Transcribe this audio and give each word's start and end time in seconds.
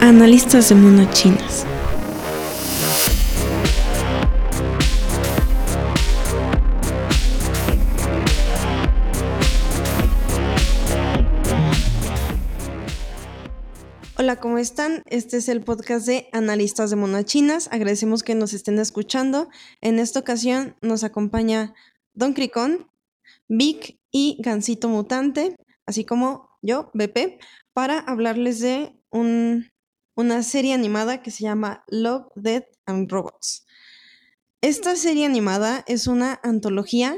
Analistas 0.00 0.68
de 0.68 0.76
monochinas. 0.76 1.66
Hola, 14.16 14.36
¿cómo 14.36 14.58
están? 14.58 15.02
Este 15.06 15.38
es 15.38 15.48
el 15.48 15.62
podcast 15.62 16.06
de 16.06 16.28
Analistas 16.32 16.90
de 16.90 16.96
Monochinas. 16.96 17.68
Agradecemos 17.72 18.22
que 18.22 18.36
nos 18.36 18.52
estén 18.52 18.78
escuchando. 18.78 19.48
En 19.80 19.98
esta 19.98 20.20
ocasión 20.20 20.76
nos 20.80 21.02
acompaña 21.02 21.74
Don 22.14 22.34
Cricón, 22.34 22.88
Vic 23.48 23.98
y 24.12 24.36
Gansito 24.40 24.88
Mutante, 24.88 25.56
así 25.86 26.04
como 26.04 26.50
yo, 26.62 26.92
BP, 26.94 27.40
para 27.72 27.98
hablarles 27.98 28.60
de 28.60 28.92
un, 29.10 29.66
una 30.18 30.42
serie 30.42 30.74
animada 30.74 31.22
que 31.22 31.30
se 31.30 31.44
llama 31.44 31.84
Love, 31.86 32.26
Death 32.34 32.66
and 32.86 33.08
Robots. 33.08 33.64
Esta 34.60 34.96
serie 34.96 35.24
animada 35.24 35.84
es 35.86 36.08
una 36.08 36.40
antología 36.42 37.16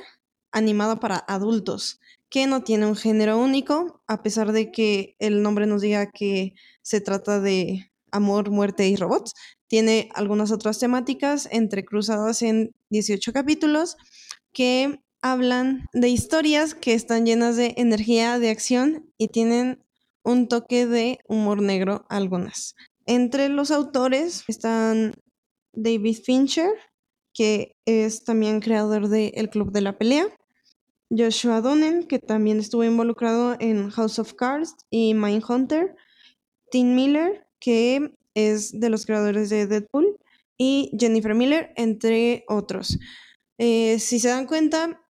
animada 0.52 1.00
para 1.00 1.16
adultos 1.16 1.98
que 2.28 2.46
no 2.46 2.62
tiene 2.62 2.84
un 2.84 2.96
género 2.96 3.38
único, 3.38 4.02
a 4.06 4.22
pesar 4.22 4.52
de 4.52 4.70
que 4.70 5.16
el 5.18 5.42
nombre 5.42 5.66
nos 5.66 5.80
diga 5.80 6.10
que 6.10 6.52
se 6.82 7.00
trata 7.00 7.40
de 7.40 7.90
amor, 8.10 8.50
muerte 8.50 8.86
y 8.86 8.96
robots. 8.96 9.32
Tiene 9.66 10.10
algunas 10.12 10.52
otras 10.52 10.78
temáticas 10.78 11.48
entrecruzadas 11.50 12.42
en 12.42 12.74
18 12.90 13.32
capítulos 13.32 13.96
que 14.52 15.00
hablan 15.22 15.86
de 15.94 16.10
historias 16.10 16.74
que 16.74 16.92
están 16.92 17.24
llenas 17.24 17.56
de 17.56 17.72
energía, 17.78 18.38
de 18.38 18.50
acción 18.50 19.10
y 19.16 19.28
tienen 19.28 19.82
un 20.22 20.48
toque 20.48 20.86
de 20.86 21.18
humor 21.28 21.62
negro 21.62 22.04
algunas. 22.10 22.74
Entre 23.10 23.48
los 23.48 23.72
autores 23.72 24.44
están 24.46 25.14
David 25.72 26.18
Fincher, 26.22 26.70
que 27.34 27.72
es 27.84 28.22
también 28.22 28.60
creador 28.60 29.08
de 29.08 29.32
El 29.34 29.50
Club 29.50 29.72
de 29.72 29.80
la 29.80 29.98
Pelea, 29.98 30.28
Joshua 31.10 31.60
Donen, 31.60 32.06
que 32.06 32.20
también 32.20 32.60
estuvo 32.60 32.84
involucrado 32.84 33.56
en 33.58 33.90
House 33.90 34.20
of 34.20 34.34
Cards 34.34 34.76
y 34.90 35.14
Mindhunter, 35.14 35.96
Tim 36.70 36.94
Miller, 36.94 37.44
que 37.58 38.14
es 38.34 38.78
de 38.78 38.90
los 38.90 39.06
creadores 39.06 39.50
de 39.50 39.66
Deadpool, 39.66 40.16
y 40.56 40.92
Jennifer 40.96 41.34
Miller, 41.34 41.72
entre 41.74 42.44
otros. 42.46 42.96
Eh, 43.58 43.98
si 43.98 44.20
se 44.20 44.28
dan 44.28 44.46
cuenta, 44.46 45.02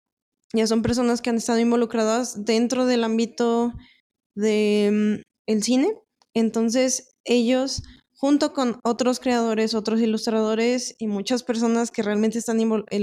ya 0.54 0.66
son 0.66 0.80
personas 0.80 1.20
que 1.20 1.28
han 1.28 1.36
estado 1.36 1.58
involucradas 1.58 2.46
dentro 2.46 2.86
del 2.86 3.04
ámbito 3.04 3.74
del 4.34 5.22
mm, 5.46 5.60
cine. 5.60 5.92
Entonces, 6.32 7.09
ellos, 7.24 7.82
junto 8.12 8.52
con 8.52 8.80
otros 8.84 9.20
creadores, 9.20 9.74
otros 9.74 10.00
ilustradores 10.00 10.94
y 10.98 11.06
muchas 11.06 11.42
personas 11.42 11.90
que 11.90 12.02
realmente 12.02 12.38
están 12.38 12.58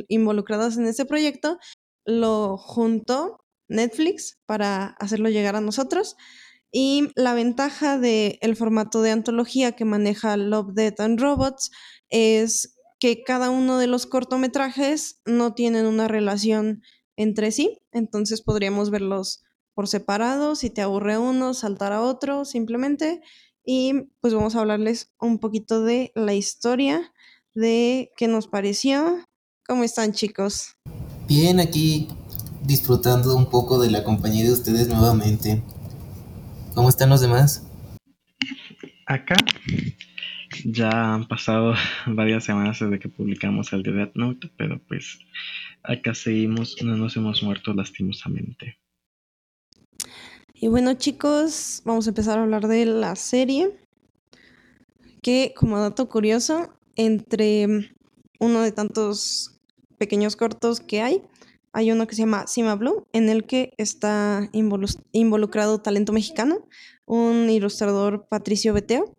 involucradas 0.07 0.77
en 0.77 0.87
este 0.87 1.05
proyecto, 1.05 1.57
lo 2.05 2.57
juntó 2.57 3.39
Netflix 3.67 4.37
para 4.45 4.87
hacerlo 4.99 5.29
llegar 5.29 5.55
a 5.55 5.61
nosotros. 5.61 6.15
Y 6.71 7.09
la 7.15 7.33
ventaja 7.33 7.97
del 7.97 8.37
el 8.41 8.55
formato 8.55 9.01
de 9.01 9.11
antología 9.11 9.71
que 9.71 9.85
maneja 9.85 10.37
Love, 10.37 10.73
Death 10.73 10.99
and 10.99 11.19
Robots 11.19 11.71
es 12.09 12.77
que 12.99 13.23
cada 13.23 13.49
uno 13.49 13.77
de 13.77 13.87
los 13.87 14.05
cortometrajes 14.05 15.21
no 15.25 15.53
tienen 15.53 15.85
una 15.85 16.07
relación 16.07 16.81
entre 17.15 17.51
sí, 17.51 17.79
entonces 17.91 18.41
podríamos 18.41 18.89
verlos 18.89 19.43
por 19.73 19.87
separado, 19.87 20.55
si 20.55 20.69
te 20.69 20.81
aburre 20.81 21.17
uno, 21.17 21.53
saltar 21.53 21.93
a 21.93 22.01
otro 22.01 22.45
simplemente. 22.45 23.21
Y 23.69 24.07
pues 24.21 24.33
vamos 24.33 24.55
a 24.55 24.61
hablarles 24.61 25.11
un 25.19 25.39
poquito 25.39 25.83
de 25.83 26.13
la 26.15 26.33
historia, 26.33 27.11
de 27.53 28.11
qué 28.15 28.29
nos 28.29 28.47
pareció. 28.47 29.25
¿Cómo 29.67 29.83
están 29.83 30.13
chicos? 30.13 30.77
Bien, 31.27 31.59
aquí 31.59 32.07
disfrutando 32.63 33.35
un 33.35 33.49
poco 33.49 33.77
de 33.77 33.91
la 33.91 34.05
compañía 34.05 34.45
de 34.45 34.53
ustedes 34.53 34.87
nuevamente. 34.87 35.61
¿Cómo 36.75 36.87
están 36.87 37.09
los 37.09 37.19
demás? 37.19 37.67
Acá 39.05 39.35
ya 40.63 41.15
han 41.15 41.27
pasado 41.27 41.73
varias 42.07 42.45
semanas 42.45 42.79
desde 42.79 42.99
que 42.99 43.09
publicamos 43.09 43.73
el 43.73 43.83
de 43.83 43.91
Death 43.91 44.15
Note, 44.15 44.49
pero 44.55 44.79
pues 44.87 45.19
acá 45.83 46.13
seguimos, 46.13 46.77
no 46.81 46.95
nos 46.95 47.17
hemos 47.17 47.43
muerto 47.43 47.73
lastimosamente. 47.73 48.77
Y 50.59 50.69
bueno 50.69 50.95
chicos, 50.95 51.83
vamos 51.85 52.07
a 52.07 52.09
empezar 52.09 52.39
a 52.39 52.41
hablar 52.41 52.67
de 52.67 52.83
la 52.87 53.15
serie, 53.15 53.77
que 55.21 55.53
como 55.55 55.79
dato 55.79 56.09
curioso, 56.09 56.73
entre 56.95 57.93
uno 58.39 58.61
de 58.63 58.71
tantos 58.71 59.61
pequeños 59.99 60.35
cortos 60.35 60.79
que 60.79 61.03
hay, 61.03 61.21
hay 61.73 61.91
uno 61.91 62.07
que 62.07 62.15
se 62.15 62.23
llama 62.23 62.47
Sima 62.47 62.73
Blue, 62.73 63.05
en 63.13 63.29
el 63.29 63.45
que 63.45 63.71
está 63.77 64.49
involucrado 64.51 65.79
talento 65.79 66.11
mexicano, 66.11 66.67
un 67.05 67.51
ilustrador 67.51 68.27
Patricio 68.27 68.73
Beteo, 68.73 69.15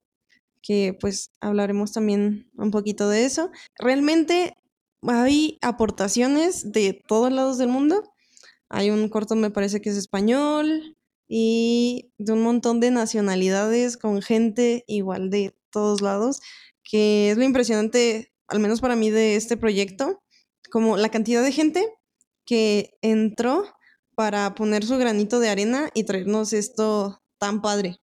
que 0.60 0.99
pues 1.00 1.31
hablaremos 1.41 1.93
también 1.93 2.50
un 2.56 2.72
poquito 2.72 3.09
de 3.09 3.26
eso. 3.26 3.53
Realmente 3.78 4.56
hay 5.03 5.56
aportaciones 5.62 6.72
de 6.72 7.00
todos 7.06 7.32
lados 7.32 7.59
del 7.59 7.69
mundo. 7.69 8.12
Hay 8.69 8.91
un 8.91 9.09
corto, 9.09 9.37
me 9.37 9.50
parece 9.50 9.81
que 9.81 9.91
es 9.91 9.97
español, 9.97 10.97
y 11.28 12.11
de 12.19 12.33
un 12.33 12.43
montón 12.43 12.81
de 12.81 12.91
nacionalidades 12.91 13.97
con 13.97 14.22
gente 14.22 14.84
igual 14.87 15.31
de 15.31 15.55
todos 15.71 16.00
lados, 16.00 16.41
que 16.83 17.31
es 17.31 17.37
lo 17.37 17.44
impresionante, 17.44 18.33
al 18.49 18.61
menos 18.61 18.81
para 18.81 18.97
mí, 18.97 19.11
de 19.11 19.37
este 19.37 19.56
proyecto, 19.56 20.22
como 20.71 20.97
la 20.97 21.11
cantidad 21.11 21.43
de 21.43 21.53
gente 21.53 21.87
que 22.47 22.97
entró 23.03 23.65
para 24.15 24.55
poner 24.55 24.84
su 24.84 24.97
granito 24.97 25.38
de 25.38 25.50
arena 25.50 25.91
y 25.94 26.05
traernos 26.05 26.53
esto 26.53 27.22
tan 27.38 27.61
padre. 27.61 27.99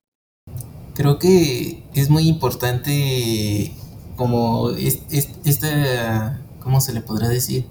Creo 0.93 1.19
que 1.19 1.83
es 1.93 2.09
muy 2.09 2.27
importante 2.27 3.73
como 4.15 4.69
esta, 4.69 6.41
¿cómo 6.61 6.79
se 6.79 6.93
le 6.93 7.01
podrá 7.01 7.27
decir? 7.27 7.65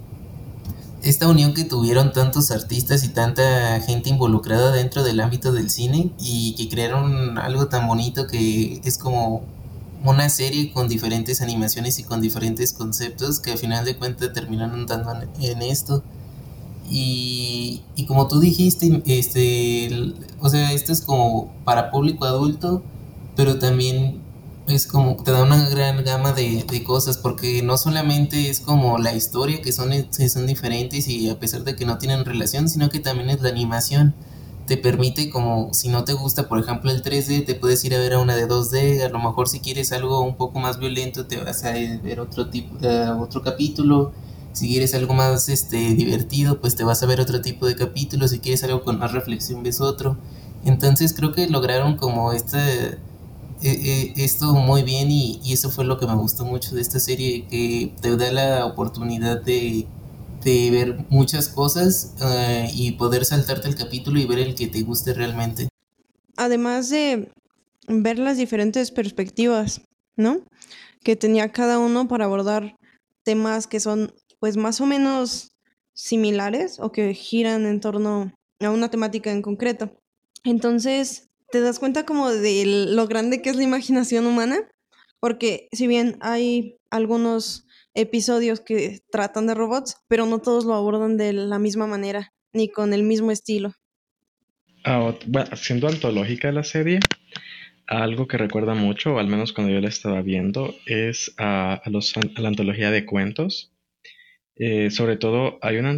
Esta 1.05 1.27
unión 1.27 1.53
que 1.53 1.65
tuvieron 1.65 2.13
tantos 2.13 2.49
artistas 2.49 3.03
y 3.03 3.09
tanta 3.09 3.79
gente 3.81 4.09
involucrada 4.09 4.71
dentro 4.71 5.03
del 5.03 5.19
ámbito 5.19 5.51
del 5.51 5.69
cine 5.69 6.09
y 6.19 6.55
que 6.55 6.67
crearon 6.67 7.37
algo 7.37 7.67
tan 7.67 7.87
bonito 7.87 8.25
que 8.25 8.81
es 8.83 8.97
como 8.97 9.43
una 10.03 10.29
serie 10.29 10.73
con 10.73 10.87
diferentes 10.87 11.43
animaciones 11.43 11.99
y 11.99 12.03
con 12.03 12.21
diferentes 12.21 12.73
conceptos 12.73 13.39
que 13.39 13.51
al 13.51 13.59
final 13.59 13.85
de 13.85 13.95
cuentas 13.97 14.33
terminaron 14.33 14.87
dando 14.87 15.13
en 15.39 15.61
esto. 15.61 16.01
Y, 16.89 17.83
y 17.95 18.07
como 18.07 18.27
tú 18.27 18.39
dijiste, 18.39 19.03
este, 19.05 20.11
o 20.39 20.49
sea, 20.49 20.71
esto 20.71 20.91
es 20.91 21.01
como 21.01 21.53
para 21.65 21.91
público 21.91 22.25
adulto, 22.25 22.81
pero 23.35 23.59
también 23.59 24.24
es 24.67 24.87
como 24.87 25.15
te 25.17 25.31
da 25.31 25.43
una 25.43 25.69
gran 25.69 26.03
gama 26.03 26.31
de, 26.31 26.65
de, 26.67 26.83
cosas 26.83 27.17
porque 27.17 27.61
no 27.61 27.77
solamente 27.77 28.49
es 28.49 28.59
como 28.59 28.97
la 28.97 29.13
historia 29.13 29.61
que 29.61 29.71
son, 29.71 29.91
son 30.11 30.47
diferentes 30.47 31.07
y 31.07 31.29
a 31.29 31.39
pesar 31.39 31.63
de 31.63 31.75
que 31.75 31.85
no 31.85 31.97
tienen 31.97 32.25
relación 32.25 32.67
sino 32.67 32.89
que 32.89 32.99
también 32.99 33.29
es 33.29 33.41
la 33.41 33.49
animación. 33.49 34.15
Te 34.65 34.77
permite 34.77 35.29
como 35.29 35.71
si 35.75 35.89
no 35.89 36.03
te 36.03 36.13
gusta 36.13 36.47
por 36.47 36.59
ejemplo 36.59 36.89
el 36.89 37.03
3D 37.03 37.45
te 37.45 37.53
puedes 37.53 37.85
ir 37.85 37.93
a 37.93 37.99
ver 37.99 38.13
a 38.13 38.19
una 38.19 38.35
de 38.35 38.47
2D 38.47 39.05
a 39.05 39.09
lo 39.09 39.19
mejor 39.19 39.47
si 39.47 39.59
quieres 39.59 39.91
algo 39.91 40.21
un 40.21 40.35
poco 40.35 40.59
más 40.59 40.79
violento 40.79 41.27
te 41.27 41.37
vas 41.37 41.63
a 41.63 41.71
ver 41.71 42.19
otro 42.19 42.49
tipo 42.49 42.75
otro 43.19 43.41
capítulo. 43.43 44.13
Si 44.53 44.69
quieres 44.69 44.95
algo 44.95 45.13
más 45.13 45.49
este 45.49 45.93
divertido 45.93 46.59
pues 46.59 46.75
te 46.75 46.83
vas 46.83 47.03
a 47.03 47.05
ver 47.05 47.21
otro 47.21 47.41
tipo 47.41 47.67
de 47.67 47.75
capítulo. 47.75 48.27
Si 48.27 48.39
quieres 48.39 48.63
algo 48.63 48.83
con 48.83 48.97
más 48.97 49.11
reflexión 49.11 49.61
ves 49.61 49.79
otro. 49.81 50.17
Entonces 50.63 51.13
creo 51.13 51.31
que 51.31 51.47
lograron 51.47 51.97
como 51.97 52.31
este 52.31 52.97
eh, 53.61 54.13
esto 54.17 54.53
muy 54.53 54.83
bien 54.83 55.09
y, 55.09 55.39
eso 55.51 55.69
fue 55.69 55.85
lo 55.85 55.97
que 55.97 56.05
me 56.05 56.15
gustó 56.15 56.45
mucho 56.45 56.75
de 56.75 56.81
esta 56.81 56.99
serie, 56.99 57.45
que 57.47 57.93
te 58.01 58.15
da 58.17 58.31
la 58.31 58.65
oportunidad 58.65 59.41
de, 59.41 59.87
ver 60.43 61.05
muchas 61.09 61.49
cosas 61.49 62.13
eh, 62.21 62.69
y 62.75 62.91
poder 62.91 63.25
saltarte 63.25 63.67
el 63.67 63.75
capítulo 63.75 64.19
y 64.19 64.25
ver 64.25 64.37
el 64.37 64.53
que 64.53 64.67
te 64.67 64.83
guste 64.83 65.13
realmente. 65.13 65.67
Además 66.37 66.89
de 66.89 67.31
ver 67.87 68.19
las 68.19 68.37
diferentes 68.37 68.91
perspectivas, 68.91 69.81
¿no? 70.15 70.41
Que 71.03 71.15
tenía 71.15 71.51
cada 71.51 71.79
uno 71.79 72.07
para 72.07 72.25
abordar 72.25 72.75
temas 73.23 73.65
que 73.65 73.79
son 73.79 74.13
pues 74.39 74.55
más 74.55 74.81
o 74.81 74.85
menos 74.85 75.49
similares 75.95 76.79
o 76.79 76.91
que 76.91 77.13
giran 77.15 77.65
en 77.65 77.79
torno 77.79 78.31
a 78.59 78.69
una 78.69 78.89
temática 78.89 79.31
en 79.31 79.41
concreto. 79.41 79.97
Entonces, 80.43 81.27
te 81.51 81.61
das 81.61 81.79
cuenta 81.79 82.05
como 82.05 82.29
de 82.31 82.63
lo 82.65 83.07
grande 83.07 83.41
que 83.41 83.49
es 83.49 83.55
la 83.55 83.63
imaginación 83.63 84.25
humana, 84.27 84.69
porque 85.19 85.67
si 85.71 85.87
bien 85.87 86.17
hay 86.21 86.77
algunos 86.89 87.67
episodios 87.93 88.59
que 88.61 89.01
tratan 89.11 89.47
de 89.47 89.55
robots, 89.55 89.97
pero 90.07 90.25
no 90.25 90.39
todos 90.39 90.65
lo 90.65 90.73
abordan 90.73 91.17
de 91.17 91.33
la 91.33 91.59
misma 91.59 91.87
manera, 91.87 92.33
ni 92.53 92.69
con 92.69 92.93
el 92.93 93.03
mismo 93.03 93.31
estilo. 93.31 93.73
Ah, 94.83 95.15
bueno, 95.27 95.55
siendo 95.55 95.87
antológica 95.87 96.51
la 96.51 96.63
serie, 96.63 96.99
Algo 97.87 98.27
que 98.27 98.37
recuerda 98.37 98.75
mucho, 98.75 99.15
o 99.15 99.19
al 99.19 99.27
menos 99.27 99.53
cuando 99.53 99.73
yo 99.73 99.81
la 99.81 99.89
estaba 99.89 100.21
viendo, 100.21 100.75
es 100.87 101.33
a, 101.37 101.73
a 101.75 101.89
los, 101.89 102.15
a 102.17 102.41
la 102.41 102.49
antología 102.49 102.91
de 102.91 103.05
cuentos. 103.05 103.73
Eh, 104.55 104.91
sobre 104.91 105.17
todo, 105.17 105.59
hay 105.61 105.77
una 105.77 105.91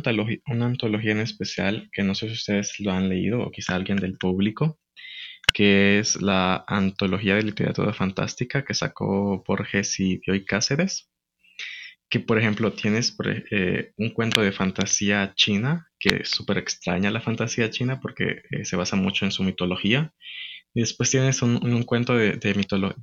una 0.48 0.66
antología 0.66 1.12
en 1.12 1.20
especial 1.20 1.90
que 1.94 2.04
no 2.04 2.16
sé 2.16 2.28
si 2.28 2.34
ustedes 2.34 2.80
lo 2.80 2.92
han 2.92 3.10
leído 3.10 3.42
o 3.42 3.52
quizá 3.52 3.76
alguien 3.76 3.98
del 3.98 4.18
público, 4.18 4.80
que 5.58 5.98
es 5.98 6.22
la 6.22 6.64
antología 6.68 7.34
de 7.34 7.42
literatura 7.42 7.92
fantástica 7.92 8.64
que 8.64 8.76
sacó 8.76 9.44
Borges 9.44 10.00
y 10.00 10.18
Bioy 10.18 10.46
Cáceres. 10.46 11.10
Que, 12.12 12.20
por 12.20 12.38
ejemplo, 12.38 12.74
tienes 12.74 13.18
eh, 13.50 13.92
un 13.98 14.12
cuento 14.12 14.40
de 14.42 14.52
fantasía 14.52 15.34
china, 15.36 15.88
que 16.00 16.18
es 16.18 16.30
súper 16.30 16.60
extraña 16.60 17.10
la 17.10 17.22
fantasía 17.22 17.72
china 17.72 18.00
porque 18.00 18.44
eh, 18.52 18.66
se 18.66 18.76
basa 18.76 18.96
mucho 18.98 19.26
en 19.26 19.32
su 19.32 19.42
mitología. 19.42 20.14
Y 20.78 20.82
después 20.82 21.10
tienes 21.10 21.42
un, 21.42 21.56
un 21.66 21.84
cuento 21.84 22.16
de, 22.16 22.34
de, 22.34 22.54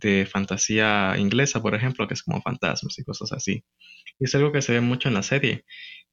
de 0.00 0.26
fantasía 0.26 1.17
inglesa, 1.19 1.61
por 1.61 1.75
ejemplo, 1.75 2.06
que 2.06 2.15
es 2.15 2.23
como 2.23 2.41
fantasmas 2.41 2.97
y 2.99 3.05
cosas 3.05 3.32
así. 3.32 3.65
Y 4.21 4.25
es 4.26 4.35
algo 4.37 4.53
que 4.53 4.62
se 4.62 4.73
ve 4.75 4.81
mucho 4.81 5.09
en 5.09 5.15
la 5.15 5.23
serie, 5.25 5.65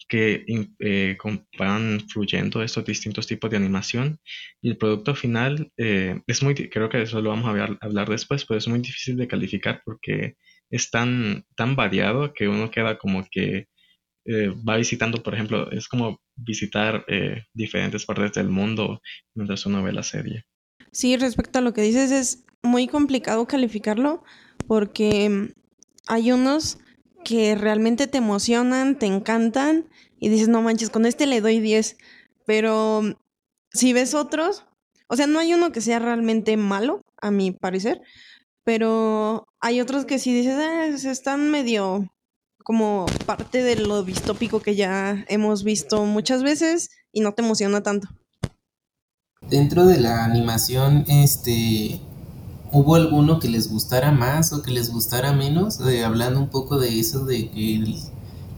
que 0.10 0.44
eh, 0.80 1.18
van 1.60 2.02
fluyendo 2.10 2.64
estos 2.64 2.86
distintos 2.86 3.28
tipos 3.28 3.50
de 3.52 3.58
animación 3.58 4.20
y 4.62 4.72
el 4.72 4.78
producto 4.78 5.16
final 5.16 5.72
eh, 5.78 6.22
es 6.28 6.44
muy, 6.44 6.56
creo 6.56 6.90
que 6.90 7.02
eso 7.04 7.22
lo 7.22 7.30
vamos 7.30 7.46
a 7.48 7.52
hablar, 7.52 7.78
hablar 7.82 8.10
después, 8.10 8.46
pero 8.46 8.58
es 8.58 8.68
muy 8.68 8.80
difícil 8.80 9.18
de 9.18 9.28
calificar 9.28 9.82
porque 9.86 10.36
es 10.70 10.90
tan, 10.92 11.46
tan 11.56 11.76
variado 11.76 12.34
que 12.34 12.48
uno 12.48 12.72
queda 12.72 12.98
como 12.98 13.26
que 13.30 13.68
eh, 14.26 14.50
va 14.68 14.78
visitando, 14.78 15.24
por 15.24 15.34
ejemplo, 15.36 15.72
es 15.72 15.88
como 15.88 16.22
visitar 16.36 17.06
eh, 17.08 17.44
diferentes 17.54 18.06
partes 18.06 18.34
del 18.34 18.50
mundo 18.50 19.02
mientras 19.36 19.66
uno 19.68 19.84
ve 19.84 19.94
la 19.94 20.04
serie. 20.04 20.46
Sí, 20.92 21.16
respecto 21.16 21.60
a 21.60 21.62
lo 21.62 21.74
que 21.74 21.82
dices, 21.82 22.12
es 22.12 22.44
muy 22.64 22.88
complicado 22.88 23.48
calificarlo 23.48 24.24
porque 24.68 25.54
hay 26.08 26.32
unos 26.34 26.80
que 27.24 27.56
realmente 27.56 28.08
te 28.08 28.18
emocionan, 28.18 29.00
te 29.00 29.06
encantan 29.06 29.88
y 30.20 30.28
dices, 30.30 30.50
no 30.50 30.62
manches, 30.62 30.90
con 30.90 31.06
este 31.06 31.28
le 31.28 31.40
doy 31.40 31.60
10. 31.60 31.98
Pero 32.46 33.02
si 33.72 33.94
ves 33.94 34.14
otros, 34.16 34.66
o 35.08 35.16
sea, 35.16 35.28
no 35.28 35.40
hay 35.40 35.54
uno 35.54 35.72
que 35.72 35.82
sea 35.82 36.00
realmente 36.00 36.58
malo, 36.58 37.02
a 37.22 37.32
mi 37.32 37.52
parecer, 37.52 38.02
pero 38.66 39.48
hay 39.62 39.82
otros 39.82 40.06
que 40.06 40.20
sí 40.20 40.34
dices, 40.34 40.58
"Eh, 40.60 40.98
se 41.00 41.12
están 41.12 41.52
medio 41.52 42.12
como 42.64 43.06
parte 43.28 43.64
de 43.64 43.78
lo 43.78 44.04
distópico 44.04 44.62
que 44.62 44.76
ya 44.76 45.26
hemos 45.30 45.64
visto 45.66 46.06
muchas 46.06 46.44
veces 46.44 46.92
y 47.14 47.22
no 47.22 47.34
te 47.34 47.44
emociona 47.44 47.84
tanto. 47.84 48.10
Dentro 49.50 49.86
de 49.86 50.00
la 50.00 50.24
animación, 50.24 51.04
este, 51.10 52.00
¿hubo 52.72 52.96
alguno 52.96 53.40
que 53.40 53.50
les 53.50 53.70
gustara 53.70 54.14
más 54.14 54.54
o 54.54 54.62
que 54.62 54.72
les 54.72 54.94
gustara 54.94 55.34
menos? 55.34 55.82
Eh, 55.82 56.06
hablando 56.06 56.40
un 56.40 56.48
poco 56.48 56.80
de 56.80 56.98
eso, 56.98 57.26
de 57.26 57.50
que 57.50 57.84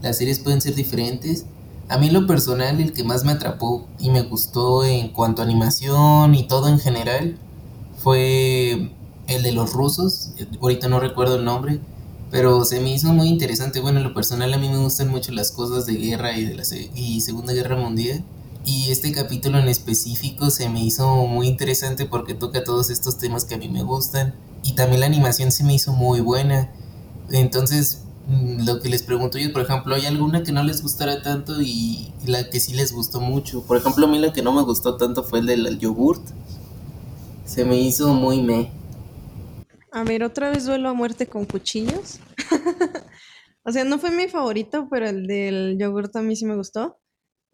las 0.02 0.18
series 0.18 0.38
pueden 0.38 0.60
ser 0.60 0.76
diferentes. 0.76 1.46
A 1.88 1.98
mí 1.98 2.10
lo 2.10 2.28
personal, 2.28 2.80
el 2.80 2.92
que 2.92 3.02
más 3.02 3.24
me 3.24 3.32
atrapó 3.32 3.88
y 3.98 4.10
me 4.10 4.22
gustó 4.22 4.84
en 4.84 5.08
cuanto 5.08 5.42
a 5.42 5.46
animación 5.46 6.36
y 6.36 6.46
todo 6.46 6.68
en 6.68 6.78
general 6.78 7.38
fue 7.98 8.92
el 9.26 9.42
de 9.42 9.50
los 9.50 9.72
rusos. 9.72 10.30
Ahorita 10.60 10.86
no 10.86 11.00
recuerdo 11.00 11.38
el 11.38 11.44
nombre, 11.44 11.80
pero 12.30 12.64
se 12.64 12.80
me 12.80 12.94
hizo 12.94 13.12
muy 13.12 13.26
interesante. 13.26 13.80
Bueno, 13.80 13.98
en 13.98 14.04
lo 14.04 14.14
personal 14.14 14.54
a 14.54 14.58
mí 14.58 14.68
me 14.68 14.78
gustan 14.78 15.08
mucho 15.08 15.32
las 15.32 15.50
cosas 15.50 15.86
de 15.86 15.94
guerra 15.94 16.38
y 16.38 16.44
de 16.44 16.54
la 16.54 16.62
y 16.94 17.20
Segunda 17.20 17.52
Guerra 17.52 17.74
Mundial. 17.74 18.22
Y 18.64 18.90
este 18.90 19.12
capítulo 19.12 19.58
en 19.58 19.68
específico 19.68 20.50
se 20.50 20.68
me 20.68 20.82
hizo 20.82 21.26
muy 21.26 21.48
interesante 21.48 22.06
porque 22.06 22.34
toca 22.34 22.64
todos 22.64 22.90
estos 22.90 23.18
temas 23.18 23.44
que 23.44 23.54
a 23.54 23.58
mí 23.58 23.68
me 23.68 23.82
gustan. 23.82 24.34
Y 24.62 24.72
también 24.72 25.00
la 25.00 25.06
animación 25.06 25.52
se 25.52 25.64
me 25.64 25.74
hizo 25.74 25.92
muy 25.92 26.20
buena. 26.20 26.70
Entonces, 27.30 28.02
mm, 28.26 28.64
lo 28.66 28.80
que 28.80 28.88
les 28.88 29.02
pregunto 29.02 29.38
yo, 29.38 29.52
por 29.52 29.62
ejemplo, 29.62 29.94
¿hay 29.94 30.06
alguna 30.06 30.42
que 30.42 30.52
no 30.52 30.62
les 30.62 30.82
gustara 30.82 31.22
tanto 31.22 31.60
y 31.60 32.12
la 32.24 32.48
que 32.48 32.58
sí 32.58 32.72
les 32.72 32.92
gustó 32.92 33.20
mucho? 33.20 33.62
Por 33.66 33.76
ejemplo, 33.76 34.06
a 34.06 34.08
mí 34.08 34.18
la 34.18 34.32
que 34.32 34.42
no 34.42 34.52
me 34.52 34.62
gustó 34.62 34.96
tanto 34.96 35.24
fue 35.24 35.40
el 35.40 35.46
del 35.46 35.78
yogurt. 35.78 36.22
Se 37.44 37.66
me 37.66 37.76
hizo 37.76 38.14
muy 38.14 38.40
me. 38.40 38.72
A 39.92 40.04
ver, 40.04 40.24
otra 40.24 40.50
vez 40.50 40.64
duelo 40.64 40.88
a 40.88 40.94
muerte 40.94 41.26
con 41.26 41.44
cuchillos. 41.44 42.18
O 43.66 43.72
sea, 43.72 43.84
no 43.84 43.98
fue 43.98 44.10
mi 44.10 44.28
favorito, 44.28 44.88
pero 44.90 45.08
el 45.08 45.26
del 45.26 45.78
yogurt 45.78 46.14
a 46.16 46.22
mí 46.22 46.36
sí 46.36 46.44
me 46.44 46.54
gustó. 46.54 46.98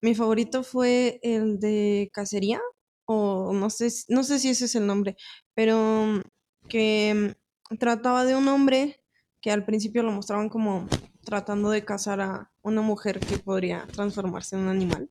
Mi 0.03 0.15
favorito 0.15 0.63
fue 0.63 1.21
el 1.23 1.59
de 1.61 2.11
cacería, 2.13 2.61
o 3.07 3.53
no 3.53 3.71
sé, 3.71 3.89
no 4.09 4.23
sé 4.25 4.39
si 4.39 4.51
ese 4.51 4.67
es 4.67 4.75
el 4.75 4.87
nombre, 4.87 5.17
pero 5.55 6.23
que 6.69 7.35
mm, 7.71 7.77
trataba 7.77 8.25
de 8.25 8.37
un 8.37 8.49
hombre 8.49 9.03
que 9.41 9.51
al 9.51 9.65
principio 9.65 10.03
lo 10.03 10.13
mostraban 10.13 10.49
como 10.49 10.89
tratando 11.25 11.71
de 11.71 11.85
cazar 11.85 12.21
a 12.21 12.53
una 12.63 12.83
mujer 12.83 13.21
que 13.21 13.39
podría 13.39 13.87
transformarse 13.93 14.57
en 14.57 14.63
un 14.63 14.69
animal, 14.69 15.11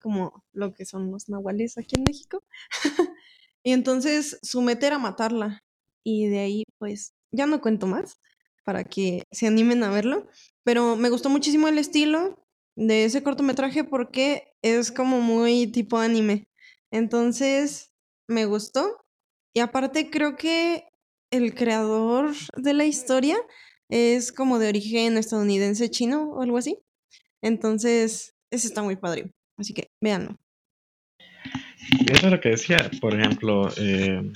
como 0.00 0.44
lo 0.52 0.72
que 0.74 0.84
son 0.84 1.10
los 1.10 1.28
nahuales 1.28 1.78
aquí 1.78 1.96
en 1.96 2.04
México. 2.04 2.42
Y 3.62 3.72
entonces 3.72 4.38
su 4.42 4.62
meta 4.62 4.86
era 4.86 4.98
matarla. 4.98 5.62
Y 6.02 6.28
de 6.28 6.38
ahí, 6.40 6.64
pues, 6.78 7.14
ya 7.30 7.46
no 7.46 7.60
cuento 7.60 7.86
más 7.86 8.18
para 8.64 8.84
que 8.84 9.24
se 9.30 9.46
animen 9.46 9.82
a 9.82 9.90
verlo. 9.90 10.28
Pero 10.64 10.96
me 10.96 11.10
gustó 11.10 11.28
muchísimo 11.28 11.68
el 11.68 11.78
estilo 11.78 12.39
de 12.80 13.04
ese 13.04 13.22
cortometraje 13.22 13.84
porque 13.84 14.54
es 14.62 14.90
como 14.90 15.20
muy 15.20 15.66
tipo 15.66 15.98
anime. 15.98 16.48
Entonces, 16.90 17.92
me 18.26 18.46
gustó. 18.46 18.96
Y 19.54 19.60
aparte 19.60 20.10
creo 20.10 20.36
que 20.36 20.84
el 21.30 21.54
creador 21.54 22.32
de 22.56 22.72
la 22.72 22.86
historia 22.86 23.36
es 23.90 24.32
como 24.32 24.58
de 24.58 24.68
origen 24.68 25.18
estadounidense 25.18 25.90
chino 25.90 26.30
o 26.30 26.42
algo 26.42 26.56
así. 26.56 26.78
Entonces, 27.42 28.34
ese 28.50 28.68
está 28.68 28.82
muy 28.82 28.96
padre. 28.96 29.30
Así 29.58 29.74
que 29.74 29.88
véanlo. 30.00 30.36
Eso 32.10 32.26
es 32.26 32.32
lo 32.32 32.40
que 32.40 32.50
decía, 32.50 32.90
por 33.00 33.18
ejemplo, 33.18 33.70
eh, 33.76 34.32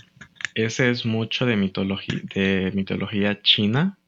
ese 0.55 0.91
es 0.91 1.07
mucho 1.07 1.47
de 1.47 1.57
mitología, 1.57 2.21
de 2.35 2.73
mitología 2.75 3.41
china. 3.41 3.99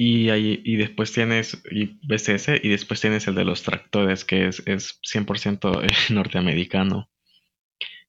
Y, 0.00 0.30
ahí, 0.30 0.62
y 0.64 0.76
después 0.76 1.12
tienes, 1.12 1.60
y 1.72 1.98
ves 2.06 2.28
y 2.28 2.68
después 2.68 3.00
tienes 3.00 3.26
el 3.26 3.34
de 3.34 3.44
los 3.44 3.64
tractores, 3.64 4.24
que 4.24 4.46
es, 4.46 4.62
es 4.64 5.00
100% 5.02 5.86
norteamericano. 6.14 7.10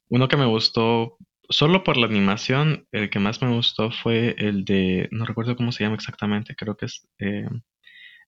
Uno 0.07 0.27
que 0.27 0.37
me 0.37 0.45
gustó, 0.45 1.17
solo 1.49 1.83
por 1.83 1.97
la 1.97 2.05
animación, 2.05 2.87
el 2.91 3.09
que 3.09 3.17
más 3.17 3.41
me 3.41 3.51
gustó 3.51 3.89
fue 3.89 4.35
el 4.37 4.65
de, 4.65 5.09
no 5.11 5.25
recuerdo 5.25 5.55
cómo 5.55 5.71
se 5.71 5.83
llama 5.83 5.95
exactamente, 5.95 6.55
creo 6.55 6.77
que 6.77 6.85
es, 6.85 7.07
eh, 7.17 7.49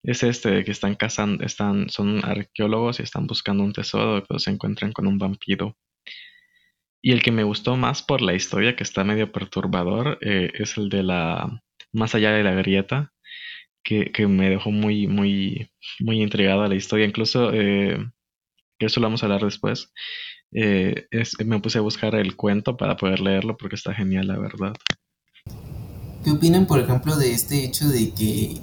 es 0.02 0.24
este, 0.24 0.50
de 0.50 0.64
que 0.64 0.72
están 0.72 0.96
cazando, 0.96 1.44
están, 1.44 1.88
son 1.88 2.24
arqueólogos 2.24 2.98
y 2.98 3.04
están 3.04 3.28
buscando 3.28 3.62
un 3.62 3.72
tesoro, 3.72 4.24
pero 4.26 4.40
se 4.40 4.50
encuentran 4.50 4.92
con 4.92 5.06
un 5.06 5.18
vampiro. 5.18 5.76
Y 7.00 7.12
el 7.12 7.22
que 7.22 7.30
me 7.32 7.44
gustó 7.44 7.76
más 7.76 8.02
por 8.02 8.22
la 8.22 8.34
historia, 8.34 8.74
que 8.74 8.82
está 8.82 9.04
medio 9.04 9.30
perturbador, 9.30 10.18
eh, 10.20 10.50
es 10.54 10.76
el 10.78 10.88
de 10.88 11.04
la, 11.04 11.62
más 11.92 12.14
allá 12.16 12.32
de 12.32 12.42
la 12.42 12.54
grieta 12.54 13.11
que, 13.84 14.26
me 14.26 14.50
dejó 14.50 14.70
muy, 14.70 15.06
muy, 15.06 15.70
muy 16.00 16.22
intrigado 16.22 16.62
a 16.62 16.68
la 16.68 16.74
historia. 16.74 17.06
Incluso, 17.06 17.50
eh, 17.52 17.98
que 18.78 18.86
eso 18.86 19.00
lo 19.00 19.06
vamos 19.06 19.22
a 19.22 19.26
hablar 19.26 19.42
después, 19.42 19.92
eh, 20.52 21.06
es- 21.10 21.36
me 21.44 21.60
puse 21.60 21.78
a 21.78 21.82
buscar 21.82 22.14
el 22.14 22.36
cuento 22.36 22.76
para 22.76 22.96
poder 22.96 23.20
leerlo 23.20 23.56
porque 23.56 23.76
está 23.76 23.94
genial, 23.94 24.28
la 24.28 24.38
verdad. 24.38 24.74
¿Qué 26.24 26.30
opinan, 26.30 26.66
por 26.66 26.78
ejemplo, 26.78 27.16
de 27.16 27.32
este 27.32 27.64
hecho 27.64 27.88
de 27.88 28.10
que 28.10 28.60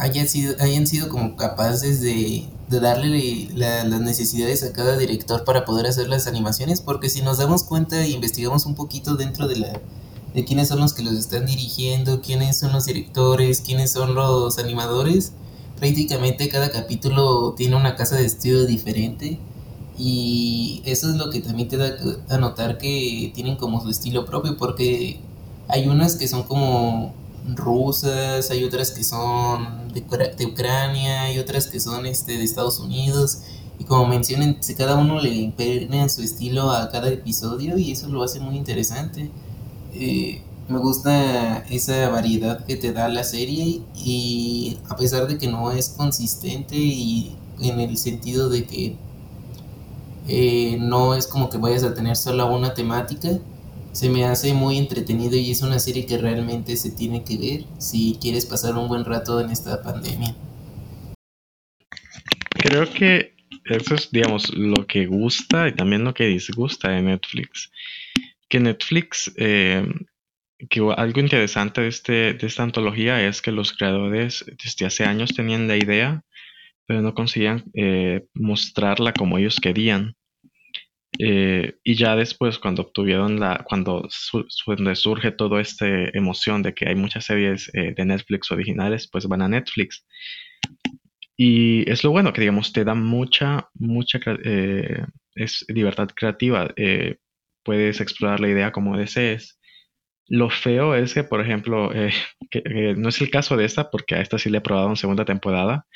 haya 0.00 0.26
sido, 0.26 0.56
hayan 0.60 0.86
sido 0.86 1.08
como 1.08 1.36
capaces 1.36 2.00
de, 2.00 2.44
de 2.68 2.80
darle 2.80 3.48
la- 3.54 3.84
las 3.84 4.00
necesidades 4.00 4.62
a 4.64 4.72
cada 4.72 4.96
director 4.98 5.44
para 5.44 5.64
poder 5.64 5.86
hacer 5.86 6.08
las 6.08 6.26
animaciones? 6.26 6.80
Porque 6.80 7.08
si 7.08 7.22
nos 7.22 7.38
damos 7.38 7.62
cuenta 7.62 8.02
e 8.04 8.10
investigamos 8.10 8.66
un 8.66 8.74
poquito 8.74 9.14
dentro 9.16 9.46
de 9.48 9.56
la 9.56 9.80
de 10.36 10.44
quiénes 10.44 10.68
son 10.68 10.80
los 10.80 10.92
que 10.92 11.02
los 11.02 11.14
están 11.14 11.46
dirigiendo, 11.46 12.20
quiénes 12.20 12.58
son 12.58 12.74
los 12.74 12.84
directores, 12.84 13.62
quiénes 13.62 13.90
son 13.90 14.14
los 14.14 14.58
animadores, 14.58 15.32
prácticamente 15.78 16.50
cada 16.50 16.70
capítulo 16.70 17.54
tiene 17.56 17.74
una 17.74 17.96
casa 17.96 18.16
de 18.16 18.26
estudio 18.26 18.66
diferente 18.66 19.38
y 19.98 20.82
eso 20.84 21.08
es 21.08 21.16
lo 21.16 21.30
que 21.30 21.40
también 21.40 21.68
te 21.68 21.78
da 21.78 21.96
a 22.28 22.36
notar 22.36 22.76
que 22.76 23.32
tienen 23.34 23.56
como 23.56 23.80
su 23.80 23.88
estilo 23.88 24.26
propio 24.26 24.58
porque 24.58 25.20
hay 25.68 25.88
unas 25.88 26.16
que 26.16 26.28
son 26.28 26.42
como 26.42 27.14
rusas, 27.54 28.50
hay 28.50 28.62
otras 28.64 28.90
que 28.90 29.04
son 29.04 29.88
de, 29.94 30.02
de 30.36 30.46
Ucrania, 30.46 31.22
hay 31.22 31.38
otras 31.38 31.68
que 31.68 31.80
son 31.80 32.04
este, 32.04 32.36
de 32.36 32.44
Estados 32.44 32.78
Unidos. 32.78 33.38
Y 33.78 33.84
como 33.84 34.06
mencionan, 34.06 34.58
cada 34.76 34.96
uno 34.96 35.18
le 35.18 35.30
impregna 35.30 36.08
su 36.10 36.22
estilo 36.22 36.72
a 36.72 36.90
cada 36.90 37.08
episodio 37.08 37.78
y 37.78 37.92
eso 37.92 38.08
lo 38.08 38.22
hace 38.22 38.38
muy 38.40 38.56
interesante. 38.56 39.30
Eh, 39.98 40.42
me 40.68 40.78
gusta 40.78 41.64
esa 41.70 42.08
variedad 42.10 42.66
que 42.66 42.76
te 42.76 42.92
da 42.92 43.08
la 43.08 43.24
serie 43.24 43.80
y 43.94 44.78
a 44.90 44.96
pesar 44.96 45.26
de 45.26 45.38
que 45.38 45.46
no 45.46 45.70
es 45.72 45.90
consistente 45.90 46.76
y 46.76 47.36
en 47.62 47.80
el 47.80 47.96
sentido 47.96 48.48
de 48.48 48.64
que 48.64 48.96
eh, 50.28 50.76
no 50.80 51.14
es 51.14 51.26
como 51.26 51.48
que 51.48 51.58
vayas 51.58 51.84
a 51.84 51.94
tener 51.94 52.16
solo 52.16 52.52
una 52.52 52.74
temática, 52.74 53.38
se 53.92 54.10
me 54.10 54.24
hace 54.24 54.52
muy 54.52 54.76
entretenido 54.76 55.36
y 55.36 55.50
es 55.50 55.62
una 55.62 55.78
serie 55.78 56.04
que 56.04 56.18
realmente 56.18 56.76
se 56.76 56.90
tiene 56.90 57.24
que 57.24 57.38
ver 57.38 57.64
si 57.78 58.18
quieres 58.20 58.44
pasar 58.44 58.76
un 58.76 58.88
buen 58.88 59.04
rato 59.04 59.40
en 59.40 59.50
esta 59.50 59.82
pandemia. 59.82 60.34
Creo 62.50 62.92
que 62.92 63.34
eso 63.64 63.94
es, 63.94 64.10
digamos, 64.10 64.52
lo 64.52 64.86
que 64.86 65.06
gusta 65.06 65.68
y 65.68 65.72
también 65.72 66.04
lo 66.04 66.12
que 66.12 66.24
disgusta 66.24 66.90
de 66.90 67.02
Netflix. 67.02 67.70
Que 68.48 68.60
Netflix, 68.60 69.32
eh, 69.36 69.86
que 70.70 70.80
algo 70.96 71.20
interesante 71.20 71.82
de, 71.82 71.88
este, 71.88 72.34
de 72.34 72.46
esta 72.46 72.62
antología 72.62 73.26
es 73.26 73.42
que 73.42 73.52
los 73.52 73.72
creadores 73.72 74.44
desde 74.62 74.86
hace 74.86 75.04
años 75.04 75.34
tenían 75.34 75.68
la 75.68 75.76
idea, 75.76 76.22
pero 76.86 77.02
no 77.02 77.14
conseguían 77.14 77.64
eh, 77.74 78.26
mostrarla 78.34 79.12
como 79.12 79.38
ellos 79.38 79.58
querían. 79.60 80.14
Eh, 81.18 81.74
y 81.82 81.94
ya 81.94 82.14
después, 82.14 82.58
cuando 82.58 82.82
obtuvieron 82.82 83.40
la, 83.40 83.64
cuando, 83.64 84.06
surge 84.10 85.32
toda 85.32 85.60
esta 85.60 85.86
emoción 86.12 86.62
de 86.62 86.74
que 86.74 86.88
hay 86.88 86.94
muchas 86.94 87.24
series 87.24 87.70
de 87.72 88.04
Netflix 88.04 88.50
originales, 88.50 89.08
pues 89.10 89.26
van 89.26 89.42
a 89.42 89.48
Netflix. 89.48 90.06
Y 91.36 91.90
es 91.90 92.04
lo 92.04 92.10
bueno 92.10 92.32
que, 92.32 92.42
digamos, 92.42 92.72
te 92.72 92.84
da 92.84 92.94
mucha, 92.94 93.68
mucha 93.74 94.20
es 95.34 95.64
libertad 95.68 96.08
creativa. 96.14 96.68
Puedes 97.66 98.00
explorar 98.00 98.40
la 98.40 98.48
idea 98.48 98.72
como 98.72 98.96
desees. 98.96 99.58
Lo 100.28 100.48
feo 100.48 100.94
es 100.94 101.14
que, 101.14 101.24
por 101.24 101.40
ejemplo, 101.40 101.90
que, 102.50 102.94
no 102.96 103.08
es 103.08 103.20
el 103.20 103.30
caso 103.30 103.56
de 103.56 103.64
esta, 103.64 103.90
porque 103.90 104.14
a 104.14 104.20
esta 104.20 104.38
sí 104.38 104.48
le 104.48 104.62
en 104.64 104.96
segunda 104.96 105.24
temporada, 105.24 105.86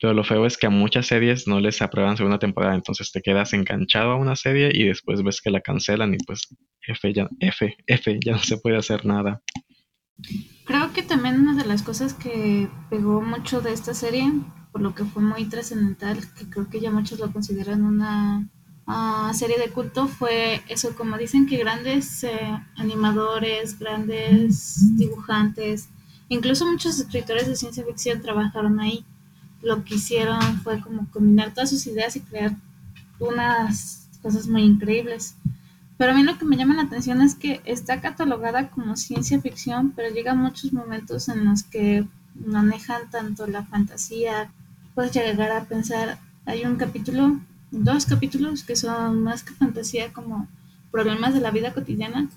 pero 0.00 0.14
lo 0.14 0.24
feo 0.24 0.46
es 0.46 0.58
que 0.58 0.66
a 0.66 0.70
muchas 0.70 1.06
series 1.06 1.46
no 1.46 1.60
les 1.60 1.80
aprueban 1.80 2.16
segunda 2.16 2.38
temporada, 2.38 2.74
entonces 2.74 3.12
te 3.12 3.22
quedas 3.22 3.52
enganchado 3.52 4.10
a 4.10 4.16
una 4.16 4.36
serie 4.36 4.70
y 4.72 4.88
después 4.88 5.22
ves 5.22 5.40
que 5.40 5.50
la 5.50 5.60
cancelan 5.60 6.14
y 6.14 6.18
pues 6.26 6.48
F 6.86 7.12
ya, 7.12 7.28
F, 7.40 7.76
F, 7.86 8.18
ya 8.24 8.32
no 8.32 8.38
se 8.38 8.58
puede 8.58 8.76
hacer 8.76 9.06
nada. 9.06 9.40
Creo 10.64 10.92
que 10.92 11.02
también 11.02 11.40
una 11.40 11.54
de 11.60 11.68
las 11.68 11.82
cosas 11.82 12.14
que 12.14 12.68
pegó 12.90 13.20
mucho 13.20 13.60
de 13.60 13.72
esta 13.72 13.94
serie, 13.94 14.24
por 14.72 14.80
lo 14.80 14.94
que 14.94 15.04
fue 15.04 15.22
muy 15.22 15.44
trascendental, 15.44 16.18
que 16.36 16.48
creo 16.50 16.68
que 16.68 16.80
ya 16.80 16.90
muchos 16.90 17.18
lo 17.18 17.32
consideran 17.32 17.82
una 17.82 18.48
serie 19.32 19.58
de 19.58 19.70
culto, 19.70 20.08
fue 20.08 20.62
eso, 20.68 20.94
como 20.96 21.16
dicen 21.16 21.46
que 21.46 21.56
grandes 21.56 22.24
eh, 22.24 22.30
animadores, 22.76 23.78
grandes 23.78 24.96
dibujantes, 24.96 25.88
incluso 26.28 26.66
muchos 26.66 26.98
escritores 26.98 27.46
de 27.46 27.56
ciencia 27.56 27.84
ficción 27.84 28.20
trabajaron 28.20 28.80
ahí 28.80 29.04
lo 29.62 29.84
que 29.84 29.94
hicieron 29.94 30.60
fue 30.62 30.80
como 30.80 31.08
combinar 31.10 31.54
todas 31.54 31.70
sus 31.70 31.86
ideas 31.86 32.16
y 32.16 32.20
crear 32.20 32.56
unas 33.18 34.08
cosas 34.20 34.46
muy 34.48 34.62
increíbles. 34.62 35.36
Pero 35.96 36.12
a 36.12 36.14
mí 36.14 36.24
lo 36.24 36.36
que 36.36 36.44
me 36.44 36.56
llama 36.56 36.74
la 36.74 36.82
atención 36.82 37.22
es 37.22 37.36
que 37.36 37.60
está 37.64 38.00
catalogada 38.00 38.70
como 38.70 38.96
ciencia 38.96 39.40
ficción, 39.40 39.92
pero 39.94 40.12
llega 40.12 40.34
muchos 40.34 40.72
momentos 40.72 41.28
en 41.28 41.44
los 41.44 41.62
que 41.62 42.04
manejan 42.34 43.08
tanto 43.10 43.46
la 43.46 43.64
fantasía, 43.64 44.50
puedes 44.94 45.12
llegar 45.12 45.52
a 45.52 45.64
pensar, 45.64 46.18
hay 46.44 46.64
un 46.64 46.76
capítulo, 46.76 47.38
dos 47.72 48.06
capítulos 48.06 48.62
que 48.62 48.76
son 48.76 49.24
más 49.24 49.42
que 49.42 49.54
fantasía 49.54 50.12
como 50.12 50.46
problemas 50.92 51.34
de 51.34 51.40
la 51.40 51.50
vida 51.50 51.72
cotidiana, 51.72 52.28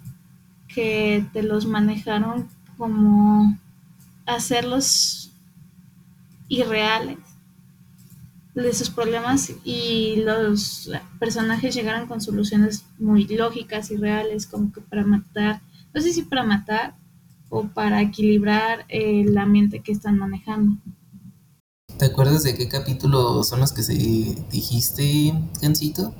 que 0.67 1.25
te 1.33 1.43
los 1.43 1.67
manejaron 1.67 2.47
como 2.77 3.57
hacerlos 4.25 5.31
irreales 6.47 7.17
de 8.55 8.73
sus 8.73 8.89
problemas 8.89 9.51
y 9.65 10.23
los 10.23 10.89
personajes 11.19 11.75
llegaron 11.75 12.07
con 12.07 12.21
soluciones 12.21 12.85
muy 12.97 13.27
lógicas 13.27 13.91
y 13.91 13.97
reales, 13.97 14.47
como 14.47 14.71
que 14.71 14.79
para 14.79 15.05
matar, 15.05 15.61
no 15.93 16.01
sé 16.01 16.13
si 16.13 16.23
para 16.23 16.43
matar 16.43 16.95
o 17.49 17.67
para 17.67 18.01
equilibrar 18.01 18.85
el 18.87 19.37
ambiente 19.37 19.81
que 19.81 19.91
están 19.91 20.17
manejando. 20.17 20.77
¿Te 21.97 22.07
acuerdas 22.07 22.43
de 22.43 22.55
qué 22.55 22.67
capítulo 22.67 23.41
son 23.43 23.61
los 23.61 23.71
que 23.71 23.81
se 23.81 23.93
dijiste, 23.93 25.33
Gancito? 25.61 26.13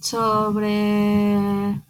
Sobre, 0.00 1.80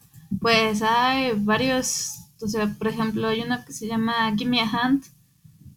pues 0.40 0.82
hay 0.82 1.32
varios, 1.36 2.16
o 2.42 2.46
sea, 2.48 2.76
por 2.76 2.88
ejemplo, 2.88 3.28
hay 3.28 3.40
uno 3.40 3.64
que 3.64 3.72
se 3.72 3.86
llama 3.86 4.30
Give 4.36 4.50
Me 4.50 4.60
a 4.60 4.68
Hand, 4.68 5.04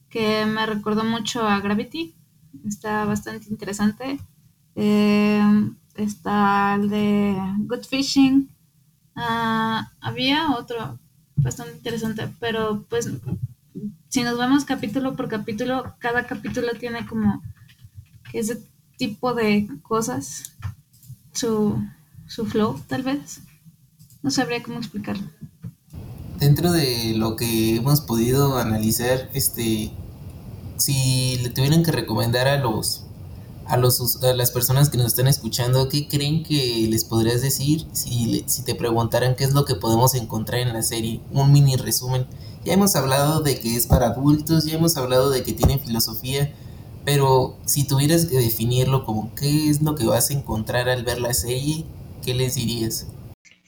que 0.10 0.46
me 0.46 0.66
recordó 0.66 1.06
mucho 1.06 1.48
a 1.48 1.62
Gravity. 1.62 2.16
Está 2.68 3.06
bastante 3.06 3.48
interesante. 3.50 4.20
Eh, 4.75 5.42
está 5.96 6.75
el 6.75 6.90
de 6.90 7.38
Good 7.60 7.86
Fishing. 7.86 8.50
Ah, 9.16 9.90
había 10.02 10.52
otro 10.52 11.00
bastante 11.38 11.78
interesante, 11.78 12.30
pero 12.42 12.84
pues 12.90 13.10
si 14.10 14.24
nos 14.24 14.38
vemos 14.38 14.66
capítulo 14.66 15.16
por 15.16 15.28
capítulo, 15.28 15.96
cada 16.00 16.28
capítulo 16.28 16.70
tiene 16.80 17.06
como 17.06 17.42
ese 18.34 18.62
tipo 18.98 19.34
de 19.34 19.68
cosas, 19.82 20.56
su, 21.34 21.82
su 22.28 22.46
flow 22.46 22.80
tal 22.88 23.04
vez. 23.04 23.42
No 24.22 24.32
sabría 24.32 24.63
cómo 24.63 24.80
explicarlo. 24.80 25.28
Dentro 26.40 26.72
de 26.72 27.13
lo 27.16 27.36
que 27.36 27.78
hemos 27.78 28.02
podido 28.02 28.58
analizar, 28.58 29.30
este, 29.34 29.92
si 30.78 31.38
le 31.42 31.50
tuvieran 31.50 31.84
que 31.84 31.92
recomendar 31.92 32.48
a 32.48 32.58
los 32.58 33.06
a 33.66 33.78
los 33.78 34.22
a 34.24 34.34
las 34.34 34.52
personas 34.52 34.90
que 34.90 34.98
nos 34.98 35.08
están 35.08 35.28
escuchando, 35.28 35.88
¿qué 35.88 36.08
creen 36.08 36.44
que 36.44 36.86
les 36.90 37.06
podrías 37.06 37.42
decir 37.42 37.88
si, 37.94 38.44
si 38.46 38.63
te 38.63 38.75
preguntaran 38.75 39.36
qué 39.36 39.46
es 39.46 39.54
lo 39.54 39.63
que 39.63 39.75
podemos 39.75 40.16
encontrar 40.16 40.60
en 40.62 40.74
la 40.74 40.82
serie? 40.82 41.22
Un 41.32 41.52
mini 41.52 41.78
resumen. 41.78 42.25
Ya 42.65 42.74
hemos 42.74 42.96
hablado 42.96 43.41
de 43.41 43.60
que 43.60 43.75
es 43.75 43.88
para 43.88 44.08
adultos, 44.08 44.65
ya 44.65 44.75
hemos 44.75 44.96
hablado 44.96 45.29
de 45.29 45.43
que 45.43 45.51
tiene 45.51 45.79
filosofía, 45.79 46.53
pero 47.03 47.58
si 47.65 47.86
tuvieras 47.86 48.25
que 48.25 48.38
definirlo 48.38 49.03
como 49.03 49.36
qué 49.36 49.70
es 49.70 49.82
lo 49.82 49.96
que 49.96 50.05
vas 50.05 50.29
a 50.29 50.34
encontrar 50.34 50.88
al 50.88 51.03
ver 51.03 51.20
la 51.20 51.34
serie, 51.34 51.84
¿qué 52.24 52.34
les 52.34 52.55
dirías? 52.55 53.08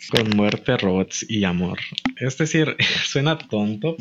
Con 0.09 0.29
muerte, 0.37 0.77
robots 0.77 1.25
y 1.27 1.43
amor. 1.43 1.79
Es 2.17 2.37
decir, 2.37 2.77
suena 3.05 3.37
tonto, 3.37 3.97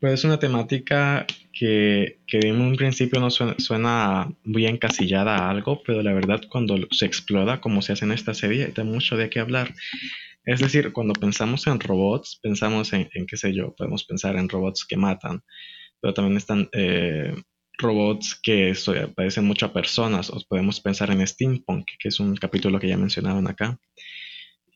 pero 0.00 0.12
es 0.12 0.24
una 0.24 0.38
temática 0.38 1.26
que, 1.52 2.18
en 2.28 2.60
un 2.60 2.76
principio 2.76 3.20
no 3.20 3.30
suena, 3.30 4.32
muy 4.44 4.66
encasillada 4.66 5.36
a 5.36 5.50
algo, 5.50 5.82
pero 5.84 6.02
la 6.02 6.12
verdad 6.12 6.40
cuando 6.48 6.76
se 6.90 7.06
explora 7.06 7.60
como 7.60 7.82
se 7.82 7.92
hace 7.92 8.04
en 8.04 8.12
esta 8.12 8.34
serie, 8.34 8.68
da 8.68 8.84
mucho 8.84 9.16
de 9.16 9.28
qué 9.28 9.40
hablar. 9.40 9.74
Es 10.44 10.60
decir, 10.60 10.92
cuando 10.92 11.14
pensamos 11.14 11.66
en 11.66 11.80
robots, 11.80 12.38
pensamos 12.42 12.92
en, 12.92 13.08
qué 13.26 13.36
sé 13.36 13.52
yo, 13.52 13.74
podemos 13.74 14.04
pensar 14.04 14.36
en 14.36 14.48
robots 14.48 14.86
que 14.86 14.96
matan, 14.96 15.42
pero 16.00 16.14
también 16.14 16.36
están 16.36 16.68
eh, 16.72 17.34
robots 17.76 18.38
que 18.42 18.74
parecen 19.14 19.44
mucho 19.44 19.66
a 19.66 19.72
personas, 19.72 20.30
o 20.30 20.40
podemos 20.48 20.80
pensar 20.80 21.10
en 21.10 21.26
steampunk, 21.26 21.86
que 21.98 22.08
es 22.08 22.20
un 22.20 22.36
capítulo 22.36 22.78
que 22.78 22.88
ya 22.88 22.96
mencionaron 22.96 23.46
acá. 23.48 23.78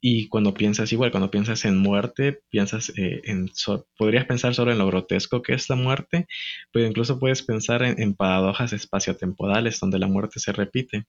Y 0.04 0.28
cuando 0.28 0.52
piensas 0.52 0.92
igual, 0.92 1.12
cuando 1.12 1.30
piensas 1.30 1.64
en 1.64 1.78
muerte, 1.78 2.40
piensas 2.50 2.90
eh, 2.98 3.22
en, 3.24 3.50
podrías 3.96 4.26
pensar 4.26 4.52
solo 4.52 4.72
en 4.72 4.78
lo 4.78 4.86
grotesco 4.88 5.42
que 5.42 5.54
es 5.54 5.70
la 5.70 5.76
muerte, 5.76 6.26
pero 6.72 6.86
incluso 6.86 7.20
puedes 7.20 7.42
pensar 7.44 7.84
en, 7.84 8.00
en 8.02 8.14
paradojas 8.14 8.72
espaciotemporales 8.72 9.78
donde 9.78 10.00
la 10.00 10.08
muerte 10.08 10.40
se 10.40 10.52
repite. 10.52 11.06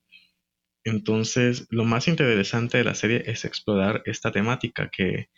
Entonces, 0.83 1.67
lo 1.71 1.85
más 1.85 2.07
interesante 2.07 2.77
de 2.77 2.83
la 2.83 2.93
serie 2.95 3.23
es 3.25 3.45
explorar 3.45 4.03
esta 4.05 4.31
temática 4.31 4.89
que, 4.95 5.29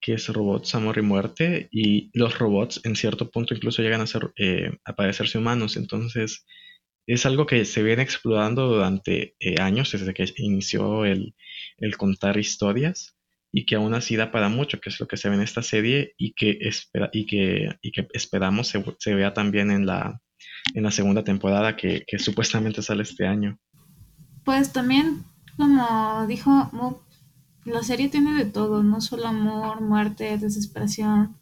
que 0.00 0.14
es 0.14 0.28
robots, 0.28 0.74
amor 0.74 0.98
y 0.98 1.02
muerte, 1.02 1.68
y 1.70 2.10
los 2.14 2.38
robots 2.38 2.80
en 2.84 2.96
cierto 2.96 3.30
punto 3.30 3.54
incluso 3.54 3.82
llegan 3.82 4.00
a 4.00 4.06
ser 4.06 4.32
eh, 4.36 4.70
a 4.84 4.94
parecerse 4.94 5.38
humanos. 5.38 5.76
Entonces, 5.76 6.46
es 7.14 7.24
algo 7.24 7.46
que 7.46 7.64
se 7.64 7.82
viene 7.82 8.02
explorando 8.02 8.68
durante 8.68 9.34
eh, 9.40 9.60
años, 9.60 9.92
desde 9.92 10.12
que 10.12 10.26
inició 10.36 11.06
el, 11.06 11.34
contar 11.96 12.36
historias, 12.36 13.16
y 13.50 13.64
que 13.64 13.76
aún 13.76 13.94
así 13.94 14.14
da 14.16 14.30
para 14.30 14.50
mucho, 14.50 14.78
que 14.78 14.90
es 14.90 15.00
lo 15.00 15.08
que 15.08 15.16
se 15.16 15.30
ve 15.30 15.36
en 15.36 15.40
esta 15.40 15.62
serie 15.62 16.12
y 16.18 16.34
que, 16.34 16.58
espera, 16.60 17.08
y 17.14 17.24
que, 17.24 17.70
y 17.80 17.92
que 17.92 18.06
esperamos 18.12 18.74
se, 18.98 19.14
vea 19.14 19.32
también 19.32 19.70
en 19.70 19.86
la, 19.86 20.20
en 20.74 20.82
la 20.82 20.90
segunda 20.90 21.24
temporada 21.24 21.76
que, 21.76 22.04
supuestamente 22.18 22.82
sale 22.82 23.04
este 23.04 23.26
año. 23.26 23.58
Pues 24.44 24.70
también, 24.74 25.24
como 25.56 26.26
dijo 26.26 26.70
la 27.64 27.82
serie 27.82 28.10
tiene 28.10 28.34
de 28.34 28.50
todo, 28.50 28.82
no 28.82 29.00
solo 29.00 29.28
amor, 29.28 29.80
muerte, 29.80 30.36
desesperación, 30.36 31.38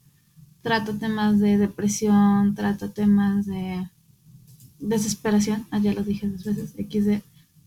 trata 0.61 0.97
temas 0.97 1.41
de 1.41 1.57
depresión, 1.57 2.55
trata 2.55 2.93
temas 2.93 3.45
de 3.45 3.89
desesperación, 4.79 5.67
ah, 5.71 5.79
ya 5.79 5.93
lo 5.93 6.03
dije 6.03 6.27
dos 6.27 6.43
veces, 6.43 6.73
XD, 6.77 7.21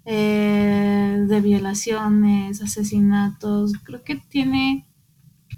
eh, 0.04 1.24
de 1.28 1.40
violaciones, 1.40 2.62
asesinatos, 2.62 3.72
creo 3.84 4.02
que 4.02 4.16
tiene, 4.16 4.86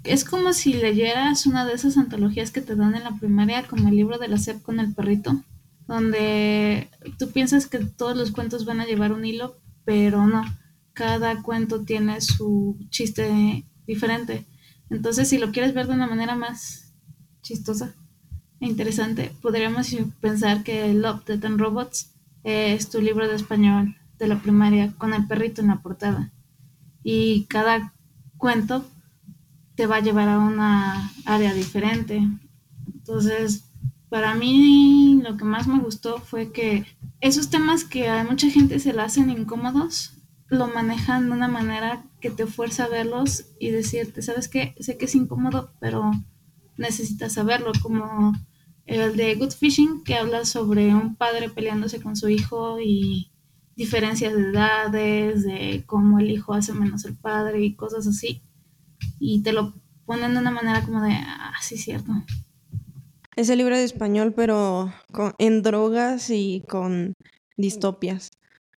es 0.03 0.25
como 0.25 0.53
si 0.53 0.73
leyeras 0.73 1.45
una 1.45 1.65
de 1.65 1.73
esas 1.73 1.97
antologías 1.97 2.51
que 2.51 2.61
te 2.61 2.75
dan 2.75 2.95
en 2.95 3.03
la 3.03 3.17
primaria, 3.17 3.67
como 3.67 3.89
el 3.89 3.95
libro 3.95 4.17
de 4.17 4.27
la 4.27 4.37
SEP 4.37 4.61
con 4.61 4.79
el 4.79 4.93
perrito, 4.93 5.41
donde 5.87 6.89
tú 7.17 7.29
piensas 7.31 7.67
que 7.67 7.79
todos 7.79 8.17
los 8.17 8.31
cuentos 8.31 8.65
van 8.65 8.81
a 8.81 8.85
llevar 8.85 9.11
un 9.11 9.25
hilo, 9.25 9.57
pero 9.85 10.25
no, 10.27 10.43
cada 10.93 11.41
cuento 11.41 11.83
tiene 11.83 12.21
su 12.21 12.77
chiste 12.89 13.65
diferente. 13.85 14.45
Entonces, 14.89 15.29
si 15.29 15.37
lo 15.37 15.51
quieres 15.51 15.73
ver 15.73 15.87
de 15.87 15.93
una 15.93 16.07
manera 16.07 16.35
más 16.35 16.93
chistosa 17.41 17.95
interesante, 18.67 19.35
podríamos 19.41 19.95
pensar 20.21 20.63
que 20.63 20.93
Love, 20.93 21.25
Death 21.25 21.45
and 21.45 21.59
Robots 21.59 22.11
es 22.43 22.89
tu 22.89 23.01
libro 23.01 23.27
de 23.27 23.35
español 23.35 23.95
de 24.19 24.27
la 24.27 24.39
primaria 24.39 24.93
con 24.97 25.13
el 25.13 25.27
perrito 25.27 25.61
en 25.61 25.67
la 25.67 25.81
portada. 25.81 26.31
Y 27.03 27.45
cada 27.45 27.93
cuento 28.37 28.85
te 29.75 29.87
va 29.87 29.97
a 29.97 30.01
llevar 30.01 30.29
a 30.29 30.39
una 30.39 31.11
área 31.25 31.53
diferente. 31.53 32.27
Entonces, 32.93 33.65
para 34.09 34.35
mí 34.35 35.19
lo 35.23 35.37
que 35.37 35.43
más 35.43 35.67
me 35.67 35.79
gustó 35.79 36.19
fue 36.19 36.51
que 36.51 36.85
esos 37.19 37.49
temas 37.49 37.83
que 37.83 38.09
a 38.09 38.23
mucha 38.23 38.49
gente 38.49 38.79
se 38.79 38.93
le 38.93 39.01
hacen 39.01 39.29
incómodos, 39.29 40.13
lo 40.47 40.67
manejan 40.67 41.25
de 41.25 41.31
una 41.31 41.47
manera 41.47 42.03
que 42.19 42.29
te 42.29 42.45
fuerza 42.45 42.85
a 42.85 42.89
verlos 42.89 43.45
y 43.59 43.71
decirte, 43.71 44.21
¿sabes 44.21 44.47
qué? 44.47 44.75
Sé 44.79 44.97
que 44.97 45.05
es 45.05 45.15
incómodo, 45.15 45.71
pero 45.79 46.11
necesitas 46.77 47.33
saberlo, 47.33 47.71
como 47.81 48.33
el 48.85 49.15
de 49.15 49.35
Good 49.35 49.51
Fishing, 49.51 50.03
que 50.03 50.15
habla 50.15 50.45
sobre 50.45 50.93
un 50.93 51.15
padre 51.15 51.49
peleándose 51.49 52.01
con 52.01 52.15
su 52.15 52.29
hijo 52.29 52.79
y 52.81 53.31
diferencias 53.75 54.33
de 54.33 54.49
edades, 54.49 55.43
de 55.43 55.83
cómo 55.85 56.19
el 56.19 56.31
hijo 56.31 56.53
hace 56.53 56.73
menos 56.73 57.05
el 57.05 57.17
padre 57.17 57.63
y 57.63 57.75
cosas 57.75 58.07
así. 58.07 58.41
Y 59.19 59.41
te 59.41 59.53
lo 59.53 59.73
ponen 60.05 60.33
de 60.33 60.39
una 60.39 60.51
manera 60.51 60.83
como 60.83 61.01
de, 61.01 61.13
ah, 61.13 61.53
sí, 61.61 61.77
cierto. 61.77 62.11
Ese 63.35 63.55
libro 63.55 63.75
de 63.75 63.83
español, 63.83 64.33
pero 64.35 64.93
con, 65.11 65.33
en 65.39 65.63
drogas 65.63 66.29
y 66.29 66.63
con 66.67 67.13
distopias. 67.57 68.29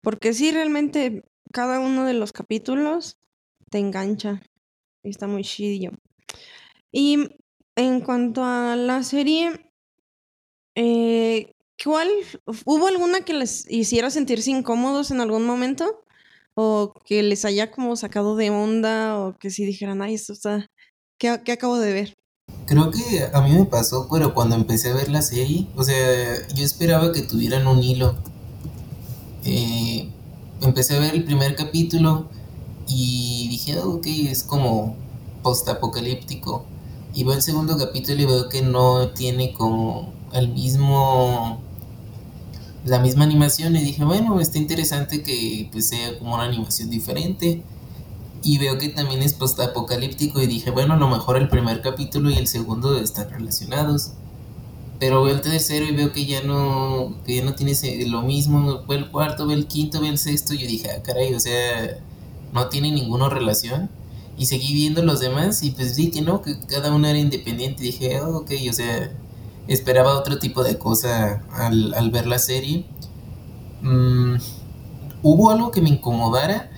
Porque 0.03 0.33
sí, 0.33 0.51
realmente 0.51 1.25
cada 1.53 1.81
uno 1.81 2.05
de 2.05 2.15
los 2.15 2.33
capítulos 2.33 3.19
te 3.71 3.79
engancha. 3.79 4.41
Está 5.03 5.27
muy 5.27 5.43
chidillo. 5.43 5.91
Y 6.91 7.29
en 7.77 8.01
cuanto 8.01 8.45
a 8.45 8.77
la 8.77 9.03
serie, 9.03 9.66
eh, 10.77 11.53
¿cuál? 11.83 12.09
¿Hubo 12.65 12.87
alguna 12.87 13.23
que 13.23 13.33
les 13.33 13.69
hiciera 13.71 14.11
sentirse 14.11 14.51
incómodos 14.51 15.11
en 15.11 15.21
algún 15.21 15.45
momento? 15.45 16.05
¿O 16.55 16.93
que 17.05 17.23
les 17.23 17.45
haya 17.45 17.71
como 17.71 17.97
sacado 17.97 18.37
de 18.37 18.51
onda? 18.51 19.19
¿O 19.19 19.37
que 19.37 19.51
si 19.51 19.65
dijeran, 19.65 20.03
ay, 20.03 20.15
esto 20.15 20.33
está... 20.33 20.67
¿Qué, 21.19 21.41
qué 21.45 21.53
acabo 21.53 21.79
de 21.79 21.93
ver? 21.93 22.15
Creo 22.67 22.91
que 22.91 23.25
a 23.33 23.41
mí 23.41 23.53
me 23.53 23.65
pasó, 23.65 24.07
pero 24.11 24.35
cuando 24.35 24.55
empecé 24.55 24.91
a 24.91 24.95
ver 24.95 25.09
la 25.09 25.23
serie, 25.23 25.67
o 25.77 25.83
sea, 25.83 26.47
yo 26.55 26.65
esperaba 26.65 27.13
que 27.13 27.23
tuvieran 27.23 27.67
un 27.67 27.83
hilo. 27.83 28.17
Eh, 29.45 30.11
empecé 30.61 30.97
a 30.97 31.01
ver 31.01 31.15
el 31.15 31.25
primer 31.25 31.57
capítulo 31.57 32.29
y 32.87 33.49
dije, 33.49 33.79
oh, 33.79 33.95
ok, 33.95 34.07
es 34.07 34.43
como 34.43 34.97
post-apocalíptico. 35.43 36.67
Y 37.15 37.25
veo 37.25 37.35
el 37.35 37.43
segundo 37.43 37.79
capítulo 37.79 38.21
y 38.21 38.27
veo 38.27 38.49
que 38.49 38.63
no 38.63 39.11
tiene 39.11 39.55
como 39.55 40.16
el 40.33 40.49
mismo 40.49 41.61
la 42.85 43.01
misma 43.01 43.25
animación 43.25 43.75
y 43.77 43.83
dije 43.83 44.05
bueno 44.05 44.41
está 44.41 44.59
interesante 44.59 45.23
que 45.23 45.69
pues, 45.73 45.89
sea 45.89 46.19
como 46.19 46.35
una 46.35 46.45
animación 46.45 46.89
diferente 46.89 47.63
y 48.43 48.59
veo 48.59 48.79
que 48.79 48.89
también 48.89 49.23
es 49.23 49.35
post 49.35 49.59
apocalíptico 49.59 50.41
y 50.41 50.47
dije 50.47 50.71
bueno 50.71 50.95
a 50.95 50.97
lo 50.97 51.09
mejor 51.09 51.37
el 51.37 51.49
primer 51.49 51.83
capítulo 51.83 52.31
y 52.31 52.35
el 52.35 52.47
segundo 52.47 52.99
están 52.99 53.29
relacionados 53.31 54.13
pero 55.01 55.23
veo 55.25 55.35
el 55.35 55.41
tercero 55.41 55.85
y 55.85 55.93
veo 55.93 56.13
que 56.13 56.27
ya 56.27 56.43
no 56.43 57.17
que 57.27 57.37
ya 57.37 57.45
no 57.45 57.55
tiene 57.55 57.75
lo 58.07 58.23
mismo 58.23 58.85
veo 58.87 58.99
el 58.99 59.11
cuarto 59.11 59.47
veo 59.47 59.57
el 59.57 59.67
quinto 59.67 60.01
veo 60.01 60.11
el 60.11 60.19
sexto 60.19 60.55
y 60.55 60.59
yo 60.59 60.67
dije 60.69 60.91
ah 60.91 61.03
caray 61.03 61.35
o 61.35 61.41
sea 61.41 61.99
no 62.53 62.69
tiene 62.69 62.93
ninguna 62.93 63.29
relación 63.29 63.91
y 64.39 64.47
seguí 64.47 64.75
viendo 64.75 65.03
los 65.03 65.19
demás 65.19 65.63
y 65.65 65.71
pues 65.71 65.97
vi 65.97 66.11
que 66.11 66.23
no 66.23 66.41
que 66.41 66.59
cada 66.69 66.95
uno 66.95 67.09
era 67.09 67.19
independiente 67.19 67.83
y 67.83 67.87
dije 67.87 68.21
oh, 68.21 68.39
ok 68.39 68.53
o 68.71 68.73
sea 68.73 69.13
esperaba 69.69 70.19
otro 70.19 70.39
tipo 70.39 70.63
de 70.63 70.79
cosa 70.79 71.43
al, 71.53 72.11
ver 72.11 72.27
la 72.27 72.39
serie. 72.39 72.87
Mm, 73.83 74.37
¿Hubo 75.23 75.51
algo 75.51 75.71
que 75.71 75.81
me 75.81 75.91
incomodara? 75.91 76.71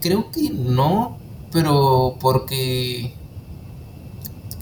Creo 0.00 0.30
que 0.30 0.50
no, 0.50 1.18
pero 1.52 2.16
porque 2.20 3.14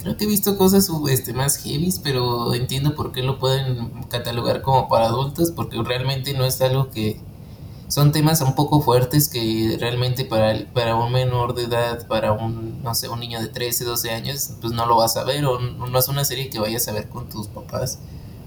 creo 0.01 0.17
que 0.17 0.25
he 0.25 0.27
visto 0.27 0.57
cosas 0.57 0.89
este, 1.09 1.33
más 1.33 1.57
heavy, 1.57 1.91
pero 2.03 2.53
entiendo 2.53 2.95
por 2.95 3.11
qué 3.11 3.23
lo 3.23 3.39
pueden 3.39 4.03
catalogar 4.09 4.61
como 4.61 4.87
para 4.87 5.07
adultos, 5.07 5.51
porque 5.51 5.81
realmente 5.81 6.33
no 6.33 6.45
es 6.45 6.61
algo 6.61 6.91
que, 6.91 7.19
son 7.87 8.11
temas 8.11 8.41
un 8.41 8.55
poco 8.55 8.81
fuertes 8.81 9.29
que 9.29 9.77
realmente 9.79 10.25
para, 10.25 10.65
para 10.73 10.95
un 10.95 11.11
menor 11.11 11.53
de 11.53 11.63
edad, 11.63 12.07
para 12.07 12.31
un, 12.31 12.81
no 12.83 12.95
sé, 12.95 13.09
un 13.09 13.19
niño 13.19 13.41
de 13.41 13.47
13, 13.47 13.83
12 13.83 14.11
años, 14.11 14.53
pues 14.61 14.73
no 14.73 14.85
lo 14.85 14.97
vas 14.97 15.17
a 15.17 15.23
ver, 15.23 15.45
o 15.45 15.59
no 15.59 15.99
es 15.99 16.07
una 16.07 16.25
serie 16.25 16.49
que 16.49 16.59
vayas 16.59 16.87
a 16.87 16.93
ver 16.93 17.09
con 17.09 17.29
tus 17.29 17.47
papás. 17.47 17.99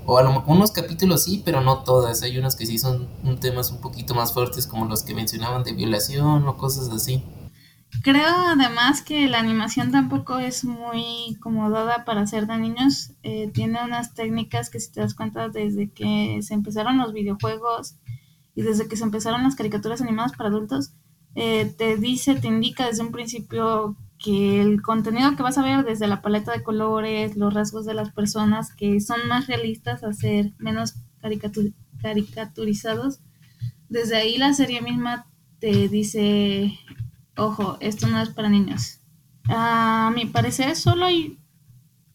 O 0.07 0.17
a 0.17 0.23
lo, 0.23 0.43
unos 0.47 0.73
capítulos 0.73 1.25
sí, 1.25 1.43
pero 1.45 1.61
no 1.61 1.85
todas. 1.85 2.23
Hay 2.23 2.39
unos 2.39 2.57
que 2.57 2.65
sí 2.65 2.79
son 2.79 3.09
temas 3.41 3.71
un 3.71 3.81
poquito 3.81 4.15
más 4.15 4.33
fuertes, 4.33 4.67
como 4.67 4.87
los 4.87 5.03
que 5.03 5.15
mencionaban 5.15 5.65
de 5.65 5.73
violación 5.73 6.49
o 6.49 6.57
cosas 6.57 6.89
así. 6.89 7.23
Creo 8.03 8.35
además 8.47 9.03
que 9.03 9.27
la 9.29 9.39
animación 9.39 9.91
tampoco 9.91 10.39
es 10.39 10.65
muy 10.65 11.37
acomodada 11.37 12.05
para 12.05 12.27
ser 12.27 12.47
de 12.47 12.57
niños. 12.57 13.13
Eh, 13.23 13.51
tiene 13.53 13.85
unas 13.85 14.15
técnicas 14.15 14.71
que 14.71 14.81
si 14.81 14.93
te 14.93 15.01
das 15.01 15.15
cuenta 15.15 15.49
desde 15.49 15.91
que 15.91 16.41
se 16.43 16.55
empezaron 16.55 16.99
los 16.99 17.13
videojuegos, 17.13 17.97
y 18.59 18.63
desde 18.63 18.89
que 18.89 18.97
se 18.97 19.05
empezaron 19.05 19.45
las 19.45 19.55
caricaturas 19.55 20.01
animadas 20.01 20.33
para 20.33 20.49
adultos, 20.49 20.91
eh, 21.37 21.73
te 21.79 21.97
dice, 21.97 22.35
te 22.35 22.49
indica 22.49 22.87
desde 22.87 23.05
un 23.05 23.13
principio 23.13 23.97
que 24.19 24.61
el 24.61 24.83
contenido 24.83 25.37
que 25.37 25.45
vas 25.45 25.59
a 25.59 25.63
ver 25.63 25.85
desde 25.85 26.09
la 26.09 26.23
paleta 26.23 26.51
de 26.51 26.65
colores, 26.65 27.37
los 27.37 27.55
rasgos 27.55 27.87
de 27.87 27.95
las 27.95 28.11
personas 28.11 28.75
que 28.75 28.99
son 28.99 29.29
más 29.29 29.47
realistas 29.47 30.03
a 30.03 30.13
ser 30.13 30.55
menos 30.59 30.95
caricaturizados, 32.03 33.21
desde 33.89 34.17
ahí 34.17 34.39
la 34.39 34.53
serie 34.55 34.83
misma 34.83 35.29
te 35.61 35.87
dice, 35.87 36.77
ojo, 37.37 37.77
esto 37.79 38.09
no 38.09 38.21
es 38.21 38.31
para 38.31 38.49
niños. 38.49 38.99
A 39.49 40.13
mi 40.17 40.27
parecer 40.27 40.75
solo 40.75 41.05
hay 41.05 41.39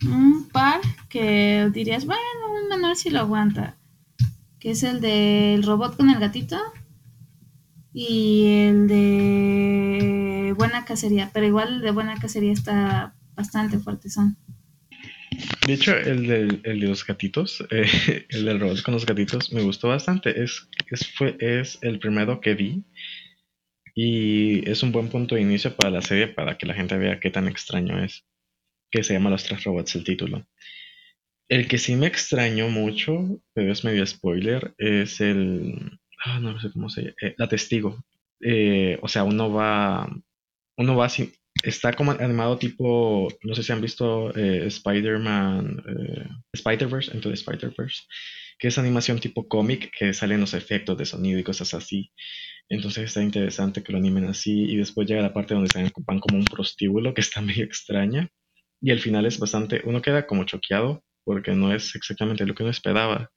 un 0.06 0.50
par 0.50 0.82
que 1.08 1.70
dirías, 1.74 2.06
bueno, 2.06 2.22
un 2.62 2.68
menor 2.68 2.98
si 2.98 3.12
lo 3.12 3.22
aguanta 3.22 3.78
que 4.64 4.72
es 4.72 4.84
el 4.84 5.02
del 5.02 5.62
robot 5.62 5.98
con 5.98 6.10
el 6.10 6.20
gatito 6.20 6.58
y 7.94 8.46
el 8.48 8.88
de 8.88 10.54
Buena 10.58 10.86
Cacería, 10.86 11.32
pero 11.34 11.46
igual 11.46 11.74
el 11.74 11.82
de 11.82 11.92
Buena 11.92 12.18
Cacería 12.18 12.54
está 12.54 13.14
bastante 13.36 13.78
fuerte 13.78 14.10
son. 14.10 14.38
De 15.68 15.74
hecho, 15.74 15.98
el, 15.98 16.28
del, 16.28 16.62
el 16.64 16.80
de 16.80 16.88
los 16.88 17.06
gatitos, 17.06 17.62
eh, 17.72 18.26
el 18.30 18.46
del 18.46 18.62
robot 18.62 18.84
con 18.84 18.94
los 18.94 19.06
gatitos, 19.06 19.52
me 19.52 19.64
gustó 19.64 19.90
bastante. 19.90 20.42
Es, 20.42 20.70
es, 20.90 21.10
fue, 21.10 21.36
es 21.42 21.78
el 21.82 22.00
primero 22.00 22.40
que 22.40 22.54
vi 22.54 22.86
y 23.94 24.70
es 24.70 24.82
un 24.82 24.94
buen 24.94 25.10
punto 25.10 25.36
de 25.36 25.42
inicio 25.42 25.76
para 25.76 25.90
la 25.90 26.02
serie 26.02 26.30
para 26.30 26.58
que 26.58 26.68
la 26.68 26.74
gente 26.74 26.98
vea 26.98 27.20
qué 27.20 27.30
tan 27.32 27.50
extraño 27.50 28.02
es. 28.02 28.24
Que 28.90 29.04
se 29.04 29.12
llama 29.12 29.30
Los 29.30 29.44
Tres 29.44 29.62
Robots 29.66 29.94
el 29.96 30.06
título. 30.06 30.48
El 31.54 31.68
que 31.68 31.78
sí 31.78 31.96
me 31.96 32.08
extrañó 32.08 32.68
mucho, 32.68 33.40
pero 33.54 33.72
es 33.72 33.84
medio 33.84 34.04
spoiler, 34.08 34.74
es 34.80 35.22
el. 35.22 36.00
Ah, 36.26 36.40
no 36.40 36.60
sé 36.60 36.72
cómo 36.72 36.90
se 36.90 37.02
llama. 37.02 37.14
Eh, 37.22 37.36
la 37.38 37.48
testigo. 37.48 38.04
Eh, 38.42 38.98
o 39.04 39.08
sea, 39.08 39.24
uno 39.24 39.54
va. 39.54 40.10
Uno 40.78 40.96
va 40.96 41.06
así. 41.06 41.32
Está 41.64 41.94
como 41.94 42.10
animado 42.12 42.58
tipo. 42.58 43.28
No 43.44 43.54
sé 43.54 43.62
si 43.62 43.72
han 43.72 43.82
visto 43.82 44.36
eh, 44.36 44.66
Spider-Man. 44.66 45.84
Spider-Verse, 46.54 47.12
entonces 47.14 47.42
Spider-Verse. 47.42 48.02
Que 48.58 48.70
es 48.70 48.80
animación 48.80 49.20
tipo 49.20 49.48
cómic 49.48 49.92
que 49.96 50.12
salen 50.14 50.40
los 50.40 50.56
efectos 50.56 50.98
de 50.98 51.06
sonido 51.06 51.38
y 51.38 51.44
cosas 51.44 51.76
así. 51.76 52.12
Entonces 52.68 53.04
está 53.04 53.22
interesante 53.22 53.84
que 53.84 53.92
lo 53.92 54.00
animen 54.00 54.26
así. 54.26 54.64
Y 54.72 54.78
después 54.78 55.08
llega 55.08 55.22
la 55.22 55.36
parte 55.36 55.54
donde 55.54 55.70
se 55.70 55.84
van 56.08 56.20
como 56.20 56.40
un 56.40 56.46
prostíbulo 56.46 57.14
que 57.14 57.22
está 57.22 57.42
medio 57.42 57.64
extraña. 57.64 58.28
Y 58.82 58.90
al 58.90 59.00
final 59.00 59.28
es 59.28 59.38
bastante. 59.38 59.84
Uno 59.86 60.02
queda 60.02 60.26
como 60.26 60.46
choqueado 60.46 61.04
porque 61.24 61.52
no 61.54 61.74
es 61.74 61.96
exactamente 61.96 62.46
lo 62.46 62.56
que 62.56 62.64
uno 62.64 62.72
esperaba. 62.72 63.32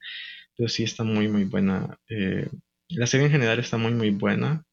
Pero 0.55 0.69
sí 0.69 0.83
está 0.83 1.03
muy, 1.03 1.27
muy 1.27 1.43
buena. 1.43 1.99
Eh, 2.09 2.49
la 2.89 3.07
serie 3.07 3.27
en 3.27 3.31
general 3.31 3.59
está 3.59 3.77
muy, 3.77 3.93
muy 3.93 4.09
buena. 4.09 4.63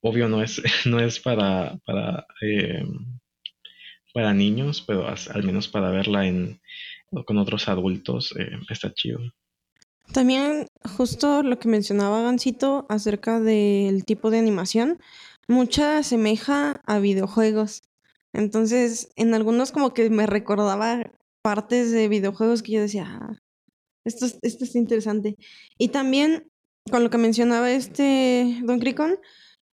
Obvio 0.00 0.28
no 0.28 0.42
es, 0.42 0.62
no 0.86 1.00
es 1.00 1.20
para, 1.20 1.78
para, 1.86 2.26
eh, 2.42 2.84
para 4.12 4.34
niños, 4.34 4.82
pero 4.86 5.06
al 5.08 5.42
menos 5.42 5.68
para 5.68 5.90
verla 5.90 6.26
en, 6.26 6.60
con 7.26 7.38
otros 7.38 7.68
adultos 7.68 8.34
eh, 8.38 8.58
está 8.70 8.92
chido. 8.92 9.20
También 10.12 10.68
justo 10.96 11.42
lo 11.42 11.58
que 11.58 11.68
mencionaba 11.68 12.22
Gancito 12.22 12.86
acerca 12.88 13.40
del 13.40 14.04
tipo 14.04 14.30
de 14.30 14.38
animación, 14.38 15.00
mucha 15.48 15.98
asemeja 15.98 16.82
a 16.86 16.98
videojuegos. 16.98 17.82
Entonces, 18.32 19.10
en 19.16 19.32
algunos 19.34 19.72
como 19.72 19.94
que 19.94 20.10
me 20.10 20.26
recordaba 20.26 21.10
partes 21.44 21.90
de 21.92 22.08
videojuegos 22.08 22.62
que 22.62 22.72
yo 22.72 22.80
decía, 22.80 23.04
ah, 23.06 23.38
esto, 24.06 24.26
esto 24.40 24.64
es 24.64 24.74
interesante. 24.74 25.36
Y 25.76 25.88
también, 25.88 26.50
con 26.90 27.04
lo 27.04 27.10
que 27.10 27.18
mencionaba 27.18 27.70
este 27.70 28.60
Don 28.62 28.80
Cricon, 28.80 29.18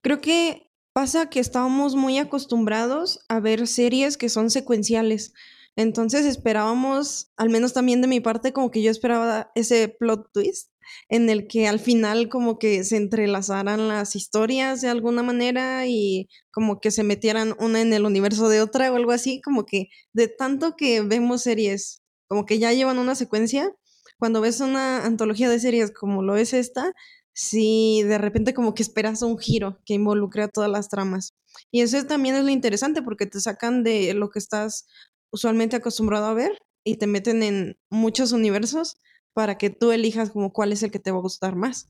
creo 0.03 0.21
que 0.21 0.69
pasa 0.93 1.31
que 1.31 1.39
estábamos 1.39 1.95
muy 1.95 2.19
acostumbrados 2.19 3.25
a 3.29 3.39
ver 3.39 3.69
series 3.69 4.17
que 4.17 4.29
son 4.29 4.51
secuenciales. 4.51 5.33
Entonces 5.77 6.27
esperábamos, 6.27 7.31
al 7.37 7.51
menos 7.51 7.73
también 7.73 8.01
de 8.01 8.09
mi 8.09 8.19
parte, 8.19 8.53
como 8.53 8.73
que 8.73 8.83
yo 8.83 8.91
esperaba 8.91 9.53
ese 9.55 9.89
plot 9.89 10.33
twist 10.33 10.70
en 11.09 11.31
el 11.31 11.47
que 11.47 11.69
al 11.69 11.81
final 11.81 12.29
como 12.29 12.59
que 12.59 12.85
se 12.85 12.97
entrelazaran 12.97 13.89
las 13.89 14.17
historias 14.17 14.81
de 14.81 14.89
alguna 14.89 15.23
manera 15.23 15.87
y 15.87 16.29
como 16.51 16.81
que 16.81 16.91
se 16.91 17.03
metieran 17.03 17.55
una 17.59 17.81
en 17.81 17.93
el 17.93 18.05
universo 18.05 18.49
de 18.49 18.61
otra 18.61 18.93
o 18.93 18.97
algo 18.97 19.13
así, 19.13 19.41
como 19.41 19.67
que 19.67 19.89
de 20.13 20.29
tanto 20.29 20.77
que 20.77 21.03
vemos 21.03 21.43
series 21.43 22.03
como 22.29 22.47
que 22.47 22.59
ya 22.61 22.73
llevan 22.73 22.99
una 22.99 23.17
secuencia, 23.17 23.73
cuando 24.19 24.41
ves 24.41 24.61
una 24.61 25.05
antología 25.05 25.49
de 25.49 25.59
series 25.59 25.91
como 25.91 26.23
lo 26.23 26.37
es 26.37 26.53
esta, 26.53 26.93
sí, 27.33 28.03
de 28.05 28.19
repente 28.19 28.55
como 28.55 28.75
que 28.75 28.83
esperas 28.83 29.23
un 29.23 29.39
giro 29.39 29.81
que 29.85 29.95
involucre 29.95 30.45
a 30.45 30.49
todas 30.49 30.71
las 30.71 30.89
tramas. 30.89 31.35
Y 31.73 31.81
eso 31.81 32.05
también 32.07 32.37
es 32.37 32.45
lo 32.45 32.51
interesante 32.51 33.03
porque 33.03 33.27
te 33.27 33.41
sacan 33.41 33.83
de 33.83 34.15
lo 34.15 34.31
que 34.31 34.39
estás 34.39 34.87
usualmente 35.33 35.77
acostumbrado 35.77 36.27
a 36.27 36.35
ver 36.35 36.57
y 36.85 36.97
te 36.97 37.07
meten 37.07 37.43
en 37.43 37.79
muchos 37.91 38.33
universos 38.33 38.97
para 39.35 39.59
que 39.59 39.71
tú 39.71 39.93
elijas 39.93 40.31
como 40.31 40.53
cuál 40.53 40.73
es 40.73 40.83
el 40.83 40.91
que 40.91 40.99
te 40.99 41.11
va 41.11 41.19
a 41.19 41.23
gustar 41.23 41.57
más. 41.57 41.87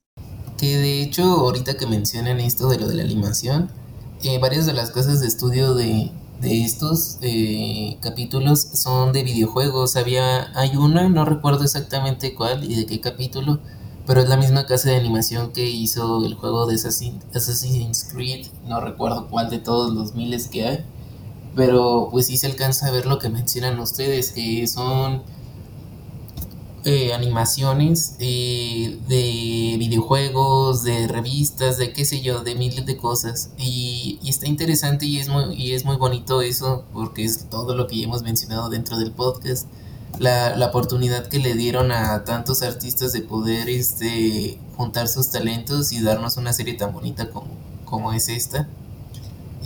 Que 0.59 0.77
de 0.77 1.03
hecho, 1.03 1.23
ahorita 1.23 1.77
que 1.77 1.87
mencionan 1.87 2.41
esto 2.41 2.69
de 2.69 2.79
lo 2.79 2.89
de 2.89 2.95
la 2.95 3.03
animación, 3.03 3.71
eh, 4.23 4.39
varias 4.39 4.67
de 4.67 4.75
las 4.75 4.91
casas 4.91 5.21
de 5.21 5.27
estudio 5.27 5.75
de, 5.75 6.13
de 6.41 6.65
estos 6.65 7.19
eh, 7.23 7.99
capítulos 8.03 8.61
son 8.61 9.13
de 9.13 9.23
videojuegos. 9.23 9.97
Había, 9.97 10.51
hay 10.59 10.77
una, 10.77 11.09
no 11.09 11.25
recuerdo 11.25 11.65
exactamente 11.65 12.35
cuál 12.35 12.65
y 12.65 12.75
de 12.75 12.87
qué 12.87 13.01
capítulo, 13.01 13.61
pero 14.07 14.23
es 14.23 14.29
la 14.29 14.37
misma 14.37 14.67
casa 14.67 14.91
de 14.91 14.97
animación 14.97 15.53
que 15.53 15.69
hizo 15.69 16.25
el 16.25 16.35
juego 16.35 16.67
de 16.67 16.75
Assassin's 16.75 18.09
Creed, 18.13 18.47
no 18.67 18.81
recuerdo 18.81 19.29
cuál 19.29 19.51
de 19.51 19.59
todos 19.59 19.95
los 19.95 20.15
miles 20.15 20.49
que 20.49 20.67
hay, 20.67 20.85
pero 21.55 22.09
pues 22.11 22.27
sí 22.27 22.37
se 22.37 22.47
alcanza 22.47 22.87
a 22.87 22.91
ver 22.91 23.07
lo 23.07 23.19
que 23.19 23.29
mencionan 23.29 23.79
ustedes, 23.79 24.33
que 24.33 24.67
son 24.67 25.23
eh, 26.85 27.13
animaciones 27.13 28.17
eh, 28.21 28.99
de 29.07 29.77
videojuegos, 29.79 30.83
de 30.83 31.09
revistas, 31.09 31.77
de 31.77 31.93
qué 31.93 32.07
sé 32.07 32.23
yo, 32.23 32.43
de 32.43 32.55
miles 32.55 32.87
de 32.87 32.97
cosas. 32.97 33.51
Y, 33.59 34.19
está 34.25 34.47
interesante 34.47 35.05
y 35.05 35.19
es, 35.19 35.29
muy, 35.29 35.55
y 35.55 35.75
es 35.75 35.85
muy 35.85 35.97
bonito 35.97 36.41
eso, 36.41 36.87
porque 36.95 37.25
es 37.25 37.51
todo 37.51 37.75
lo 37.75 37.87
que 37.87 38.03
hemos 38.03 38.23
mencionado 38.23 38.71
dentro 38.71 38.97
del 38.97 39.13
podcast. 39.13 39.67
La, 40.19 40.57
la, 40.57 40.69
oportunidad 40.69 41.27
que 41.27 41.39
le 41.39 41.55
dieron 41.55 41.93
a 41.93 42.25
tantos 42.25 42.63
artistas 42.63 43.13
de 43.13 43.21
poder 43.21 43.69
este, 43.69 44.59
juntar 44.77 45.07
sus 45.07 45.31
talentos 45.31 45.93
y 45.93 46.01
darnos 46.01 46.39
una 46.39 46.55
serie 46.55 46.75
tan 46.75 46.95
bonita 46.95 47.29
como, 47.29 47.49
como 47.85 48.15
es 48.15 48.31
esta. 48.31 48.69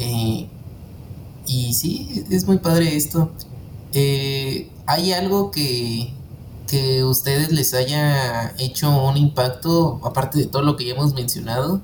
Eh, 0.01 0.49
y 1.47 1.75
sí, 1.75 2.25
es 2.29 2.47
muy 2.47 2.59
padre 2.59 2.97
esto. 2.97 3.31
hay 4.87 5.13
algo 5.13 5.53
que, 5.53 6.13
que 6.67 7.05
ustedes 7.05 7.53
les 7.53 7.75
haya 7.75 8.55
hecho 8.59 8.91
un 8.91 9.17
impacto, 9.17 10.01
aparte 10.05 10.39
de 10.39 10.47
todo 10.47 10.63
lo 10.63 10.77
que 10.77 10.87
ya 10.87 10.95
hemos 10.95 11.15
mencionado, 11.15 11.81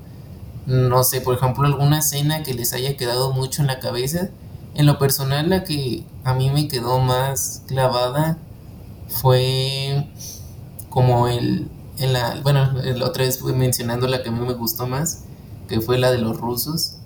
no 0.66 1.04
sé, 1.04 1.20
por 1.20 1.34
ejemplo, 1.34 1.66
alguna 1.66 1.98
escena 1.98 2.42
que 2.42 2.54
les 2.54 2.72
haya 2.72 2.96
quedado 2.96 3.32
mucho 3.32 3.62
en 3.62 3.68
la 3.68 3.80
cabeza. 3.80 4.30
En 4.74 4.86
lo 4.86 4.98
personal, 4.98 5.50
la 5.50 5.64
que 5.64 6.04
a 6.24 6.34
mí 6.34 6.50
me 6.50 6.68
quedó 6.68 7.00
más 7.00 7.62
clavada 7.66 8.38
fue 9.08 10.06
como 10.88 11.28
el, 11.28 11.68
en 11.98 12.12
la, 12.12 12.40
bueno, 12.42 12.72
la 12.72 13.06
otra 13.06 13.24
vez 13.24 13.38
fui 13.38 13.52
mencionando 13.52 14.06
la 14.06 14.22
que 14.22 14.28
a 14.28 14.32
mí 14.32 14.40
me 14.46 14.54
gustó 14.54 14.86
más, 14.86 15.24
que 15.68 15.80
fue 15.80 15.98
la 15.98 16.10
de 16.12 16.18
los 16.18 16.38
rusos. 16.38 16.96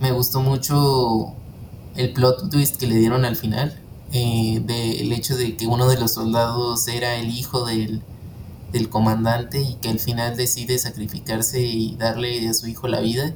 Me 0.00 0.12
gustó 0.12 0.40
mucho 0.40 1.32
el 1.96 2.12
plot 2.12 2.50
twist 2.50 2.76
que 2.76 2.86
le 2.86 2.96
dieron 2.96 3.24
al 3.24 3.36
final 3.36 3.80
eh, 4.16 4.60
del 4.60 5.12
hecho 5.12 5.36
de 5.36 5.56
que 5.56 5.66
uno 5.66 5.88
de 5.88 5.98
los 5.98 6.12
soldados 6.12 6.88
era 6.88 7.16
el 7.16 7.28
hijo 7.30 7.66
del, 7.66 8.02
del 8.72 8.88
comandante 8.88 9.60
y 9.60 9.74
que 9.74 9.88
al 9.90 9.98
final 9.98 10.36
decide 10.36 10.78
sacrificarse 10.78 11.60
y 11.60 11.96
darle 11.96 12.48
a 12.48 12.54
su 12.54 12.66
hijo 12.68 12.88
la 12.88 13.00
vida. 13.00 13.34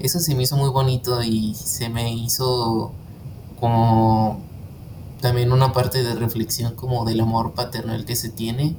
Eso 0.00 0.20
se 0.20 0.34
me 0.34 0.44
hizo 0.44 0.56
muy 0.56 0.70
bonito 0.70 1.22
y 1.22 1.54
se 1.54 1.88
me 1.88 2.12
hizo 2.14 2.92
como 3.60 4.40
también 5.20 5.52
una 5.52 5.72
parte 5.72 6.02
de 6.02 6.14
reflexión 6.14 6.74
como 6.74 7.04
del 7.04 7.20
amor 7.20 7.52
paternal 7.52 8.04
que 8.04 8.16
se 8.16 8.28
tiene 8.28 8.74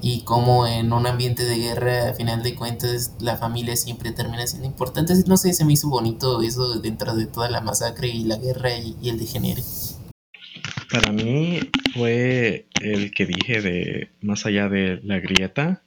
y 0.00 0.22
como 0.22 0.66
en 0.66 0.92
un 0.92 1.06
ambiente 1.06 1.44
de 1.44 1.56
guerra 1.58 2.10
a 2.10 2.14
final 2.14 2.42
de 2.42 2.54
cuentas 2.54 3.12
la 3.20 3.36
familia 3.36 3.76
siempre 3.76 4.12
termina 4.12 4.46
siendo 4.46 4.66
importante. 4.66 5.14
No 5.26 5.36
sé, 5.36 5.52
se 5.52 5.64
me 5.64 5.74
hizo 5.74 5.88
bonito 5.88 6.42
eso 6.42 6.80
dentro 6.80 7.14
de 7.14 7.26
toda 7.26 7.50
la 7.50 7.60
masacre 7.60 8.08
y 8.08 8.24
la 8.24 8.36
guerra 8.36 8.76
y, 8.76 8.96
y 9.02 9.10
el 9.10 9.18
degenere. 9.18 9.62
Para 10.92 11.10
mí 11.10 11.58
fue 11.94 12.66
el 12.82 13.12
que 13.12 13.24
dije 13.24 13.62
de 13.62 14.10
más 14.20 14.44
allá 14.44 14.68
de 14.68 15.00
la 15.02 15.20
grieta, 15.20 15.82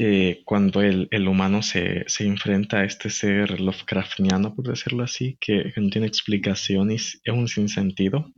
eh, 0.00 0.42
cuando 0.44 0.82
el, 0.82 1.28
humano 1.28 1.62
se, 1.62 2.06
enfrenta 2.18 2.78
a 2.78 2.84
este 2.84 3.08
ser 3.08 3.60
Lovecraftiano, 3.60 4.52
por 4.56 4.66
decirlo 4.66 5.04
así, 5.04 5.38
que, 5.40 5.72
no 5.76 5.90
tiene 5.90 6.08
explicación 6.08 6.90
y 6.90 6.96
es 6.96 7.20
un 7.28 7.46
sinsentido. 7.46 8.32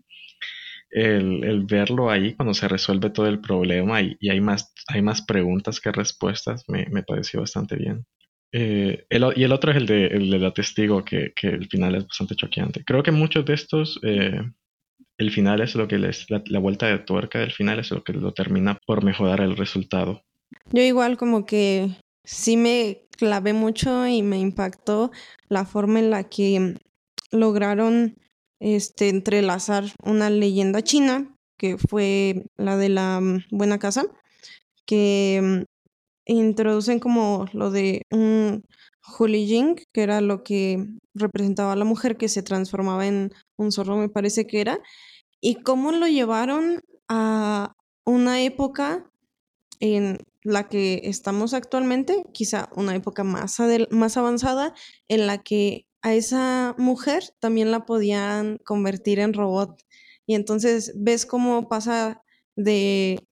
El, 0.91 1.43
el, 1.43 1.65
verlo 1.65 2.11
ahí 2.11 2.35
cuando 2.35 2.53
se 2.53 2.69
resuelve 2.69 3.09
todo 3.09 3.27
el 3.27 3.41
problema 3.41 4.03
y, 4.03 4.19
hay, 4.29 4.43
más, 4.43 4.75
hay 4.89 5.01
más 5.01 5.23
preguntas 5.23 5.81
que 5.81 5.91
respuestas, 5.91 6.65
me, 6.69 7.03
pareció 7.03 7.41
bastante 7.41 7.77
bien. 7.77 8.05
Eh, 8.53 9.07
y 9.09 9.43
el 9.43 9.53
otro 9.53 9.71
es 9.71 9.79
el 9.79 9.87
de, 9.87 10.09
el 10.09 10.29
de 10.29 10.39
la 10.39 10.53
testigo, 10.53 11.03
que, 11.03 11.33
que, 11.35 11.49
el 11.49 11.67
final 11.69 11.95
es 11.95 12.07
bastante 12.07 12.37
choqueante. 12.37 12.85
Creo 12.85 13.03
que 13.03 13.11
muchos 13.11 13.47
de 13.47 13.55
estos 13.55 13.99
eh, 14.03 14.43
el 15.19 15.31
final 15.31 15.61
es 15.61 15.75
lo 15.75 15.89
que 15.89 15.99
les, 15.99 16.27
la, 16.31 16.59
vuelta 16.59 16.87
de 16.87 16.99
tuerca 16.99 17.39
del 17.39 17.53
final 17.53 17.79
es 17.79 17.91
lo 17.91 18.03
que 18.03 18.13
lo 18.13 18.33
termina 18.33 18.79
por 18.87 19.05
mejorar 19.05 19.41
el 19.41 19.57
resultado. 19.57 20.23
Yo 20.73 20.83
igual 20.83 21.17
como 21.17 21.45
que 21.45 21.91
sí 22.25 22.57
me 22.57 23.07
clavé 23.17 23.53
mucho 23.53 24.07
y 24.07 24.23
me 24.23 24.39
impactó 24.39 25.11
la 25.49 25.65
forma 25.65 25.99
en 25.99 26.11
la 26.11 26.25
que 26.25 26.77
lograron 27.31 28.17
este, 28.61 29.09
entrelazar 29.09 29.85
una 30.03 30.31
leyenda 30.31 30.83
china, 30.83 31.35
que 31.59 31.79
fue 31.79 32.45
la 32.57 32.77
de 32.77 32.89
la 32.89 33.21
mm, 33.21 33.45
Buena 33.51 33.79
Casa, 33.79 34.05
que 34.87 35.41
mm, 35.43 35.63
introducen 36.27 37.01
como 37.01 37.47
lo 37.53 37.71
de 37.71 38.03
un 38.11 38.65
Jing, 39.19 39.77
que 39.93 40.03
era 40.03 40.21
lo 40.21 40.43
que 40.43 40.87
representaba 41.15 41.73
a 41.73 41.77
la 41.77 41.85
mujer 41.85 42.17
que 42.17 42.29
se 42.29 42.43
transformaba 42.43 43.07
en 43.07 43.33
un 43.57 43.73
zorro, 43.73 43.97
me 43.97 44.09
parece 44.09 44.47
que 44.47 44.61
era, 44.61 44.81
y 45.41 45.63
cómo 45.63 45.93
lo 45.93 46.07
llevaron 46.07 46.81
a 47.09 47.75
una 48.05 48.43
época 48.43 49.11
en 49.81 50.19
la 50.43 50.69
que 50.69 51.03
estamos 51.05 51.55
actualmente, 51.55 52.23
quizá 52.33 52.69
una 52.75 52.95
época 52.95 53.25
más, 53.25 53.59
más 53.91 54.17
avanzada, 54.17 54.75
en 55.09 55.27
la 55.27 55.39
que 55.39 55.87
a 56.03 56.15
esa 56.15 56.75
mujer 56.79 57.23
también 57.39 57.71
la 57.71 57.85
podían 57.87 58.59
convertir 58.65 59.21
en 59.21 59.35
robot. 59.35 59.83
Y 60.27 60.35
entonces 60.35 60.93
ves 60.97 61.27
cómo 61.27 61.69
pasa 61.69 62.23
de 62.57 63.27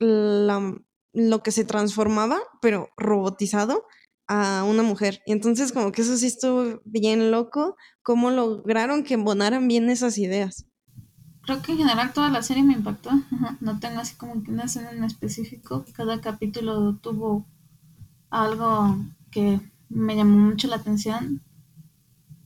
lo 0.00 1.42
que 1.42 1.52
se 1.52 1.64
transformaba, 1.64 2.38
pero 2.60 2.88
robotizado, 2.96 3.86
a 4.28 4.62
una 4.64 4.82
mujer. 4.82 5.22
Y 5.26 5.32
entonces 5.32 5.72
como 5.72 5.90
que 5.90 6.02
eso 6.02 6.16
sí 6.16 6.26
estuvo 6.26 6.80
bien 6.84 7.30
loco, 7.30 7.76
cómo 8.02 8.30
lograron 8.30 9.02
que 9.02 9.14
embonaran 9.14 9.66
bien 9.66 9.88
esas 9.90 10.18
ideas. 10.18 10.66
Creo 11.42 11.62
que 11.62 11.72
en 11.72 11.78
general 11.78 12.12
toda 12.12 12.28
la 12.28 12.42
serie 12.42 12.62
me 12.62 12.74
impactó. 12.74 13.10
No 13.60 13.80
tengo 13.80 14.00
así 14.00 14.14
como 14.16 14.42
que 14.42 14.50
una 14.50 14.64
escena 14.64 14.90
en 14.90 15.02
específico. 15.02 15.84
Cada 15.94 16.20
capítulo 16.20 16.96
tuvo 16.96 17.46
algo 18.28 18.98
que 19.30 19.60
me 19.88 20.14
llamó 20.14 20.38
mucho 20.38 20.68
la 20.68 20.76
atención. 20.76 21.42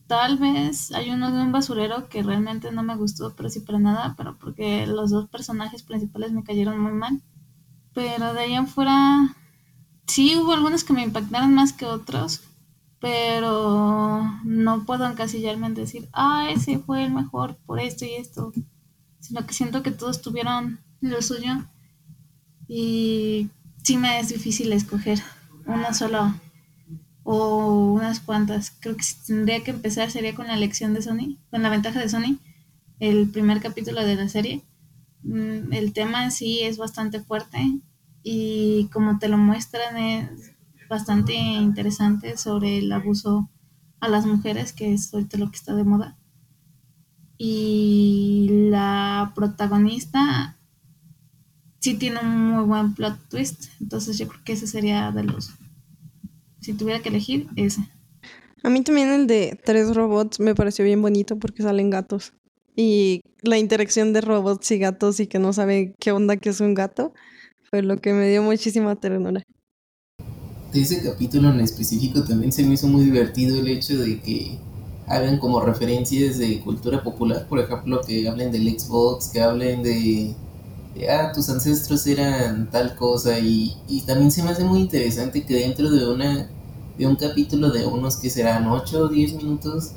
Tal 0.06 0.38
vez 0.38 0.92
hay 0.92 1.10
uno 1.10 1.32
de 1.32 1.42
un 1.42 1.50
basurero 1.50 2.08
que 2.08 2.22
realmente 2.22 2.70
no 2.70 2.84
me 2.84 2.94
gustó, 2.96 3.34
pero 3.34 3.48
sí 3.48 3.60
para 3.60 3.80
nada, 3.80 4.14
pero 4.16 4.38
porque 4.38 4.86
los 4.86 5.10
dos 5.10 5.28
personajes 5.28 5.82
principales 5.82 6.32
me 6.32 6.44
cayeron 6.44 6.78
muy 6.78 6.92
mal. 6.92 7.22
Pero 7.94 8.34
de 8.34 8.40
ahí 8.40 8.54
en 8.54 8.68
fuera 8.68 9.34
sí 10.12 10.36
hubo 10.36 10.52
algunos 10.52 10.84
que 10.84 10.92
me 10.92 11.02
impactaron 11.02 11.54
más 11.54 11.72
que 11.72 11.86
otros, 11.86 12.42
pero 13.00 14.22
no 14.44 14.84
puedo 14.84 15.06
encasillarme 15.06 15.66
en 15.66 15.74
decir, 15.74 16.10
ah, 16.12 16.48
ese 16.50 16.78
fue 16.78 17.04
el 17.04 17.12
mejor 17.12 17.56
por 17.64 17.80
esto 17.80 18.04
y 18.04 18.12
esto, 18.12 18.52
sino 19.20 19.46
que 19.46 19.54
siento 19.54 19.82
que 19.82 19.90
todos 19.90 20.20
tuvieron 20.20 20.80
lo 21.00 21.22
suyo 21.22 21.52
y 22.68 23.48
sí 23.82 23.96
me 23.96 24.20
es 24.20 24.28
difícil 24.28 24.72
escoger 24.74 25.20
una 25.66 25.94
sola 25.94 26.38
o 27.24 27.94
unas 27.94 28.20
cuantas. 28.20 28.70
Creo 28.80 28.96
que 28.96 29.04
si 29.04 29.16
tendría 29.26 29.64
que 29.64 29.70
empezar 29.70 30.10
sería 30.10 30.34
con 30.34 30.46
la 30.46 30.54
elección 30.54 30.92
de 30.92 31.00
Sony, 31.00 31.38
con 31.50 31.62
la 31.62 31.70
ventaja 31.70 32.00
de 32.00 32.10
Sony, 32.10 32.38
el 33.00 33.30
primer 33.30 33.62
capítulo 33.62 34.04
de 34.04 34.16
la 34.16 34.28
serie. 34.28 34.62
Mm, 35.22 35.72
el 35.72 35.94
tema 35.94 36.24
en 36.24 36.32
sí 36.32 36.60
es 36.60 36.76
bastante 36.76 37.20
fuerte 37.20 37.80
y 38.22 38.88
como 38.92 39.18
te 39.18 39.28
lo 39.28 39.38
muestran 39.38 39.96
es 39.96 40.52
bastante 40.88 41.34
interesante 41.34 42.36
sobre 42.36 42.78
el 42.78 42.92
abuso 42.92 43.50
a 44.00 44.08
las 44.08 44.26
mujeres, 44.26 44.72
que 44.72 44.92
es 44.92 45.12
ahorita 45.12 45.38
lo 45.38 45.50
que 45.50 45.56
está 45.56 45.74
de 45.74 45.84
moda. 45.84 46.18
Y 47.38 48.48
la 48.70 49.32
protagonista 49.34 50.58
sí 51.80 51.94
tiene 51.94 52.20
un 52.20 52.52
muy 52.52 52.64
buen 52.64 52.94
plot 52.94 53.18
twist. 53.28 53.66
Entonces 53.80 54.18
yo 54.18 54.28
creo 54.28 54.40
que 54.44 54.52
ese 54.52 54.66
sería 54.66 55.10
de 55.10 55.24
los... 55.24 55.50
Si 56.60 56.74
tuviera 56.74 57.00
que 57.00 57.08
elegir, 57.08 57.48
ese. 57.56 57.82
A 58.62 58.70
mí 58.70 58.82
también 58.82 59.08
el 59.08 59.26
de 59.26 59.58
tres 59.64 59.94
robots 59.94 60.38
me 60.38 60.54
pareció 60.54 60.84
bien 60.84 61.02
bonito 61.02 61.38
porque 61.38 61.62
salen 61.62 61.90
gatos. 61.90 62.32
Y 62.76 63.22
la 63.42 63.58
interacción 63.58 64.12
de 64.12 64.20
robots 64.20 64.70
y 64.70 64.78
gatos 64.78 65.18
y 65.20 65.26
que 65.26 65.38
no 65.40 65.52
sabe 65.52 65.94
qué 65.98 66.12
onda 66.12 66.36
que 66.36 66.50
es 66.50 66.60
un 66.60 66.74
gato 66.74 67.12
lo 67.80 67.96
que 67.96 68.12
me 68.12 68.28
dio 68.28 68.42
muchísima 68.42 68.94
ternura. 68.96 69.42
De 70.72 70.80
ese 70.80 71.02
capítulo 71.02 71.50
en 71.50 71.60
específico 71.60 72.22
también 72.22 72.52
se 72.52 72.62
me 72.64 72.74
hizo 72.74 72.86
muy 72.86 73.04
divertido 73.04 73.58
el 73.58 73.68
hecho 73.68 73.98
de 73.98 74.20
que 74.20 74.58
hagan 75.06 75.38
como 75.38 75.60
referencias 75.60 76.38
de 76.38 76.60
cultura 76.60 77.02
popular, 77.02 77.46
por 77.48 77.58
ejemplo, 77.58 78.00
que 78.06 78.28
hablen 78.28 78.52
del 78.52 78.78
Xbox, 78.78 79.28
que 79.28 79.40
hablen 79.40 79.82
de, 79.82 80.34
ah, 81.10 81.32
tus 81.34 81.48
ancestros 81.48 82.06
eran 82.06 82.70
tal 82.70 82.94
cosa 82.96 83.38
y, 83.38 83.74
y 83.88 84.02
también 84.02 84.30
se 84.30 84.42
me 84.42 84.50
hace 84.50 84.64
muy 84.64 84.80
interesante 84.80 85.44
que 85.44 85.54
dentro 85.54 85.90
de 85.90 86.08
una 86.08 86.48
de 86.98 87.06
un 87.06 87.16
capítulo 87.16 87.70
de 87.70 87.86
unos 87.86 88.16
que 88.16 88.28
serán 88.28 88.66
8 88.66 89.00
o 89.00 89.08
10 89.08 89.34
minutos 89.34 89.92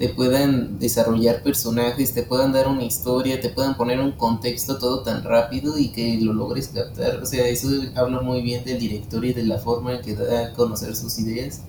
te 0.00 0.08
puedan 0.08 0.78
desarrollar 0.78 1.42
personajes, 1.42 2.14
te 2.14 2.22
puedan 2.22 2.54
dar 2.54 2.68
una 2.68 2.84
historia, 2.84 3.38
te 3.38 3.50
puedan 3.50 3.76
poner 3.76 4.00
un 4.00 4.12
contexto 4.12 4.78
todo 4.78 5.02
tan 5.02 5.22
rápido 5.22 5.76
y 5.76 5.90
que 5.90 6.18
lo 6.22 6.32
logres 6.32 6.68
captar. 6.68 7.16
O 7.22 7.26
sea, 7.26 7.46
eso 7.46 7.68
habla 7.94 8.22
muy 8.22 8.40
bien 8.40 8.64
del 8.64 8.78
director 8.78 9.22
y 9.26 9.34
de 9.34 9.42
la 9.42 9.58
forma 9.58 9.96
en 9.96 10.00
que 10.00 10.14
da 10.14 10.46
a 10.46 10.52
conocer 10.54 10.96
sus 10.96 11.18
ideas 11.18 11.64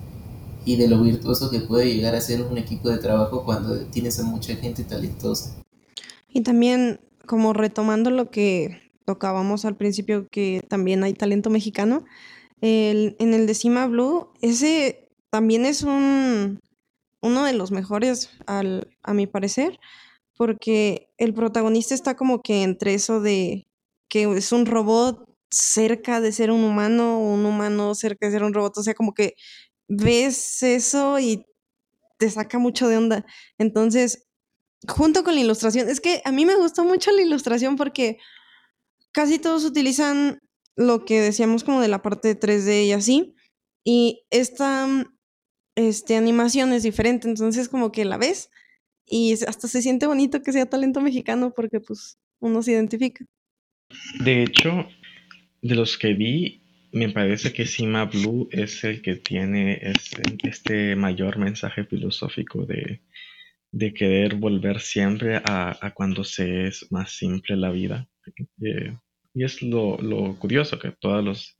y 0.64 0.76
de 0.76 0.88
lo 0.88 1.02
virtuoso 1.02 1.50
que 1.50 1.60
puede 1.60 1.94
llegar 1.94 2.14
a 2.14 2.22
ser 2.22 2.40
un 2.40 2.56
equipo 2.56 2.88
de 2.88 2.96
trabajo 2.96 3.44
cuando 3.44 3.78
tienes 3.90 4.18
a 4.18 4.22
mucha 4.22 4.56
gente 4.56 4.82
talentosa. 4.82 5.54
Y 6.30 6.40
también, 6.40 7.00
como 7.26 7.52
retomando 7.52 8.10
lo 8.10 8.30
que 8.30 8.80
tocábamos 9.04 9.66
al 9.66 9.76
principio, 9.76 10.26
que 10.30 10.64
también 10.68 11.04
hay 11.04 11.12
talento 11.12 11.50
mexicano, 11.50 12.02
el, 12.62 13.14
en 13.18 13.34
el 13.34 13.46
de 13.46 13.52
Cima 13.52 13.86
Blue, 13.88 14.28
ese 14.40 15.10
también 15.28 15.66
es 15.66 15.82
un, 15.82 16.60
uno 17.22 17.44
de 17.44 17.54
los 17.54 17.70
mejores, 17.70 18.30
al, 18.46 18.88
a 19.02 19.14
mi 19.14 19.26
parecer, 19.26 19.78
porque 20.36 21.08
el 21.18 21.34
protagonista 21.34 21.94
está 21.94 22.16
como 22.16 22.42
que 22.42 22.62
entre 22.62 22.94
eso 22.94 23.20
de 23.20 23.66
que 24.08 24.24
es 24.36 24.52
un 24.52 24.66
robot 24.66 25.28
cerca 25.50 26.20
de 26.20 26.32
ser 26.32 26.50
un 26.50 26.64
humano, 26.64 27.18
o 27.18 27.34
un 27.34 27.46
humano 27.46 27.94
cerca 27.94 28.26
de 28.26 28.32
ser 28.32 28.42
un 28.42 28.54
robot, 28.54 28.78
o 28.78 28.82
sea, 28.82 28.94
como 28.94 29.14
que 29.14 29.34
ves 29.88 30.62
eso 30.62 31.18
y 31.20 31.46
te 32.18 32.30
saca 32.30 32.58
mucho 32.58 32.88
de 32.88 32.96
onda. 32.96 33.26
Entonces, 33.58 34.26
junto 34.88 35.24
con 35.24 35.34
la 35.34 35.40
ilustración, 35.40 35.88
es 35.88 36.00
que 36.00 36.22
a 36.24 36.32
mí 36.32 36.46
me 36.46 36.56
gustó 36.56 36.84
mucho 36.84 37.12
la 37.12 37.22
ilustración 37.22 37.76
porque 37.76 38.18
casi 39.12 39.38
todos 39.38 39.64
utilizan 39.64 40.40
lo 40.76 41.04
que 41.04 41.20
decíamos 41.20 41.64
como 41.64 41.80
de 41.80 41.88
la 41.88 42.02
parte 42.02 42.38
3D 42.38 42.86
y 42.86 42.92
así. 42.92 43.34
Y 43.84 44.24
esta 44.30 44.88
este, 45.76 46.16
animación 46.16 46.72
es 46.72 46.82
diferente, 46.82 47.28
entonces 47.28 47.68
como 47.68 47.92
que 47.92 48.04
la 48.04 48.18
ves 48.18 48.50
y 49.06 49.32
hasta 49.32 49.68
se 49.68 49.82
siente 49.82 50.06
bonito 50.06 50.42
que 50.42 50.52
sea 50.52 50.66
talento 50.66 51.00
mexicano 51.00 51.52
porque 51.54 51.80
pues 51.80 52.18
uno 52.40 52.62
se 52.62 52.72
identifica. 52.72 53.24
De 54.20 54.42
hecho, 54.42 54.86
de 55.60 55.74
los 55.74 55.98
que 55.98 56.14
vi, 56.14 56.62
me 56.92 57.08
parece 57.08 57.52
que 57.52 57.66
Sima 57.66 58.04
Blue 58.04 58.48
es 58.50 58.84
el 58.84 59.02
que 59.02 59.16
tiene 59.16 59.78
este, 59.82 60.22
este 60.42 60.96
mayor 60.96 61.38
mensaje 61.38 61.84
filosófico 61.84 62.64
de, 62.66 63.00
de 63.72 63.94
querer 63.94 64.36
volver 64.36 64.80
siempre 64.80 65.36
a, 65.36 65.92
cuando 65.94 66.22
se 66.24 66.66
es 66.66 66.90
más 66.92 67.12
simple 67.12 67.56
la 67.56 67.70
vida. 67.70 68.08
Eh, 68.60 68.96
y 69.34 69.44
es 69.44 69.62
lo, 69.62 69.96
lo, 69.98 70.38
curioso 70.38 70.78
que 70.78 70.92
todos 70.92 71.24
los... 71.24 71.56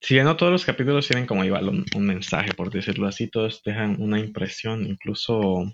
Si 0.00 0.14
bien 0.14 0.26
no 0.26 0.36
todos 0.36 0.52
los 0.52 0.64
capítulos 0.64 1.08
tienen 1.08 1.26
como 1.26 1.44
igual 1.44 1.68
un, 1.68 2.06
mensaje, 2.06 2.52
por 2.54 2.70
decirlo 2.70 3.06
así, 3.06 3.28
todos 3.28 3.62
dejan 3.64 4.00
una 4.00 4.20
impresión. 4.20 4.86
Incluso 4.86 5.64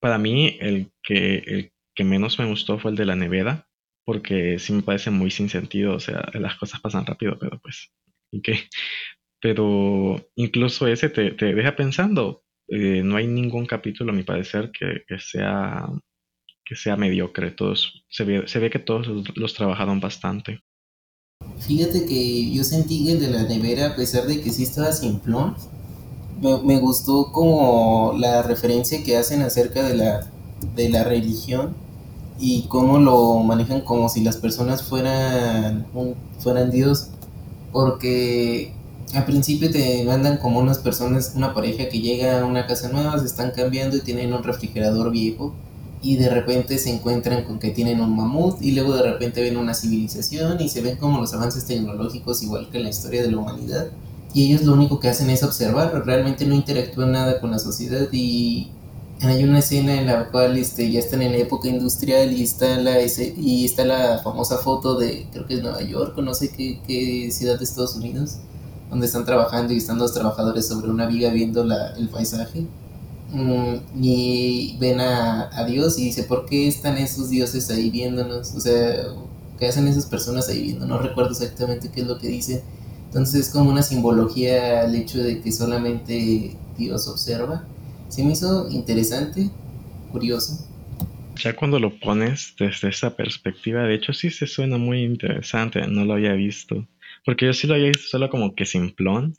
para 0.00 0.18
mí 0.18 0.58
el 0.60 0.92
que, 1.02 1.38
el 1.38 1.72
que 1.94 2.04
menos 2.04 2.38
me 2.38 2.46
gustó 2.46 2.78
fue 2.78 2.92
el 2.92 2.96
de 2.96 3.06
la 3.06 3.16
nevera, 3.16 3.68
porque 4.04 4.58
sí 4.58 4.72
me 4.72 4.82
parece 4.82 5.10
muy 5.10 5.30
sin 5.30 5.48
sentido. 5.48 5.94
O 5.94 6.00
sea, 6.00 6.28
las 6.34 6.56
cosas 6.56 6.80
pasan 6.80 7.06
rápido, 7.06 7.38
pero 7.38 7.58
pues... 7.60 7.92
¿Y 8.32 8.42
qué? 8.42 8.68
Pero 9.40 10.30
incluso 10.36 10.86
ese 10.86 11.08
te, 11.08 11.32
deja 11.32 11.74
pensando. 11.74 12.44
Eh, 12.68 13.02
no 13.02 13.16
hay 13.16 13.26
ningún 13.26 13.66
capítulo, 13.66 14.12
a 14.12 14.14
mi 14.14 14.22
parecer, 14.22 14.70
que, 14.70 15.02
que 15.08 15.18
sea 15.18 15.88
que 16.70 16.76
sea 16.76 16.96
mediocre. 16.96 17.50
Todos, 17.50 18.06
se, 18.08 18.24
ve, 18.24 18.46
se 18.46 18.60
ve 18.60 18.70
que 18.70 18.78
todos 18.78 19.08
los 19.36 19.54
trabajaron 19.54 19.98
bastante. 19.98 20.60
Fíjate 21.70 22.04
que 22.04 22.50
yo 22.50 22.64
sentí 22.64 23.04
que 23.04 23.12
el 23.12 23.20
de 23.20 23.30
la 23.30 23.44
nevera, 23.44 23.90
a 23.90 23.94
pesar 23.94 24.26
de 24.26 24.40
que 24.40 24.50
sí 24.50 24.64
estaba 24.64 24.90
simplón, 24.92 25.54
me, 26.40 26.58
me, 26.62 26.80
gustó 26.80 27.30
como 27.30 28.14
la 28.18 28.42
referencia 28.42 29.04
que 29.04 29.16
hacen 29.16 29.42
acerca 29.42 29.82
de 29.84 29.94
la, 29.94 30.26
de 30.74 30.88
la 30.88 31.04
religión 31.04 31.74
y 32.40 32.62
cómo 32.62 32.98
lo 32.98 33.38
manejan 33.44 33.82
como 33.82 34.08
si 34.08 34.22
las 34.22 34.36
personas 34.38 34.82
fueran, 34.82 35.86
fueran 36.40 36.72
Dios. 36.72 37.10
Porque 37.70 38.72
al 39.14 39.24
principio 39.26 39.70
te 39.70 40.02
mandan 40.04 40.38
como 40.38 40.58
unas 40.58 40.78
personas, 40.78 41.34
una 41.36 41.54
pareja 41.54 41.88
que 41.88 42.00
llega 42.00 42.40
a 42.40 42.46
una 42.46 42.66
casa 42.66 42.88
nueva, 42.88 43.16
se 43.18 43.26
están 43.26 43.52
cambiando 43.52 43.96
y 43.96 44.00
tienen 44.00 44.32
un 44.32 44.42
refrigerador 44.42 45.12
viejo 45.12 45.54
y 46.02 46.16
de 46.16 46.30
repente 46.30 46.78
se 46.78 46.90
encuentran 46.90 47.44
con 47.44 47.58
que 47.58 47.70
tienen 47.70 48.00
un 48.00 48.16
mamut 48.16 48.60
y 48.62 48.72
luego 48.72 48.94
de 48.94 49.02
repente 49.02 49.42
ven 49.42 49.56
una 49.56 49.74
civilización 49.74 50.60
y 50.60 50.68
se 50.68 50.80
ven 50.80 50.96
como 50.96 51.20
los 51.20 51.34
avances 51.34 51.66
tecnológicos 51.66 52.42
igual 52.42 52.68
que 52.70 52.78
en 52.78 52.84
la 52.84 52.90
historia 52.90 53.22
de 53.22 53.30
la 53.30 53.38
humanidad. 53.38 53.88
Y 54.32 54.46
ellos 54.46 54.62
lo 54.62 54.74
único 54.74 55.00
que 55.00 55.08
hacen 55.08 55.28
es 55.28 55.42
observar, 55.42 55.92
realmente 56.06 56.46
no 56.46 56.54
interactúan 56.54 57.12
nada 57.12 57.40
con 57.40 57.50
la 57.50 57.58
sociedad 57.58 58.08
y 58.12 58.70
hay 59.20 59.44
una 59.44 59.58
escena 59.58 60.00
en 60.00 60.06
la 60.06 60.30
cual 60.30 60.56
este, 60.56 60.90
ya 60.90 61.00
están 61.00 61.20
en 61.20 61.32
la 61.32 61.38
época 61.38 61.68
industrial 61.68 62.32
y 62.32 62.42
está 62.42 62.78
la, 62.78 62.96
y 63.02 63.64
está 63.64 63.84
la 63.84 64.20
famosa 64.24 64.58
foto 64.58 64.96
de, 64.98 65.26
creo 65.32 65.46
que 65.46 65.54
es 65.54 65.62
Nueva 65.62 65.82
York 65.82 66.16
o 66.16 66.22
no 66.22 66.32
sé 66.32 66.50
qué, 66.50 66.80
qué 66.86 67.30
ciudad 67.30 67.58
de 67.58 67.64
Estados 67.64 67.96
Unidos, 67.96 68.36
donde 68.88 69.06
están 69.06 69.26
trabajando 69.26 69.74
y 69.74 69.78
están 69.78 69.98
dos 69.98 70.14
trabajadores 70.14 70.66
sobre 70.68 70.90
una 70.90 71.06
viga 71.06 71.30
viendo 71.30 71.64
la, 71.64 71.94
el 71.96 72.08
paisaje 72.08 72.64
y 74.00 74.76
ven 74.80 75.00
a, 75.00 75.50
a, 75.52 75.64
Dios 75.64 75.98
y 75.98 76.04
dice, 76.04 76.24
¿por 76.24 76.46
qué 76.46 76.66
están 76.66 76.98
esos 76.98 77.30
dioses 77.30 77.70
ahí 77.70 77.90
viéndonos? 77.90 78.54
O 78.54 78.60
sea, 78.60 79.06
¿qué 79.58 79.66
hacen 79.66 79.86
esas 79.86 80.06
personas 80.06 80.48
ahí 80.48 80.62
viendo? 80.62 80.86
No 80.86 80.98
recuerdo 80.98 81.30
exactamente 81.30 81.90
qué 81.92 82.00
es 82.00 82.06
lo 82.06 82.18
que 82.18 82.28
dice. 82.28 82.62
Entonces 83.06 83.48
es 83.48 83.52
como 83.52 83.70
una 83.70 83.82
simbología 83.82 84.82
al 84.82 84.94
hecho 84.94 85.22
de 85.22 85.40
que 85.40 85.52
solamente 85.52 86.56
Dios 86.78 87.08
observa. 87.08 87.64
Se 88.08 88.24
me 88.24 88.32
hizo 88.32 88.68
interesante, 88.70 89.50
curioso. 90.12 90.66
Ya 91.36 91.54
cuando 91.56 91.78
lo 91.78 91.98
pones 91.98 92.54
desde 92.58 92.88
esa 92.88 93.16
perspectiva, 93.16 93.82
de 93.84 93.94
hecho 93.94 94.12
sí 94.12 94.30
se 94.30 94.46
suena 94.46 94.78
muy 94.78 95.02
interesante, 95.02 95.86
no 95.86 96.04
lo 96.04 96.14
había 96.14 96.34
visto. 96.34 96.86
Porque 97.24 97.46
yo 97.46 97.52
sí 97.52 97.66
lo 97.66 97.74
había 97.74 97.88
visto 97.88 98.08
solo 98.08 98.30
como 98.30 98.54
que 98.54 98.64
simplón, 98.64 99.34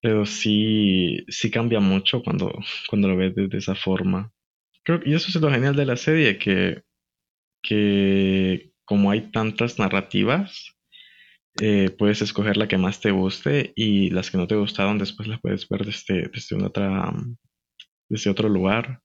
pero 0.00 0.24
sí, 0.26 1.24
sí 1.28 1.50
cambia 1.50 1.80
mucho 1.80 2.22
cuando, 2.22 2.52
cuando 2.88 3.08
lo 3.08 3.16
ves 3.16 3.34
de, 3.34 3.48
esa 3.56 3.74
forma. 3.74 4.32
Creo, 4.82 5.00
y 5.04 5.14
eso 5.14 5.28
es 5.28 5.34
lo 5.36 5.50
genial 5.50 5.76
de 5.76 5.86
la 5.86 5.96
serie, 5.96 6.38
que, 6.38 6.82
que 7.62 8.72
como 8.84 9.10
hay 9.10 9.30
tantas 9.30 9.78
narrativas, 9.78 10.74
eh, 11.60 11.90
puedes 11.90 12.22
escoger 12.22 12.56
la 12.56 12.68
que 12.68 12.78
más 12.78 13.00
te 13.00 13.10
guste 13.10 13.72
y 13.76 14.10
las 14.10 14.30
que 14.30 14.38
no 14.38 14.46
te 14.46 14.56
gustaron 14.56 14.98
después 14.98 15.28
las 15.28 15.40
puedes 15.40 15.68
ver 15.68 15.84
desde, 15.84 16.28
desde, 16.28 16.56
una 16.56 16.68
otra, 16.68 17.12
desde 18.08 18.30
otro 18.30 18.48
lugar. 18.48 19.02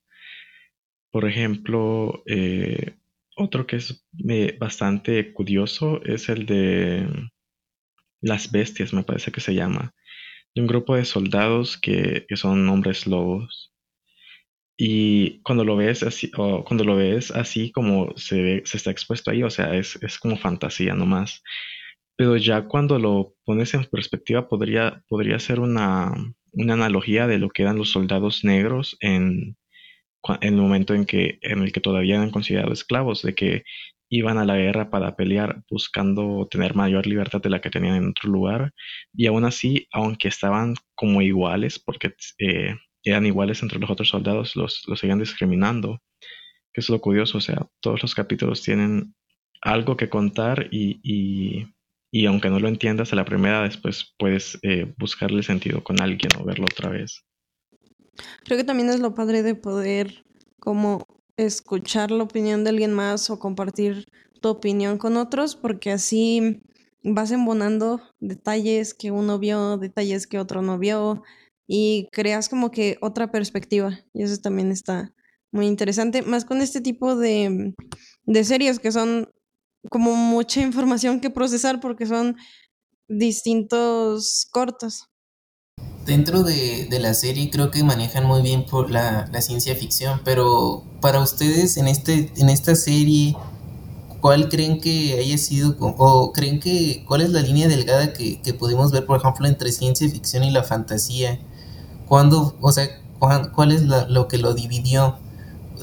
Por 1.12 1.27
ejemplo, 1.27 2.23
eh, 2.25 2.95
otro 3.36 3.67
que 3.67 3.77
es 3.77 4.05
eh, 4.29 4.55
bastante 4.58 5.34
curioso 5.34 6.01
es 6.03 6.29
el 6.29 6.45
de 6.45 7.08
Las 8.21 8.51
Bestias, 8.51 8.93
me 8.93 9.03
parece 9.03 9.31
que 9.31 9.41
se 9.41 9.53
llama 9.53 9.93
de 10.55 10.61
un 10.61 10.67
grupo 10.67 10.95
de 10.95 11.05
soldados 11.05 11.77
que, 11.77 12.25
son 12.35 12.67
hombres 12.69 13.05
lobos. 13.07 13.73
Y 14.77 15.41
cuando 15.43 15.63
lo 15.63 15.75
ves 15.75 16.03
así, 16.03 16.31
o 16.37 16.63
cuando 16.65 16.83
lo 16.83 16.95
ves 16.95 17.31
así 17.31 17.71
como 17.71 18.13
se, 18.17 18.41
ve, 18.41 18.61
se 18.65 18.77
está 18.77 18.91
expuesto 18.91 19.31
ahí, 19.31 19.43
o 19.43 19.49
sea, 19.49 19.75
es, 19.75 19.97
es 20.01 20.17
como 20.19 20.37
fantasía 20.37 20.93
nomás. 20.95 21.43
Pero 22.17 22.37
ya 22.37 22.67
cuando 22.67 22.99
lo 22.99 23.35
pones 23.45 23.73
en 23.73 23.85
perspectiva, 23.85 24.47
podría, 24.49 25.03
podría 25.07 25.39
ser 25.39 25.59
una, 25.59 26.13
una 26.53 26.73
analogía 26.73 27.27
de 27.27 27.39
lo 27.39 27.49
que 27.49 27.63
eran 27.63 27.77
los 27.77 27.91
soldados 27.91 28.43
negros 28.43 28.97
en, 29.01 29.57
en 30.41 30.53
el 30.53 30.61
momento 30.61 30.93
en, 30.93 31.05
que, 31.05 31.39
en 31.41 31.61
el 31.63 31.71
que 31.71 31.81
todavía 31.81 32.15
eran 32.15 32.31
considerados 32.31 32.79
esclavos, 32.79 33.21
de 33.21 33.35
que 33.35 33.63
iban 34.09 34.37
a 34.37 34.45
la 34.45 34.57
guerra 34.57 34.89
para 34.89 35.15
pelear 35.15 35.63
buscando 35.69 36.47
tener 36.49 36.75
mayor 36.75 37.07
libertad 37.07 37.41
de 37.41 37.49
la 37.49 37.61
que 37.61 37.69
tenían 37.69 37.95
en 37.95 38.09
otro 38.09 38.29
lugar 38.29 38.73
y 39.13 39.27
aún 39.27 39.45
así, 39.45 39.87
aunque 39.91 40.27
estaban 40.27 40.75
como 40.93 41.21
iguales, 41.21 41.79
porque 41.79 42.13
eh, 42.39 42.75
eran 43.03 43.25
iguales 43.25 43.61
entre 43.61 43.79
los 43.79 43.89
otros 43.89 44.09
soldados, 44.09 44.55
los, 44.55 44.83
los 44.87 44.99
seguían 44.99 45.19
discriminando. 45.19 46.01
Que 46.73 46.81
es 46.81 46.89
lo 46.89 46.99
curioso, 46.99 47.37
o 47.37 47.41
sea, 47.41 47.67
todos 47.79 48.01
los 48.01 48.13
capítulos 48.15 48.61
tienen 48.61 49.15
algo 49.61 49.95
que 49.95 50.09
contar 50.09 50.67
y, 50.71 50.99
y, 51.03 51.67
y 52.11 52.25
aunque 52.25 52.49
no 52.49 52.59
lo 52.59 52.67
entiendas 52.67 53.13
a 53.13 53.15
la 53.15 53.25
primera, 53.25 53.63
después 53.63 54.13
puedes 54.17 54.59
eh, 54.61 54.93
buscarle 54.97 55.41
sentido 55.41 55.83
con 55.83 56.01
alguien 56.01 56.31
o 56.37 56.43
verlo 56.43 56.65
otra 56.65 56.89
vez. 56.89 57.25
Creo 58.43 58.57
que 58.57 58.63
también 58.63 58.89
es 58.89 58.99
lo 58.99 59.13
padre 59.13 59.41
de 59.41 59.55
poder 59.55 60.25
como 60.59 61.05
escuchar 61.37 62.11
la 62.11 62.23
opinión 62.23 62.63
de 62.63 62.69
alguien 62.71 62.93
más 62.93 63.29
o 63.29 63.39
compartir 63.39 64.05
tu 64.41 64.49
opinión 64.49 64.97
con 64.97 65.17
otros, 65.17 65.55
porque 65.55 65.91
así 65.91 66.61
vas 67.03 67.31
embonando 67.31 68.01
detalles 68.19 68.93
que 68.93 69.11
uno 69.11 69.39
vio, 69.39 69.77
detalles 69.77 70.27
que 70.27 70.39
otro 70.39 70.61
no 70.61 70.77
vio, 70.79 71.23
y 71.67 72.07
creas 72.11 72.49
como 72.49 72.71
que 72.71 72.97
otra 73.01 73.31
perspectiva. 73.31 73.99
Y 74.13 74.23
eso 74.23 74.37
también 74.37 74.71
está 74.71 75.13
muy 75.51 75.67
interesante, 75.67 76.21
más 76.21 76.45
con 76.45 76.61
este 76.61 76.81
tipo 76.81 77.15
de, 77.15 77.73
de 78.25 78.43
series 78.43 78.79
que 78.79 78.91
son 78.91 79.29
como 79.89 80.15
mucha 80.15 80.61
información 80.61 81.19
que 81.19 81.29
procesar 81.29 81.79
porque 81.79 82.05
son 82.05 82.35
distintos 83.07 84.47
cortos. 84.51 85.09
Dentro 86.05 86.43
de, 86.43 86.88
la 87.01 87.15
serie 87.15 87.49
creo 87.49 87.71
que 87.71 87.83
manejan 87.83 88.27
muy 88.27 88.43
bien 88.43 88.63
por 88.63 88.91
la, 88.91 89.27
ciencia 89.41 89.75
ficción, 89.75 90.21
pero 90.23 90.83
para 91.01 91.19
ustedes 91.19 91.77
en, 91.77 91.88
este, 91.88 92.31
en 92.38 92.49
esta 92.49 92.75
serie, 92.75 93.35
¿cuál 94.21 94.49
creen 94.49 94.79
que 94.79 95.17
haya 95.19 95.38
sido, 95.39 95.75
o 95.79 96.31
creen 96.31 96.59
que, 96.59 97.03
cuál 97.07 97.21
es 97.21 97.31
la 97.31 97.41
línea 97.41 97.67
delgada 97.67 98.13
que, 98.13 98.39
que 98.39 98.53
podemos 98.53 98.91
ver, 98.91 99.07
por 99.07 99.17
ejemplo, 99.17 99.47
entre 99.47 99.71
ciencia 99.71 100.07
ficción 100.07 100.43
y 100.43 100.51
la 100.51 100.63
fantasía? 100.63 101.39
¿Cuándo, 102.07 102.55
o 102.61 102.71
sea, 102.71 102.88
cuál, 103.19 103.71
es 103.71 103.81
lo 103.81 104.27
que 104.27 104.38
lo 104.38 104.53
dividió? 104.53 105.17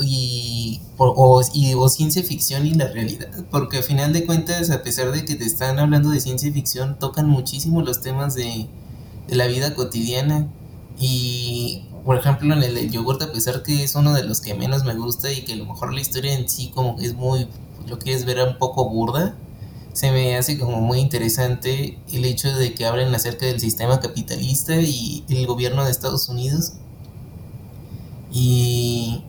Y 0.01 0.81
o, 0.99 1.43
y, 1.53 1.75
o 1.75 1.89
ciencia 1.89 2.23
ficción 2.23 2.65
y 2.65 2.75
la 2.75 2.87
realidad, 2.87 3.29
porque 3.51 3.79
al 3.79 3.83
final 3.83 4.13
de 4.13 4.25
cuentas, 4.25 4.71
a 4.71 4.83
pesar 4.83 5.11
de 5.11 5.25
que 5.25 5.35
te 5.35 5.45
están 5.45 5.81
hablando 5.81 6.11
de 6.11 6.21
ciencia 6.21 6.51
ficción, 6.53 6.99
tocan 6.99 7.29
muchísimo 7.29 7.83
los 7.83 8.01
temas 8.01 8.35
de, 8.35 8.69
de 9.29 9.37
la 9.37 9.47
vida 9.47 9.75
cotidiana. 9.75 10.49
Y, 10.99 11.85
por 12.05 12.17
ejemplo, 12.17 12.55
en 12.55 12.63
el, 12.63 12.91
yogurt, 12.91 13.23
a 13.23 13.33
pesar 13.33 13.63
que 13.63 13.83
es 13.85 13.95
uno 13.95 14.13
de 14.13 14.25
los 14.25 14.41
que 14.41 14.55
menos 14.55 14.85
me 14.85 14.95
gusta 14.95 15.33
y 15.33 15.43
que 15.43 15.55
a 15.55 15.57
lo 15.57 15.67
mejor 15.67 15.93
la 15.93 16.01
historia 16.01 16.35
en 16.35 16.49
sí 16.49 16.71
como 16.75 16.97
que 16.97 17.07
es 17.07 17.15
muy, 17.15 17.49
lo 17.87 17.99
quieres 17.99 18.25
ver 18.25 18.39
un 18.47 18.59
poco 18.59 18.89
burda, 18.89 19.37
se 19.93 20.11
me 20.11 20.37
hace 20.37 20.59
como 20.59 20.81
muy 20.81 20.99
interesante 21.01 21.99
el 22.11 22.25
hecho 22.25 22.55
de 22.57 22.75
que 22.75 22.87
hablen 22.87 23.15
acerca 23.15 23.47
del 23.47 23.61
sistema 23.61 24.01
capitalista 24.01 24.75
y 24.77 25.25
el 25.29 25.47
gobierno 25.47 25.85
de 25.85 25.91
Estados 25.91 26.29
Unidos. 26.29 26.75
Y 28.33 29.25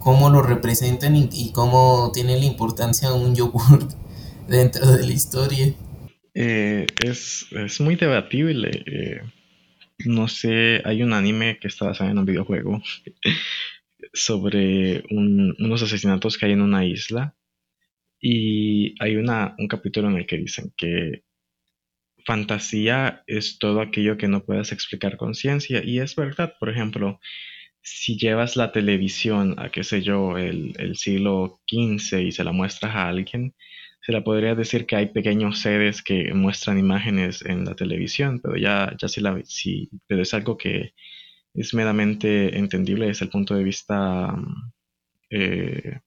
cómo 0.00 0.28
lo 0.28 0.42
representan 0.42 1.16
y, 1.16 1.28
y 1.32 1.50
cómo 1.50 2.10
tiene 2.12 2.38
la 2.38 2.44
importancia 2.44 3.12
un 3.14 3.34
yogurt 3.34 3.92
dentro 4.48 4.86
de 4.86 5.06
la 5.06 5.12
historia. 5.12 5.74
Eh, 6.34 6.86
es, 7.04 7.46
es, 7.52 7.80
muy 7.80 7.96
debatible. 7.96 8.82
Eh, 8.86 9.22
no 10.06 10.28
sé, 10.28 10.82
hay 10.84 11.02
un 11.02 11.12
anime 11.12 11.58
que 11.60 11.68
está 11.68 11.86
basado 11.86 12.10
en 12.10 12.18
un 12.18 12.26
videojuego 12.26 12.82
sobre 14.12 15.04
un, 15.10 15.54
unos 15.58 15.82
asesinatos 15.82 16.36
que 16.36 16.46
hay 16.46 16.52
en 16.52 16.62
una 16.62 16.84
isla. 16.84 17.36
Y 18.20 18.94
hay 19.02 19.16
una, 19.16 19.54
un 19.58 19.68
capítulo 19.68 20.08
en 20.08 20.16
el 20.16 20.26
que 20.26 20.38
dicen 20.38 20.72
que 20.76 21.24
fantasía 22.26 23.22
es 23.26 23.58
todo 23.58 23.80
aquello 23.80 24.16
que 24.16 24.28
no 24.28 24.44
puedas 24.44 24.72
explicar 24.72 25.16
con 25.16 25.34
ciencia. 25.34 25.82
Y 25.84 26.00
es 26.00 26.16
verdad, 26.16 26.54
por 26.58 26.70
ejemplo, 26.70 27.20
si 27.82 28.16
llevas 28.18 28.56
la 28.56 28.72
televisión 28.72 29.56
a, 29.58 29.70
qué 29.70 29.84
sé 29.84 30.02
yo, 30.02 30.38
el, 30.38 30.74
el 30.78 30.96
siglo 30.96 31.60
XV 31.70 32.20
y 32.20 32.32
se 32.32 32.44
la 32.44 32.52
muestras 32.52 32.94
a 32.96 33.08
alguien, 33.08 33.54
se 34.04 34.12
la 34.12 34.22
podría 34.22 34.54
decir 34.54 34.84
que 34.84 34.96
hay 34.96 35.06
pequeños 35.06 35.60
seres 35.60 36.02
que 36.02 36.34
muestran 36.34 36.78
imágenes 36.78 37.42
en 37.42 37.64
la 37.64 37.74
televisión, 37.74 38.38
pero 38.38 38.56
ya, 38.56 38.94
ya 39.00 39.08
si 39.08 39.22
la, 39.22 39.40
si, 39.44 39.88
pero 40.06 40.20
es 40.20 40.34
algo 40.34 40.58
que 40.58 40.92
es 41.54 41.72
meramente 41.72 42.58
entendible 42.58 43.06
desde 43.06 43.24
el 43.24 43.30
punto 43.30 43.54
de 43.54 43.64
vista, 43.64 44.36
eh, 45.30 46.00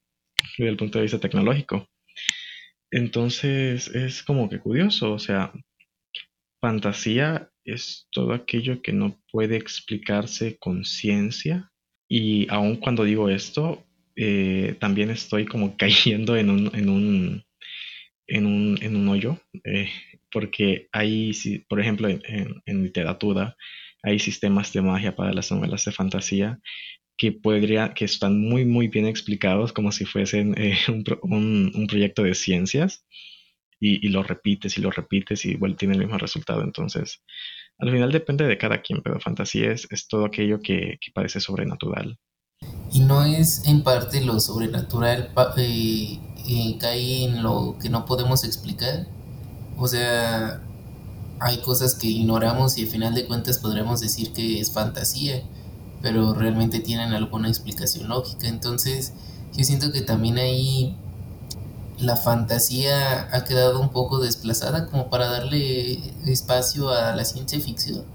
desde 0.58 0.70
el 0.70 0.78
punto 0.78 1.00
de 1.00 1.04
vista 1.04 1.20
tecnológico. 1.20 1.90
Entonces 2.92 3.88
es 3.88 4.22
como 4.22 4.48
que 4.48 4.60
curioso, 4.60 5.14
o 5.14 5.20
sea, 5.20 5.52
fantasía 6.62 7.50
es 7.66 8.08
todo 8.12 8.34
aquello 8.34 8.82
que 8.84 8.94
no 8.94 9.20
puede 9.32 9.56
explicarse 9.58 10.58
con 10.60 10.86
ciencia. 10.86 11.72
Y 12.08 12.48
aun 12.52 12.76
cuando 12.76 13.04
digo 13.06 13.28
esto, 13.28 13.84
eh, 14.16 14.76
también 14.80 15.10
estoy 15.10 15.46
como 15.46 15.76
cayendo 15.78 16.38
en 16.38 16.52
un, 16.52 16.76
en 16.76 16.90
un, 16.90 17.47
en 18.28 18.46
un, 18.46 18.78
en 18.82 18.96
un 18.96 19.08
hoyo, 19.10 19.40
eh, 19.64 19.90
porque 20.32 20.88
hay, 20.92 21.32
por 21.68 21.80
ejemplo, 21.80 22.10
en, 22.10 22.22
en, 22.66 22.84
literatura, 22.84 23.56
hay 24.04 24.20
sistemas 24.20 24.74
de 24.74 24.82
magia 24.82 25.16
para 25.16 25.34
las 25.34 25.52
novelas 25.52 25.86
de 25.86 25.92
fantasía 25.92 26.60
que 27.18 27.32
podría, 27.32 27.94
que 27.94 28.06
están 28.06 28.40
muy, 28.40 28.66
muy 28.66 28.88
bien 28.88 29.08
explicados 29.08 29.74
como 29.74 29.92
si 29.92 30.06
fuesen 30.06 30.54
eh, 30.58 30.78
un, 30.90 31.04
un, 31.24 31.72
un, 31.74 31.88
proyecto 31.88 32.24
de 32.24 32.36
ciencias 32.36 33.06
y, 33.80 34.06
y, 34.06 34.10
lo 34.10 34.24
repites 34.24 34.78
y 34.78 34.82
lo 34.82 34.92
repites 34.92 35.46
y 35.46 35.52
igual 35.52 35.76
tiene 35.76 35.96
el 35.96 36.02
mismo 36.02 36.18
resultado. 36.18 36.64
Entonces, 36.64 37.24
al 37.80 37.92
final 37.92 38.12
depende 38.12 38.46
de 38.46 38.58
cada 38.58 38.82
quien, 38.82 39.02
pero 39.02 39.20
fantasía 39.20 39.72
es, 39.72 39.88
es 39.92 40.08
todo 40.08 40.26
aquello 40.26 40.60
que, 40.62 40.98
que, 41.00 41.12
parece 41.14 41.40
sobrenatural. 41.40 42.18
Y 42.92 43.02
no 43.02 43.24
es 43.24 43.68
en 43.68 43.84
parte 43.84 44.22
lo 44.22 44.40
sobrenatural 44.40 45.32
eh, 45.58 46.20
cae 46.80 47.26
en 47.26 47.44
lo 47.44 47.78
que 47.82 47.90
no 47.90 48.06
podemos 48.06 48.44
explicar. 48.44 49.08
O 49.78 49.88
sea, 49.88 50.62
hay 51.40 51.62
cosas 51.62 51.96
que 51.96 52.08
ignoramos 52.08 52.78
y 52.78 52.84
al 52.84 52.88
final 52.88 53.14
de 53.14 53.26
cuentas 53.26 53.60
podremos 53.60 54.00
decir 54.00 54.34
que 54.34 54.60
es 54.60 54.72
fantasía, 54.72 55.44
pero 56.02 56.34
realmente 56.34 56.80
tienen 56.80 57.14
alguna 57.14 57.48
explicación 57.48 58.08
lógica. 58.10 58.48
Entonces, 58.48 59.14
yo 59.56 59.64
siento 59.64 59.92
que 59.92 60.02
también 60.02 60.38
ahí 60.38 60.96
la 62.00 62.16
fantasía 62.16 63.28
ha 63.36 63.44
quedado 63.44 63.80
un 63.80 63.90
poco 63.90 64.20
desplazada 64.20 64.88
como 64.88 65.10
para 65.10 65.28
darle 65.28 66.14
espacio 66.26 66.90
a 66.90 67.16
la 67.16 67.26
ciencia 67.26 67.60
ficción. 67.60 68.06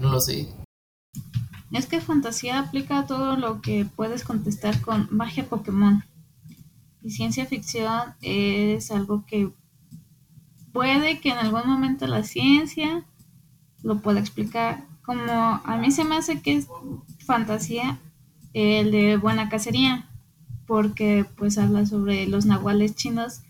No 0.00 0.10
lo 0.10 0.20
sé. 0.20 0.48
Es 1.72 1.86
que 1.86 2.00
fantasía 2.00 2.60
aplica 2.60 3.06
todo 3.06 3.36
lo 3.36 3.60
que 3.60 3.86
puedes 3.96 4.22
contestar 4.24 4.80
con 4.80 5.08
magia 5.10 5.48
Pokémon. 5.48 6.04
Y 7.04 7.10
ciencia 7.10 7.44
ficción 7.44 8.14
es 8.22 8.90
algo 8.90 9.26
que 9.26 9.50
puede 10.72 11.20
que 11.20 11.30
en 11.30 11.38
algún 11.38 11.66
momento 11.66 12.06
la 12.06 12.24
ciencia 12.24 13.04
lo 13.82 14.00
pueda 14.00 14.20
explicar. 14.20 14.84
Como 15.02 15.60
a 15.64 15.76
mí 15.76 15.90
se 15.90 16.04
me 16.04 16.16
hace 16.16 16.40
que 16.40 16.56
es 16.56 16.66
fantasía 17.18 17.98
el 18.54 18.90
de 18.90 19.18
buena 19.18 19.50
cacería 19.50 20.08
porque 20.66 21.26
pues 21.36 21.58
habla 21.58 21.84
sobre 21.84 22.26
los 22.26 22.46
nahuales 22.46 22.94
chinos, 22.96 23.42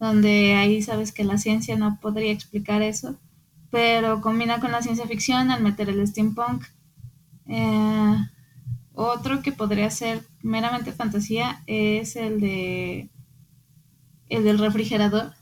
donde 0.00 0.54
ahí 0.54 0.80
sabes 0.82 1.12
que 1.12 1.24
la 1.24 1.36
ciencia 1.36 1.76
no 1.76 1.98
podría 2.00 2.32
explicar 2.32 2.80
eso, 2.80 3.16
pero 3.70 4.22
combina 4.22 4.58
con 4.58 4.72
la 4.72 4.82
ciencia 4.82 5.06
ficción 5.06 5.50
al 5.50 5.62
meter 5.62 5.90
el 5.90 6.06
steampunk. 6.06 6.64
Eh, 7.46 8.16
otro 8.94 9.42
que 9.42 9.52
podría 9.52 9.90
ser 9.90 10.22
meramente 10.42 10.92
fantasía 10.92 11.62
es 11.66 12.16
el 12.16 12.40
de 12.40 13.10
el 14.28 14.44
del 14.44 14.58
refrigerador, 14.58 15.32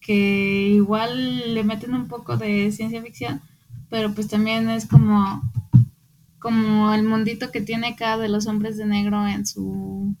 que 0.00 0.68
igual 0.68 1.54
le 1.54 1.64
meten 1.64 1.94
un 1.94 2.06
poco 2.08 2.36
de 2.36 2.70
ciencia 2.72 3.02
ficción, 3.02 3.40
pero 3.88 4.12
pues 4.14 4.28
también 4.28 4.68
es 4.68 4.86
como 4.86 5.42
como 6.38 6.92
el 6.94 7.02
mundito 7.02 7.50
que 7.50 7.60
tiene 7.60 7.96
cada 7.96 8.18
de 8.18 8.28
los 8.28 8.46
hombres 8.46 8.76
de 8.76 8.86
negro 8.86 9.26
en 9.26 9.46
su 9.46 10.14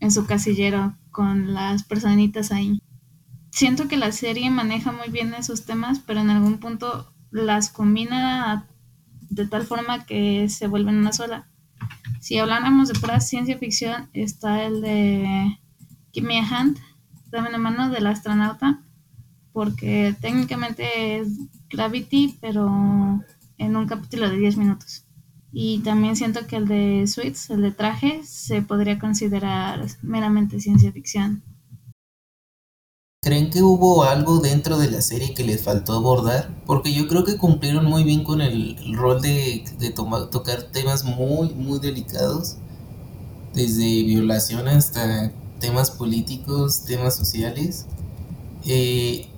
en 0.00 0.10
su 0.10 0.26
casillero 0.26 0.96
con 1.10 1.52
las 1.54 1.84
personitas 1.84 2.50
ahí. 2.50 2.82
Siento 3.50 3.88
que 3.88 3.96
la 3.96 4.12
serie 4.12 4.50
maneja 4.50 4.92
muy 4.92 5.08
bien 5.10 5.34
esos 5.34 5.66
temas, 5.66 6.00
pero 6.00 6.20
en 6.20 6.30
algún 6.30 6.58
punto 6.58 7.12
las 7.30 7.70
combina 7.70 8.66
de 9.28 9.46
tal 9.46 9.64
forma 9.64 10.06
que 10.06 10.48
se 10.48 10.66
vuelven 10.66 10.96
una 10.96 11.12
sola. 11.12 11.49
Si 12.20 12.38
habláramos 12.38 12.88
de 12.88 13.00
pura 13.00 13.18
ciencia 13.18 13.58
ficción, 13.58 14.10
está 14.12 14.62
el 14.64 14.82
de 14.82 15.58
Give 16.12 16.26
Me 16.26 16.38
a 16.38 16.46
Hand, 16.46 16.78
dame 17.30 17.48
una 17.48 17.56
mano 17.56 17.88
del 17.88 18.06
astronauta, 18.06 18.82
porque 19.54 20.14
técnicamente 20.20 21.18
es 21.18 21.28
Gravity, 21.70 22.36
pero 22.38 23.24
en 23.56 23.76
un 23.76 23.86
capítulo 23.86 24.28
de 24.28 24.36
10 24.36 24.58
minutos. 24.58 25.06
Y 25.50 25.78
también 25.78 26.14
siento 26.14 26.46
que 26.46 26.56
el 26.56 26.68
de 26.68 27.06
Suits, 27.06 27.48
el 27.48 27.62
de 27.62 27.72
traje, 27.72 28.20
se 28.22 28.60
podría 28.60 28.98
considerar 28.98 29.84
meramente 30.02 30.60
ciencia 30.60 30.92
ficción. 30.92 31.42
¿Creen 33.22 33.50
que 33.50 33.62
hubo 33.62 34.04
algo 34.04 34.38
dentro 34.38 34.78
de 34.78 34.90
la 34.90 35.02
serie 35.02 35.34
que 35.34 35.44
les 35.44 35.60
faltó 35.60 35.92
abordar? 35.92 36.56
Porque 36.64 36.94
yo 36.94 37.06
creo 37.06 37.22
que 37.22 37.36
cumplieron 37.36 37.84
muy 37.84 38.02
bien 38.02 38.24
con 38.24 38.40
el, 38.40 38.78
rol 38.94 39.20
de, 39.20 39.62
tocar 40.30 40.62
temas 40.72 41.04
muy, 41.04 41.50
muy 41.50 41.78
delicados, 41.80 42.56
desde 43.52 44.04
violación 44.04 44.68
hasta 44.68 45.32
temas 45.58 45.90
políticos, 45.90 46.84
temas 46.86 47.14
sociales. 47.14 47.84
Eh, 48.64 49.28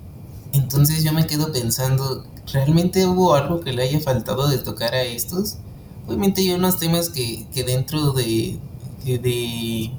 entonces 0.53 1.03
yo 1.03 1.11
me 1.11 1.27
quedo 1.27 1.51
pensando, 1.51 2.23
¿realmente 2.53 3.05
hubo 3.05 3.33
algo 3.35 3.59
que 3.59 3.73
le 3.73 3.83
haya 3.83 3.99
faltado 3.99 4.47
de 4.47 4.59
tocar 4.59 4.93
a 4.95 5.03
estos? 5.03 5.57
Obviamente 6.07 6.39
hay 6.39 6.53
unos 6.53 6.79
temas 6.79 7.09
que, 7.09 7.47
dentro 7.53 8.13
de, 8.13 8.59
de, 9.03 9.17
de 9.17 9.91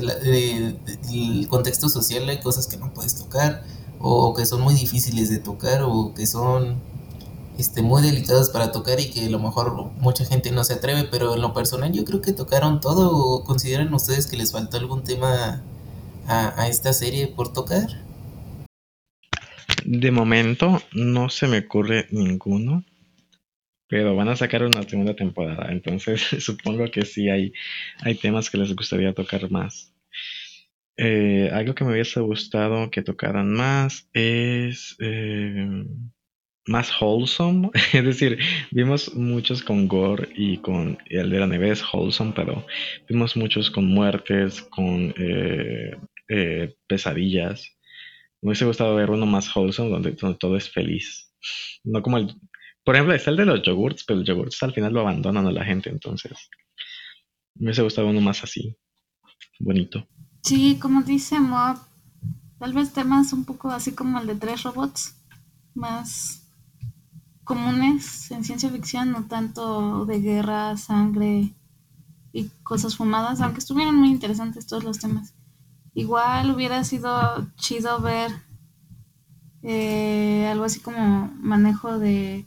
del 0.00 1.48
contexto 1.48 1.88
social 1.88 2.28
hay 2.28 2.40
cosas 2.40 2.66
que 2.66 2.76
no 2.76 2.92
puedes 2.92 3.14
tocar 3.16 3.64
o 3.98 4.34
que 4.34 4.46
son 4.46 4.60
muy 4.60 4.74
difíciles 4.74 5.30
de 5.30 5.38
tocar 5.38 5.82
o 5.82 6.12
que 6.14 6.26
son 6.26 6.76
este, 7.58 7.82
muy 7.82 8.02
delicados 8.02 8.50
para 8.50 8.70
tocar 8.70 9.00
y 9.00 9.10
que 9.10 9.26
a 9.26 9.30
lo 9.30 9.38
mejor 9.38 9.90
mucha 9.98 10.24
gente 10.24 10.50
no 10.50 10.62
se 10.64 10.74
atreve, 10.74 11.04
pero 11.10 11.34
en 11.34 11.40
lo 11.40 11.54
personal 11.54 11.92
yo 11.92 12.04
creo 12.04 12.20
que 12.20 12.32
tocaron 12.32 12.80
todo 12.80 13.16
o 13.16 13.44
consideran 13.44 13.92
ustedes 13.94 14.26
que 14.26 14.36
les 14.36 14.52
faltó 14.52 14.76
algún 14.76 15.02
tema 15.04 15.62
a, 16.26 16.60
a 16.60 16.68
esta 16.68 16.92
serie 16.92 17.28
por 17.28 17.52
tocar. 17.52 17.88
De 19.84 20.10
momento 20.10 20.82
no 20.92 21.28
se 21.30 21.46
me 21.46 21.58
ocurre 21.58 22.08
ninguno, 22.10 22.84
pero 23.88 24.16
van 24.16 24.28
a 24.28 24.36
sacar 24.36 24.64
una 24.64 24.82
segunda 24.82 25.14
temporada, 25.14 25.70
entonces 25.70 26.20
supongo 26.40 26.90
que 26.90 27.04
sí 27.04 27.28
hay, 27.28 27.52
hay 28.00 28.14
temas 28.16 28.50
que 28.50 28.58
les 28.58 28.74
gustaría 28.74 29.14
tocar 29.14 29.50
más. 29.50 29.92
Eh, 30.98 31.50
algo 31.52 31.74
que 31.74 31.84
me 31.84 31.92
hubiese 31.92 32.20
gustado 32.20 32.90
que 32.90 33.02
tocaran 33.02 33.52
más 33.52 34.08
es 34.14 34.96
eh, 34.98 35.84
más 36.66 36.90
wholesome, 37.00 37.70
es 37.92 38.04
decir, 38.04 38.38
vimos 38.70 39.14
muchos 39.14 39.62
con 39.62 39.88
gore 39.88 40.28
y 40.34 40.58
con 40.58 40.98
el 41.10 41.30
de 41.30 41.38
la 41.38 41.46
nieve 41.46 41.70
es 41.70 41.84
wholesome, 41.92 42.32
pero 42.34 42.66
vimos 43.08 43.36
muchos 43.36 43.70
con 43.70 43.86
muertes, 43.86 44.62
con 44.62 45.14
eh, 45.18 46.74
pesadillas. 46.88 47.76
Me 48.40 48.48
hubiese 48.50 48.64
gustado 48.64 48.94
ver 48.96 49.10
uno 49.10 49.26
más 49.26 49.54
wholesome 49.54 49.90
donde, 49.90 50.12
donde 50.12 50.38
todo 50.38 50.56
es 50.56 50.70
feliz. 50.70 51.32
No 51.84 52.02
como 52.02 52.18
el... 52.18 52.34
Por 52.86 52.94
ejemplo, 52.94 53.16
está 53.16 53.30
el 53.30 53.36
de 53.36 53.46
los 53.46 53.62
yogurts, 53.62 54.04
pero 54.04 54.20
el 54.20 54.24
yogurts 54.24 54.62
al 54.62 54.72
final 54.72 54.92
lo 54.92 55.00
abandonan 55.00 55.44
a 55.44 55.50
la 55.50 55.64
gente, 55.64 55.90
entonces 55.90 56.48
me 57.56 57.64
hubiese 57.64 57.82
gustado 57.82 58.06
uno 58.06 58.20
más 58.20 58.44
así, 58.44 58.76
bonito. 59.58 60.06
Sí, 60.44 60.78
como 60.80 61.02
dice 61.02 61.40
Mob, 61.40 61.78
tal 62.60 62.72
vez 62.74 62.92
temas 62.92 63.32
un 63.32 63.44
poco 63.44 63.72
así 63.72 63.92
como 63.92 64.20
el 64.20 64.28
de 64.28 64.36
tres 64.36 64.62
robots, 64.62 65.16
más 65.74 66.48
comunes 67.42 68.30
en 68.30 68.44
ciencia 68.44 68.70
ficción, 68.70 69.10
no 69.10 69.26
tanto 69.26 70.06
de 70.06 70.20
guerra, 70.20 70.76
sangre 70.76 71.54
y 72.32 72.50
cosas 72.62 72.96
fumadas, 72.96 73.40
aunque 73.40 73.58
estuvieron 73.58 73.96
muy 73.96 74.10
interesantes 74.10 74.68
todos 74.68 74.84
los 74.84 75.00
temas. 75.00 75.34
Igual 75.92 76.52
hubiera 76.52 76.84
sido 76.84 77.48
chido 77.56 78.00
ver 78.00 78.30
eh, 79.64 80.46
algo 80.52 80.62
así 80.62 80.78
como 80.78 81.34
manejo 81.40 81.98
de... 81.98 82.46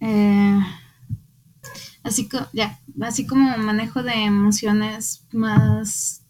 eh, 0.00 0.60
así, 2.02 2.28
ya, 2.52 2.80
así 3.00 3.26
como 3.26 3.56
manejo 3.58 4.02
de 4.02 4.12
emociones 4.12 5.26
más 5.32 6.24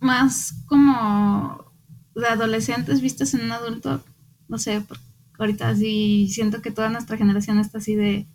más 0.00 0.54
como 0.66 1.72
de 2.14 2.26
adolescentes 2.26 3.00
vistas 3.00 3.34
en 3.34 3.42
un 3.42 3.52
adulto, 3.52 4.02
no 4.48 4.58
sé, 4.58 4.84
ahorita 5.38 5.74
sí 5.74 6.28
siento 6.30 6.62
que 6.62 6.70
toda 6.70 6.88
nuestra 6.88 7.16
generación 7.16 7.58
está 7.58 7.78
así 7.78 7.94
de, 7.94 8.26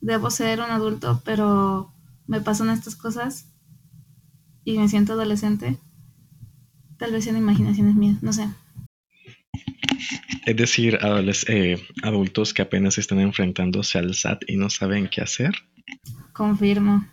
debo 0.00 0.30
ser 0.30 0.60
un 0.60 0.70
adulto, 0.70 1.20
pero 1.24 1.92
me 2.26 2.40
pasan 2.40 2.70
estas 2.70 2.96
cosas 2.96 3.46
y 4.64 4.78
me 4.78 4.88
siento 4.88 5.12
adolescente. 5.14 5.78
Tal 6.98 7.12
vez 7.12 7.24
sean 7.24 7.36
imaginaciones 7.36 7.96
mías, 7.96 8.22
no 8.22 8.32
sé. 8.32 8.48
Es 10.44 10.56
decir, 10.56 10.98
eh, 11.48 11.86
adultos 12.02 12.52
que 12.52 12.62
apenas 12.62 12.98
están 12.98 13.20
enfrentándose 13.20 13.98
al 13.98 14.14
SAT 14.14 14.42
y 14.48 14.56
no 14.56 14.70
saben 14.70 15.08
qué 15.08 15.20
hacer. 15.20 15.54
Confirmo. 16.32 17.06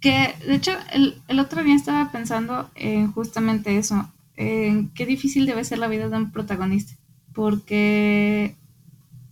Que, 0.00 0.34
de 0.46 0.54
hecho, 0.54 0.72
el, 0.92 1.22
el 1.28 1.38
otro 1.38 1.62
día 1.62 1.74
estaba 1.74 2.10
pensando 2.10 2.70
en 2.74 3.12
justamente 3.12 3.76
eso, 3.78 4.12
en 4.36 4.90
qué 4.94 5.06
difícil 5.06 5.46
debe 5.46 5.64
ser 5.64 5.78
la 5.78 5.88
vida 5.88 6.08
de 6.08 6.16
un 6.16 6.32
protagonista, 6.32 6.94
porque, 7.34 8.56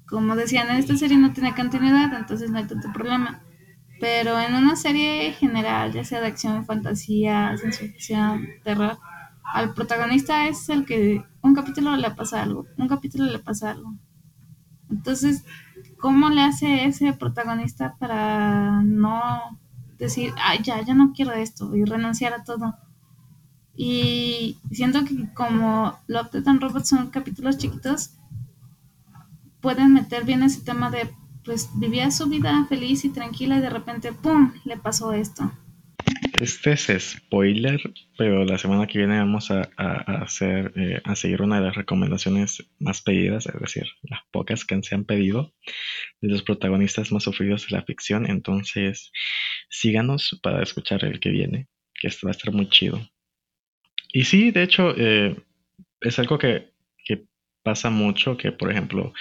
como 0.07 0.37
decían, 0.37 0.71
en 0.71 0.77
esta 0.77 0.97
serie 0.97 1.17
no 1.17 1.33
tiene 1.33 1.55
continuidad, 1.55 2.13
entonces 2.17 2.51
no 2.51 2.59
hay 2.59 2.67
tanto 2.67 2.93
problema, 2.93 3.43
pero 3.99 4.39
en 4.41 4.55
una 4.55 4.77
serie 4.77 5.33
general, 5.33 5.93
ya 5.93 6.05
sea 6.05 6.21
de 6.21 6.29
acción, 6.29 6.65
fantasía, 6.67 7.57
ciencia 7.59 7.89
ficción, 7.89 8.49
terror, 8.63 8.99
al 9.53 9.75
protagonista 9.75 10.47
es 10.47 10.69
el 10.69 10.85
que 10.85 11.25
un 11.43 11.55
capítulo 11.55 11.97
le 11.97 12.11
pasa 12.11 12.43
algo, 12.43 12.67
un 12.77 12.89
capítulo 12.89 13.25
le 13.25 13.39
pasa 13.39 13.71
algo. 13.71 13.95
Entonces, 14.91 15.45
¿cómo 15.99 16.31
le 16.31 16.43
hace 16.43 16.85
ese 16.85 17.13
protagonista 17.13 17.97
para 17.99 18.83
no 18.83 19.59
decir, 19.99 20.33
ay, 20.43 20.61
ya, 20.63 20.83
ya 20.83 20.95
no 20.95 21.13
quiero 21.13 21.33
esto 21.33 21.75
y 21.75 21.85
renunciar 21.85 22.33
a 22.33 22.45
todo? 22.45 22.77
Y 23.75 24.59
siento 24.71 25.05
que 25.05 25.33
como 25.33 25.99
Love, 26.07 26.33
Death 26.33 26.49
and 26.49 26.61
Robots 26.61 26.89
son 26.89 27.11
capítulos 27.11 27.57
chiquitos, 27.59 28.11
pueden 29.61 29.95
meter 29.95 30.25
bien 30.25 30.43
ese 30.43 30.63
tema 30.63 30.91
de, 30.91 31.15
pues, 31.45 31.71
vivía 31.75 32.11
su 32.11 32.27
vida 32.27 32.67
feliz 32.69 33.05
y 33.05 33.11
tranquila 33.11 33.57
y 33.57 33.61
de 33.61 33.71
repente, 33.71 34.13
¡pum!, 34.13 34.53
le 34.65 34.77
pasó 34.77 35.13
esto. 35.13 35.51
Este 36.41 36.73
es 36.73 36.87
spoiler, 36.99 37.79
pero 38.17 38.47
la 38.47 38.57
semana 38.57 38.87
que 38.87 38.97
viene 38.97 39.19
vamos 39.19 39.51
a, 39.51 39.61
hacer, 39.77 40.73
eh, 40.75 40.99
a 41.05 41.15
seguir 41.15 41.43
una 41.43 41.61
de 41.61 41.67
las 41.67 41.77
recomendaciones 41.77 42.67
más 42.79 43.03
pedidas, 43.03 43.45
es 43.45 43.61
decir, 43.61 43.85
las 44.05 44.21
pocas 44.31 44.65
que 44.65 44.83
se 44.83 44.95
han 44.95 45.05
pedido 45.05 45.53
de 46.23 46.31
los 46.31 46.43
protagonistas 46.43 47.13
más 47.13 47.25
sufridos 47.25 47.67
de 47.69 47.77
la 47.77 47.83
ficción. 47.83 48.25
Entonces, 48.25 49.13
síganos 49.69 50.41
para 50.43 50.63
escuchar 50.63 51.05
el 51.05 51.21
que 51.21 51.29
viene, 51.29 51.69
que 51.93 52.09
esto 52.09 52.27
va 52.27 52.31
a 52.31 52.37
estar 52.37 52.55
muy 52.55 52.71
chido. 52.71 53.07
Y 54.11 54.25
sí, 54.25 54.51
de 54.51 54.63
hecho, 54.63 54.95
eh, 54.97 55.37
es 56.01 56.19
algo 56.19 56.39
que, 56.39 56.73
que 57.05 57.27
pasa 57.63 57.91
mucho, 57.91 58.39
que 58.39 58.51
por 58.51 58.71
ejemplo, 58.71 59.13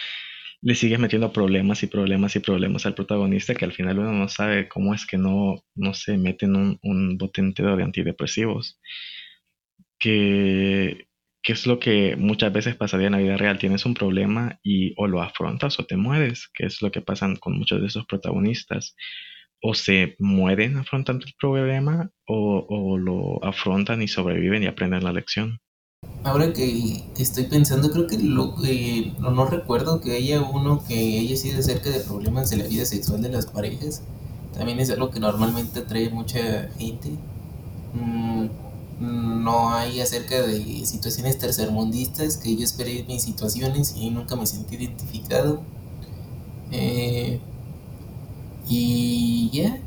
le 0.62 0.76
sigues 0.76 0.99
metiendo 0.99 1.32
problemas 1.32 1.84
y 1.84 1.88
problemas 1.88 2.36
y 2.36 2.39
problemas 2.39 2.86
al 2.86 2.95
protagonista 2.95 3.55
que 3.55 3.66
al 3.66 3.72
final 3.72 3.99
uno 3.99 4.12
no 4.14 4.28
sabe 4.28 4.68
cómo 4.68 4.93
es 4.93 5.05
que 5.05 5.18
no, 5.18 5.64
no 5.76 5.93
se 5.93 6.18
mete 6.18 6.45
en 6.45 6.55
un, 6.55 6.80
un 6.84 7.18
bote 7.18 7.41
de 7.41 7.84
antidepresivos. 7.84 8.80
Que, 9.99 11.07
que 11.43 11.53
es 11.53 11.66
lo 11.68 11.80
que 11.80 12.16
muchas 12.18 12.53
veces 12.53 12.76
pasaría 12.76 13.07
en 13.07 13.14
la 13.14 13.20
vida 13.20 13.38
real. 13.38 13.60
Tienes 13.60 13.86
un 13.86 13.93
problema 13.93 14.60
y 14.64 14.93
o 14.97 15.07
lo 15.07 15.22
afrontas 15.22 15.80
o 15.80 15.86
te 15.86 15.97
mueres, 15.97 16.49
que 16.53 16.66
es 16.66 16.82
lo 16.82 16.91
que 16.91 17.01
pasa 17.01 17.34
con 17.39 17.57
muchos 17.57 17.82
de 17.82 17.88
esos 17.88 18.05
protagonistas. 18.05 18.95
O 19.62 19.74
se 19.74 20.16
mueren 20.20 20.78
afrontando 20.78 21.26
el 21.26 21.34
problema 21.39 22.12
o, 22.28 22.66
o 22.70 22.97
lo 22.97 23.43
afrontan 23.43 24.01
y 24.01 24.07
sobreviven 24.07 24.64
y 24.64 24.68
aprenden 24.68 25.03
la 25.03 25.14
lección. 25.14 25.60
Ahora 26.24 26.51
que, 26.53 27.03
que 27.15 27.24
estoy 27.24 27.45
pensando, 27.45 27.91
creo 27.91 28.07
que 28.07 28.17
lo, 28.17 28.53
eh, 28.65 29.13
no, 29.20 29.32
no 29.32 29.45
recuerdo 29.45 30.01
que 30.01 30.17
haya 30.17 30.41
uno 30.41 30.84
que 30.86 31.20
haya 31.20 31.38
sido 31.38 31.59
acerca 31.59 31.89
de 31.89 32.01
problemas 32.01 32.49
de 32.49 32.57
la 32.57 32.65
vida 32.65 32.86
sexual 32.86 33.22
de 33.22 33.30
las 33.30 33.45
parejas. 33.45 34.01
También 34.53 34.80
es 34.80 34.89
algo 34.89 35.11
que 35.11 35.20
normalmente 35.20 35.80
atrae 35.80 36.09
mucha 36.09 36.70
gente. 36.78 37.11
Mm, 37.93 38.47
no 38.99 39.70
hay 39.74 40.01
acerca 40.01 40.41
de 40.41 40.86
situaciones 40.86 41.38
tercermundistas 41.38 42.38
que 42.38 42.55
yo 42.55 42.63
esperé 42.63 43.05
mis 43.07 43.24
situaciones 43.24 43.95
y 43.97 44.09
nunca 44.09 44.36
me 44.36 44.45
sentí 44.45 44.76
identificado. 44.76 45.61
Eh, 46.72 47.39
y 48.67 49.49
ya, 49.51 49.80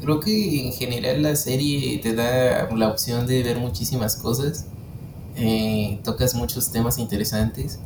creo 0.00 0.20
que 0.20 0.66
en 0.66 0.72
general 0.72 1.22
la 1.22 1.36
serie 1.36 1.98
te 1.98 2.14
da 2.14 2.68
la 2.74 2.88
opción 2.88 3.26
de 3.26 3.42
ver 3.42 3.58
muchísimas 3.58 4.16
cosas. 4.16 4.66
Eh, 5.38 6.00
tocas 6.04 6.34
muchos 6.34 6.70
temas 6.70 6.98
interesantes. 6.98 7.78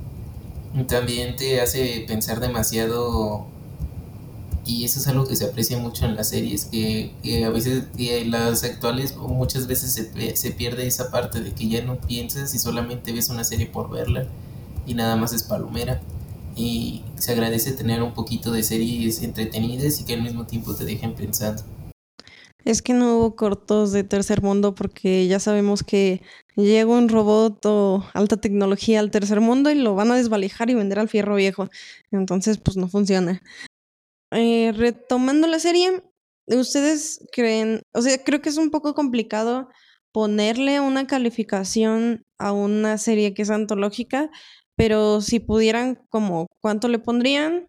También 0.88 1.36
te 1.36 1.61
hace 1.61 2.05
pensar 2.09 2.40
demasiado 2.40 3.46
y 4.64 4.84
eso 4.84 5.00
es 5.00 5.09
algo 5.09 5.26
que 5.26 5.36
se 5.36 5.44
aprecia 5.44 5.76
mucho 5.78 6.07
en 6.07 6.14
las 6.14 6.28
series, 6.28 6.66
que, 6.66 7.12
a 7.44 7.50
veces 7.50 7.84
que 7.96 8.24
las 8.24 8.62
actuales 8.62 9.16
muchas 9.16 9.66
veces 9.66 9.92
se, 9.92 10.36
se 10.36 10.50
pierde 10.53 10.86
esa 10.86 11.11
parte 11.11 11.40
de 11.40 11.53
que 11.53 11.68
ya 11.68 11.82
no 11.82 11.96
piensas 11.96 12.55
y 12.55 12.59
solamente 12.59 13.12
ves 13.12 13.28
una 13.28 13.44
serie 13.44 13.66
por 13.66 13.90
verla 13.90 14.26
y 14.86 14.94
nada 14.94 15.16
más 15.16 15.32
es 15.32 15.42
palomera. 15.42 16.00
Y 16.55 17.03
se 17.16 17.32
agradece 17.32 17.72
tener 17.72 18.03
un 18.03 18.12
poquito 18.12 18.53
de 18.53 18.62
series 18.62 19.22
entretenidas 19.22 20.00
y 20.00 20.05
que 20.05 20.14
al 20.14 20.22
mismo 20.22 20.46
tiempo 20.46 20.74
te 20.74 20.84
dejen 20.84 21.14
pensando. 21.14 21.62
Es 22.64 22.82
que 22.82 22.92
no 22.92 23.16
hubo 23.16 23.36
cortos 23.36 23.92
de 23.92 24.04
tercer 24.04 24.42
mundo 24.42 24.74
porque 24.74 25.26
ya 25.26 25.40
sabemos 25.40 25.82
que 25.82 26.22
llega 26.56 26.90
un 26.90 27.08
robot 27.08 27.64
o 27.66 28.04
alta 28.14 28.36
tecnología 28.36 29.00
al 29.00 29.10
tercer 29.10 29.40
mundo 29.40 29.70
y 29.70 29.74
lo 29.74 29.94
van 29.94 30.10
a 30.12 30.16
desvalijar 30.16 30.70
y 30.70 30.74
vender 30.74 30.98
al 30.98 31.08
fierro 31.08 31.34
viejo. 31.34 31.68
Entonces, 32.10 32.58
pues 32.58 32.76
no 32.76 32.88
funciona. 32.88 33.42
Eh, 34.30 34.72
retomando 34.76 35.46
la 35.46 35.58
serie, 35.58 36.02
¿ustedes 36.46 37.26
creen? 37.32 37.82
O 37.92 38.02
sea, 38.02 38.22
creo 38.22 38.40
que 38.40 38.48
es 38.48 38.56
un 38.56 38.70
poco 38.70 38.94
complicado 38.94 39.68
ponerle 40.12 40.80
una 40.80 41.06
calificación 41.06 42.24
a 42.38 42.52
una 42.52 42.98
serie 42.98 43.34
que 43.34 43.42
es 43.42 43.50
antológica, 43.50 44.30
pero 44.76 45.20
si 45.20 45.40
pudieran, 45.40 45.96
como, 46.10 46.46
¿cuánto 46.60 46.88
le 46.88 46.98
pondrían? 46.98 47.68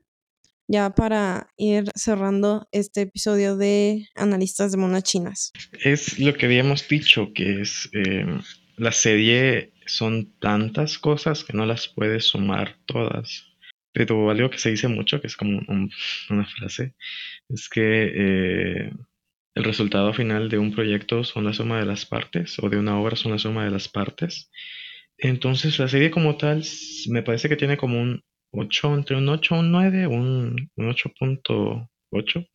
Ya 0.68 0.89
para 0.91 1.49
ir 1.57 1.86
cerrando 1.95 2.68
este 2.72 3.01
episodio 3.01 3.57
de 3.57 4.07
Analistas 4.16 4.72
de 4.72 4.78
Monas 4.78 5.03
Chinas. 5.03 5.51
Es 5.84 6.20
lo 6.20 6.34
que 6.34 6.45
habíamos 6.45 6.88
dicho, 6.88 7.32
que 7.34 7.61
es 7.61 7.89
em, 7.93 8.41
la 8.78 8.91
serie 8.91 9.74
son 9.86 10.34
tantas 10.39 10.97
cosas 10.97 11.43
que 11.43 11.53
no 11.53 11.66
las 11.66 11.88
puedes 11.88 12.26
sumar 12.26 12.78
todas. 12.86 13.45
Pero 13.91 14.30
algo 14.32 14.49
que 14.49 14.57
se 14.57 14.72
dice 14.72 14.88
mucho, 14.88 15.22
que 15.22 15.28
es 15.28 15.38
como 15.38 15.61
una 16.30 16.45
frase, 16.47 16.95
es 17.49 17.70
que 17.70 18.11
eh, 18.16 18.91
el 19.53 19.64
resultado 19.64 20.14
final 20.14 20.49
de 20.49 20.57
un 20.57 20.74
proyecto 20.74 21.24
son 21.24 21.45
la 21.45 21.53
suma 21.53 21.80
de 21.80 21.86
las 21.86 22.05
partes, 22.05 22.57
o 22.59 22.70
de 22.70 22.78
una 22.78 22.99
obra 22.99 23.16
son 23.16 23.34
la 23.34 23.38
suma 23.38 23.66
de 23.66 23.72
las 23.72 23.88
partes. 23.88 24.49
Entonces 25.18 25.78
la 25.78 25.88
serie 25.88 26.09
como 26.09 26.38
tal 26.38 26.64
me 27.09 27.22
parece 27.22 27.49
que 27.49 27.55
tiene 27.55 27.78
como 27.78 28.01
un 28.01 28.24
8, 28.54 28.95
entre 28.95 29.18
un 29.18 29.30
8 29.30 29.56
y 29.56 29.60
un 29.60 29.72
9, 29.72 30.08
un, 30.08 30.70
un 30.76 30.89
8.8. 30.89 32.47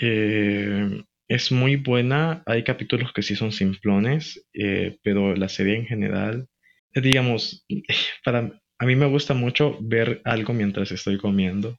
Eh, 0.00 1.02
es 1.28 1.52
muy 1.52 1.76
buena, 1.76 2.42
hay 2.46 2.64
capítulos 2.64 3.12
que 3.12 3.22
sí 3.22 3.36
son 3.36 3.52
simplones, 3.52 4.46
eh, 4.54 4.98
pero 5.02 5.34
la 5.34 5.48
serie 5.48 5.76
en 5.76 5.86
general, 5.86 6.48
digamos, 6.94 7.66
para 8.24 8.60
a 8.78 8.86
mí 8.86 8.96
me 8.96 9.06
gusta 9.06 9.34
mucho 9.34 9.78
ver 9.80 10.20
algo 10.24 10.52
mientras 10.52 10.92
estoy 10.92 11.18
comiendo. 11.18 11.78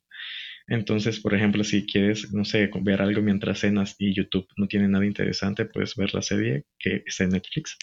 Entonces, 0.68 1.20
por 1.20 1.36
ejemplo, 1.36 1.64
si 1.64 1.86
quieres, 1.86 2.34
no 2.34 2.46
sé, 2.46 2.70
ver 2.82 3.02
algo 3.02 3.22
mientras 3.22 3.60
cenas 3.60 3.96
y 4.00 4.16
YouTube 4.16 4.48
no 4.58 4.68
tiene 4.68 4.88
nada 4.88 5.06
interesante, 5.06 5.66
puedes 5.66 5.96
ver 5.96 6.14
la 6.14 6.22
serie 6.22 6.64
que 6.80 7.04
está 7.06 7.26
en 7.26 7.32
Netflix. 7.32 7.78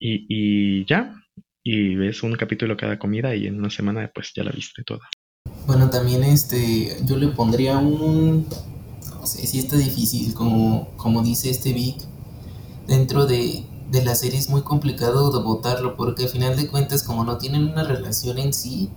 Y, 0.00 0.26
y 0.28 0.84
ya, 0.86 1.14
y 1.70 1.96
ves 1.96 2.22
un 2.22 2.34
capítulo 2.34 2.78
cada 2.78 2.98
comida 2.98 3.34
y 3.34 3.46
en 3.46 3.58
una 3.58 3.68
semana 3.68 4.10
pues 4.14 4.32
ya 4.34 4.42
la 4.42 4.52
viste 4.52 4.82
toda. 4.84 5.10
Bueno, 5.66 5.90
también 5.90 6.24
este, 6.24 6.96
yo 7.04 7.18
le 7.18 7.28
pondría 7.28 7.76
un, 7.76 8.46
no 9.20 9.26
sé 9.26 9.46
si 9.46 9.58
está 9.58 9.76
difícil, 9.76 10.32
como, 10.32 10.88
como 10.96 11.22
dice 11.22 11.50
este 11.50 11.74
Vic, 11.74 11.96
dentro 12.86 13.26
de, 13.26 13.64
de 13.90 14.02
la 14.02 14.14
serie 14.14 14.38
es 14.38 14.48
muy 14.48 14.62
complicado 14.62 15.30
de 15.30 15.44
votarlo, 15.44 15.94
porque 15.94 16.22
al 16.22 16.30
final 16.30 16.56
de 16.56 16.68
cuentas 16.68 17.02
como 17.02 17.22
no 17.22 17.36
tienen 17.36 17.64
una 17.64 17.84
relación 17.84 18.38
en 18.38 18.54
sí, 18.54 18.88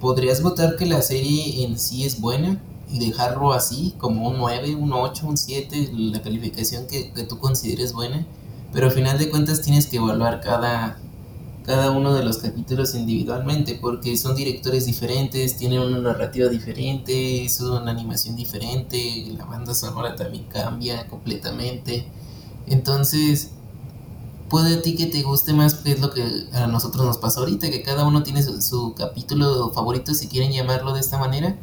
podrías 0.00 0.40
votar 0.40 0.76
que 0.76 0.86
la 0.86 1.02
serie 1.02 1.64
en 1.64 1.78
sí 1.78 2.04
es 2.04 2.18
buena 2.18 2.62
y 2.90 2.98
dejarlo 2.98 3.52
así, 3.52 3.92
como 3.98 4.30
un 4.30 4.38
9, 4.38 4.74
un 4.74 4.94
8, 4.94 5.26
un 5.26 5.36
7, 5.36 5.90
la 5.92 6.22
calificación 6.22 6.86
que, 6.86 7.12
que 7.12 7.24
tú 7.24 7.38
consideres 7.38 7.92
buena, 7.92 8.26
pero 8.72 8.86
al 8.86 8.92
final 8.92 9.18
de 9.18 9.28
cuentas 9.28 9.60
tienes 9.60 9.86
que 9.86 9.98
evaluar 9.98 10.40
cada, 10.40 10.98
cada 11.64 11.90
uno 11.90 12.12
de 12.12 12.24
los 12.24 12.38
capítulos 12.38 12.94
individualmente, 12.94 13.78
porque 13.80 14.16
son 14.18 14.36
directores 14.36 14.84
diferentes, 14.84 15.56
tienen 15.56 15.80
una 15.80 15.98
narrativa 15.98 16.48
diferente, 16.48 17.44
es 17.44 17.58
una 17.60 17.90
animación 17.90 18.36
diferente, 18.36 19.26
la 19.36 19.46
banda 19.46 19.74
sonora 19.74 20.14
también 20.14 20.44
cambia 20.44 21.08
completamente. 21.08 22.06
Entonces, 22.66 23.50
puede 24.50 24.76
a 24.76 24.82
ti 24.82 24.94
que 24.94 25.06
te 25.06 25.22
guste 25.22 25.54
más, 25.54 25.74
que 25.74 25.92
es 25.92 26.00
lo 26.00 26.10
que 26.10 26.22
a 26.52 26.66
nosotros 26.66 27.06
nos 27.06 27.16
pasa 27.16 27.40
ahorita, 27.40 27.70
que 27.70 27.82
cada 27.82 28.06
uno 28.06 28.22
tiene 28.22 28.42
su, 28.42 28.94
capítulo 28.94 29.70
favorito, 29.70 30.12
si 30.12 30.28
quieren 30.28 30.52
llamarlo 30.52 30.92
de 30.92 31.00
esta 31.00 31.18
manera, 31.18 31.56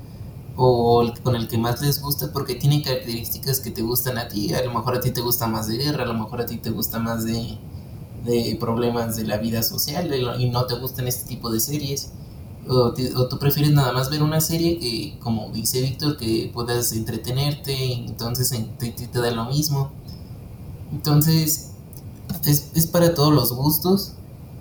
o 0.56 1.14
con 1.24 1.36
el 1.36 1.47
que 1.47 1.60
más 1.60 1.80
les 1.80 2.02
gusta, 2.02 2.34
porque 2.34 2.56
tiene 2.56 2.82
características 2.82 3.60
que 3.60 3.70
te 3.70 3.84
gustan 3.84 4.18
a 4.18 4.28
ti. 4.28 4.54
A 4.56 4.64
lo 4.64 4.74
mejor 4.74 4.95
a 4.95 4.99
ti 4.99 5.12
te 5.12 5.22
gusta 5.22 5.47
más 5.47 5.68
de 5.68 5.78
guerra, 5.78 6.04
a 6.04 6.08
lo 6.08 6.16
mejor 6.16 6.41
a 6.41 6.45
ti 6.47 6.58
te 6.58 6.72
gusta 6.72 6.97
más 6.99 7.24
de 7.24 7.60
de 8.24 8.55
problemas 8.59 9.15
de 9.15 9.26
la 9.26 9.38
vida 9.38 9.63
social 9.63 10.11
y 10.39 10.49
no 10.49 10.65
te 10.65 10.76
gustan 10.76 11.07
este 11.07 11.28
tipo 11.28 11.51
de 11.51 11.59
series. 11.59 12.11
O, 12.67 12.93
tú 12.93 13.39
prefieres 13.39 13.72
nada 13.72 13.91
más 13.91 14.09
ver 14.11 14.22
una 14.22 14.39
serie 14.39 14.78
que, 14.78 15.17
como 15.19 15.49
dice 15.51 15.82
Víctor, 15.82 16.17
que 16.17 16.51
puedas 16.53 16.93
entretenerte, 16.93 17.93
entonces 17.93 18.55
te, 18.78 18.91
te, 18.91 19.19
da 19.19 19.32
lo 19.32 19.45
mismo. 19.45 19.91
Entonces, 20.91 21.72
es, 22.45 22.72
es, 22.76 22.88
para 22.88 23.15
todos 23.15 23.34
los 23.34 23.51
gustos. 23.53 24.13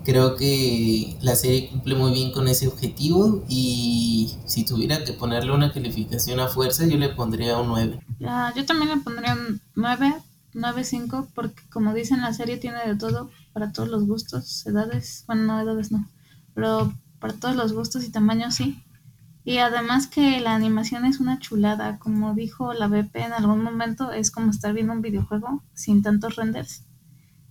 Creo 0.02 0.34
que 0.34 1.18
la 1.20 1.36
serie 1.36 1.68
cumple 1.68 1.94
muy 1.94 2.12
bien 2.12 2.32
con 2.32 2.48
ese 2.48 2.66
objetivo 2.66 3.44
y 3.50 4.34
si 4.46 4.64
tuviera 4.64 5.04
que 5.04 5.12
ponerle 5.12 5.52
una 5.52 5.72
calificación 5.72 6.40
a 6.40 6.48
fuerza, 6.48 6.86
yo 6.86 6.96
le 6.96 7.10
pondría 7.10 7.58
un 7.58 7.68
9. 7.68 8.00
yo 8.56 8.64
también 8.64 8.88
le 8.88 8.96
pondría 9.04 9.34
un 9.34 9.60
9, 9.74 10.14
9.5 10.54 11.28
porque 11.34 11.62
como 11.70 11.92
dicen 11.92 12.22
la 12.22 12.32
serie 12.32 12.56
tiene 12.56 12.78
de 12.86 12.96
todo 12.96 13.28
para 13.52 13.72
todos 13.72 13.88
los 13.88 14.06
gustos, 14.06 14.66
edades, 14.66 15.24
bueno, 15.26 15.42
no 15.44 15.60
edades 15.60 15.92
no, 15.92 16.08
pero 16.54 16.92
para 17.18 17.34
todos 17.34 17.56
los 17.56 17.72
gustos 17.72 18.04
y 18.04 18.10
tamaños 18.10 18.54
sí. 18.54 18.82
Y 19.44 19.58
además 19.58 20.06
que 20.06 20.40
la 20.40 20.54
animación 20.54 21.04
es 21.04 21.18
una 21.18 21.38
chulada, 21.38 21.98
como 21.98 22.34
dijo 22.34 22.74
la 22.74 22.88
BP 22.88 23.16
en 23.16 23.32
algún 23.32 23.62
momento, 23.62 24.12
es 24.12 24.30
como 24.30 24.50
estar 24.50 24.74
viendo 24.74 24.92
un 24.92 25.02
videojuego 25.02 25.62
sin 25.72 26.02
tantos 26.02 26.36
renders. 26.36 26.84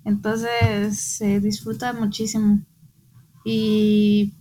Entonces 0.06 1.00
se 1.00 1.40
disfruta 1.40 1.94
muchísimo. 1.94 2.62
Y 3.44 4.36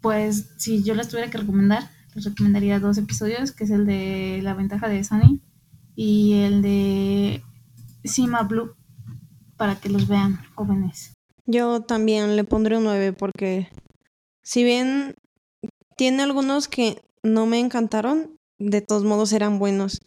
pues 0.00 0.50
si 0.56 0.82
yo 0.82 0.94
les 0.94 1.08
tuviera 1.08 1.30
que 1.30 1.38
recomendar, 1.38 1.88
les 2.14 2.24
recomendaría 2.24 2.80
dos 2.80 2.98
episodios, 2.98 3.52
que 3.52 3.64
es 3.64 3.70
el 3.70 3.86
de 3.86 4.40
La 4.42 4.54
ventaja 4.54 4.88
de 4.88 5.04
Sunny 5.04 5.40
y 5.94 6.34
el 6.34 6.62
de 6.62 7.42
Sima 8.04 8.42
Blue 8.42 8.74
para 9.58 9.78
que 9.78 9.90
los 9.90 10.08
vean 10.08 10.38
jóvenes. 10.54 11.12
Yo 11.44 11.82
también 11.82 12.36
le 12.36 12.44
pondré 12.44 12.78
un 12.78 12.84
9 12.84 13.12
porque 13.12 13.68
si 14.42 14.64
bien 14.64 15.14
tiene 15.96 16.22
algunos 16.22 16.68
que 16.68 17.02
no 17.22 17.44
me 17.44 17.58
encantaron, 17.58 18.38
de 18.58 18.80
todos 18.80 19.04
modos 19.04 19.32
eran 19.32 19.58
buenos. 19.58 20.00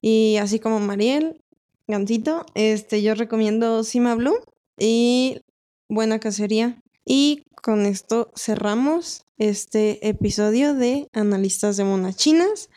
Y 0.00 0.36
así 0.36 0.60
como 0.60 0.80
Mariel, 0.80 1.42
Gancito, 1.86 2.46
este, 2.54 3.02
yo 3.02 3.14
recomiendo 3.14 3.82
Sima 3.82 4.14
Blue 4.14 4.38
y 4.78 5.40
Buena 5.88 6.20
Cacería. 6.20 6.80
Y 7.04 7.44
con 7.62 7.86
esto 7.86 8.30
cerramos 8.36 9.24
este 9.38 10.06
episodio 10.06 10.74
de 10.74 11.08
Analistas 11.12 11.76
de 11.76 11.84
Monachinas. 11.84 12.68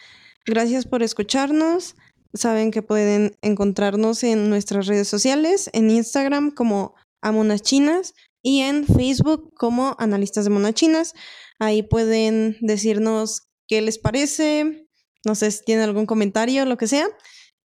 Gracias 0.46 0.86
por 0.86 1.04
escucharnos. 1.04 1.96
Saben 2.34 2.72
que 2.72 2.82
pueden 2.82 3.38
encontrarnos 3.42 4.24
en 4.24 4.50
nuestras 4.50 4.88
redes 4.88 5.08
sociales, 5.08 5.70
en 5.74 5.90
Instagram 5.90 6.52
como 6.52 6.96
Amonachinas 7.22 8.14
y 8.42 8.62
en 8.62 8.88
Facebook 8.88 9.54
como 9.56 9.96
Analistas 10.00 10.46
de 10.46 10.50
Monachinas. 10.50 11.14
Ahí 11.60 11.84
pueden 11.84 12.58
decirnos 12.62 13.50
qué 13.68 13.82
les 13.82 14.00
parece, 14.00 14.88
no 15.26 15.36
sé 15.36 15.52
si 15.52 15.64
tienen 15.64 15.84
algún 15.84 16.06
comentario, 16.06 16.66
lo 16.66 16.78
que 16.78 16.88
sea, 16.88 17.08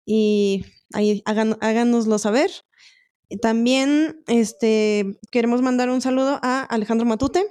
y 0.06 0.66
ahí 0.94 1.24
háganoslo 1.26 2.18
saber. 2.20 2.52
También 3.42 4.24
este, 4.28 5.18
queremos 5.32 5.62
mandar 5.62 5.90
un 5.90 6.02
saludo 6.02 6.40
a 6.42 6.64
Alejandro 6.64 7.08
Matute 7.08 7.46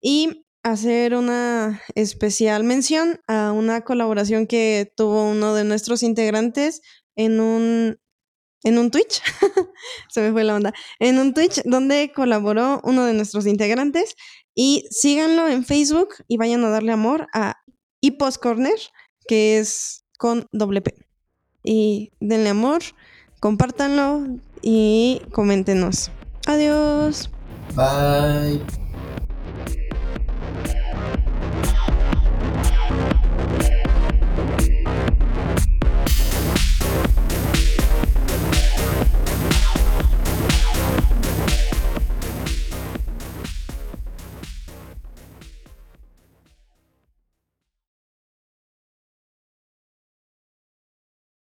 y 0.00 0.41
hacer 0.62 1.14
una 1.14 1.82
especial 1.94 2.64
mención 2.64 3.20
a 3.26 3.52
una 3.52 3.82
colaboración 3.82 4.46
que 4.46 4.92
tuvo 4.96 5.30
uno 5.30 5.54
de 5.54 5.64
nuestros 5.64 6.02
integrantes 6.02 6.82
en 7.16 7.40
un 7.40 7.98
en 8.64 8.78
un 8.78 8.92
Twitch, 8.92 9.20
se 10.08 10.20
me 10.20 10.30
fue 10.30 10.44
la 10.44 10.54
onda, 10.54 10.72
en 11.00 11.18
un 11.18 11.34
Twitch 11.34 11.62
donde 11.64 12.12
colaboró 12.14 12.80
uno 12.84 13.04
de 13.04 13.12
nuestros 13.12 13.46
integrantes 13.46 14.14
y 14.54 14.84
síganlo 14.90 15.48
en 15.48 15.64
Facebook 15.64 16.10
y 16.28 16.36
vayan 16.36 16.64
a 16.64 16.68
darle 16.68 16.92
amor 16.92 17.26
a 17.34 17.56
Hippos 18.00 18.38
Corner, 18.38 18.78
que 19.26 19.58
es 19.58 20.04
con 20.18 20.46
doble 20.52 20.80
P. 20.80 20.94
Y 21.64 22.12
denle 22.20 22.50
amor, 22.50 22.82
compártanlo 23.40 24.26
y 24.62 25.22
coméntenos. 25.32 26.10
Adiós. 26.46 27.30
Bye. 27.74 28.81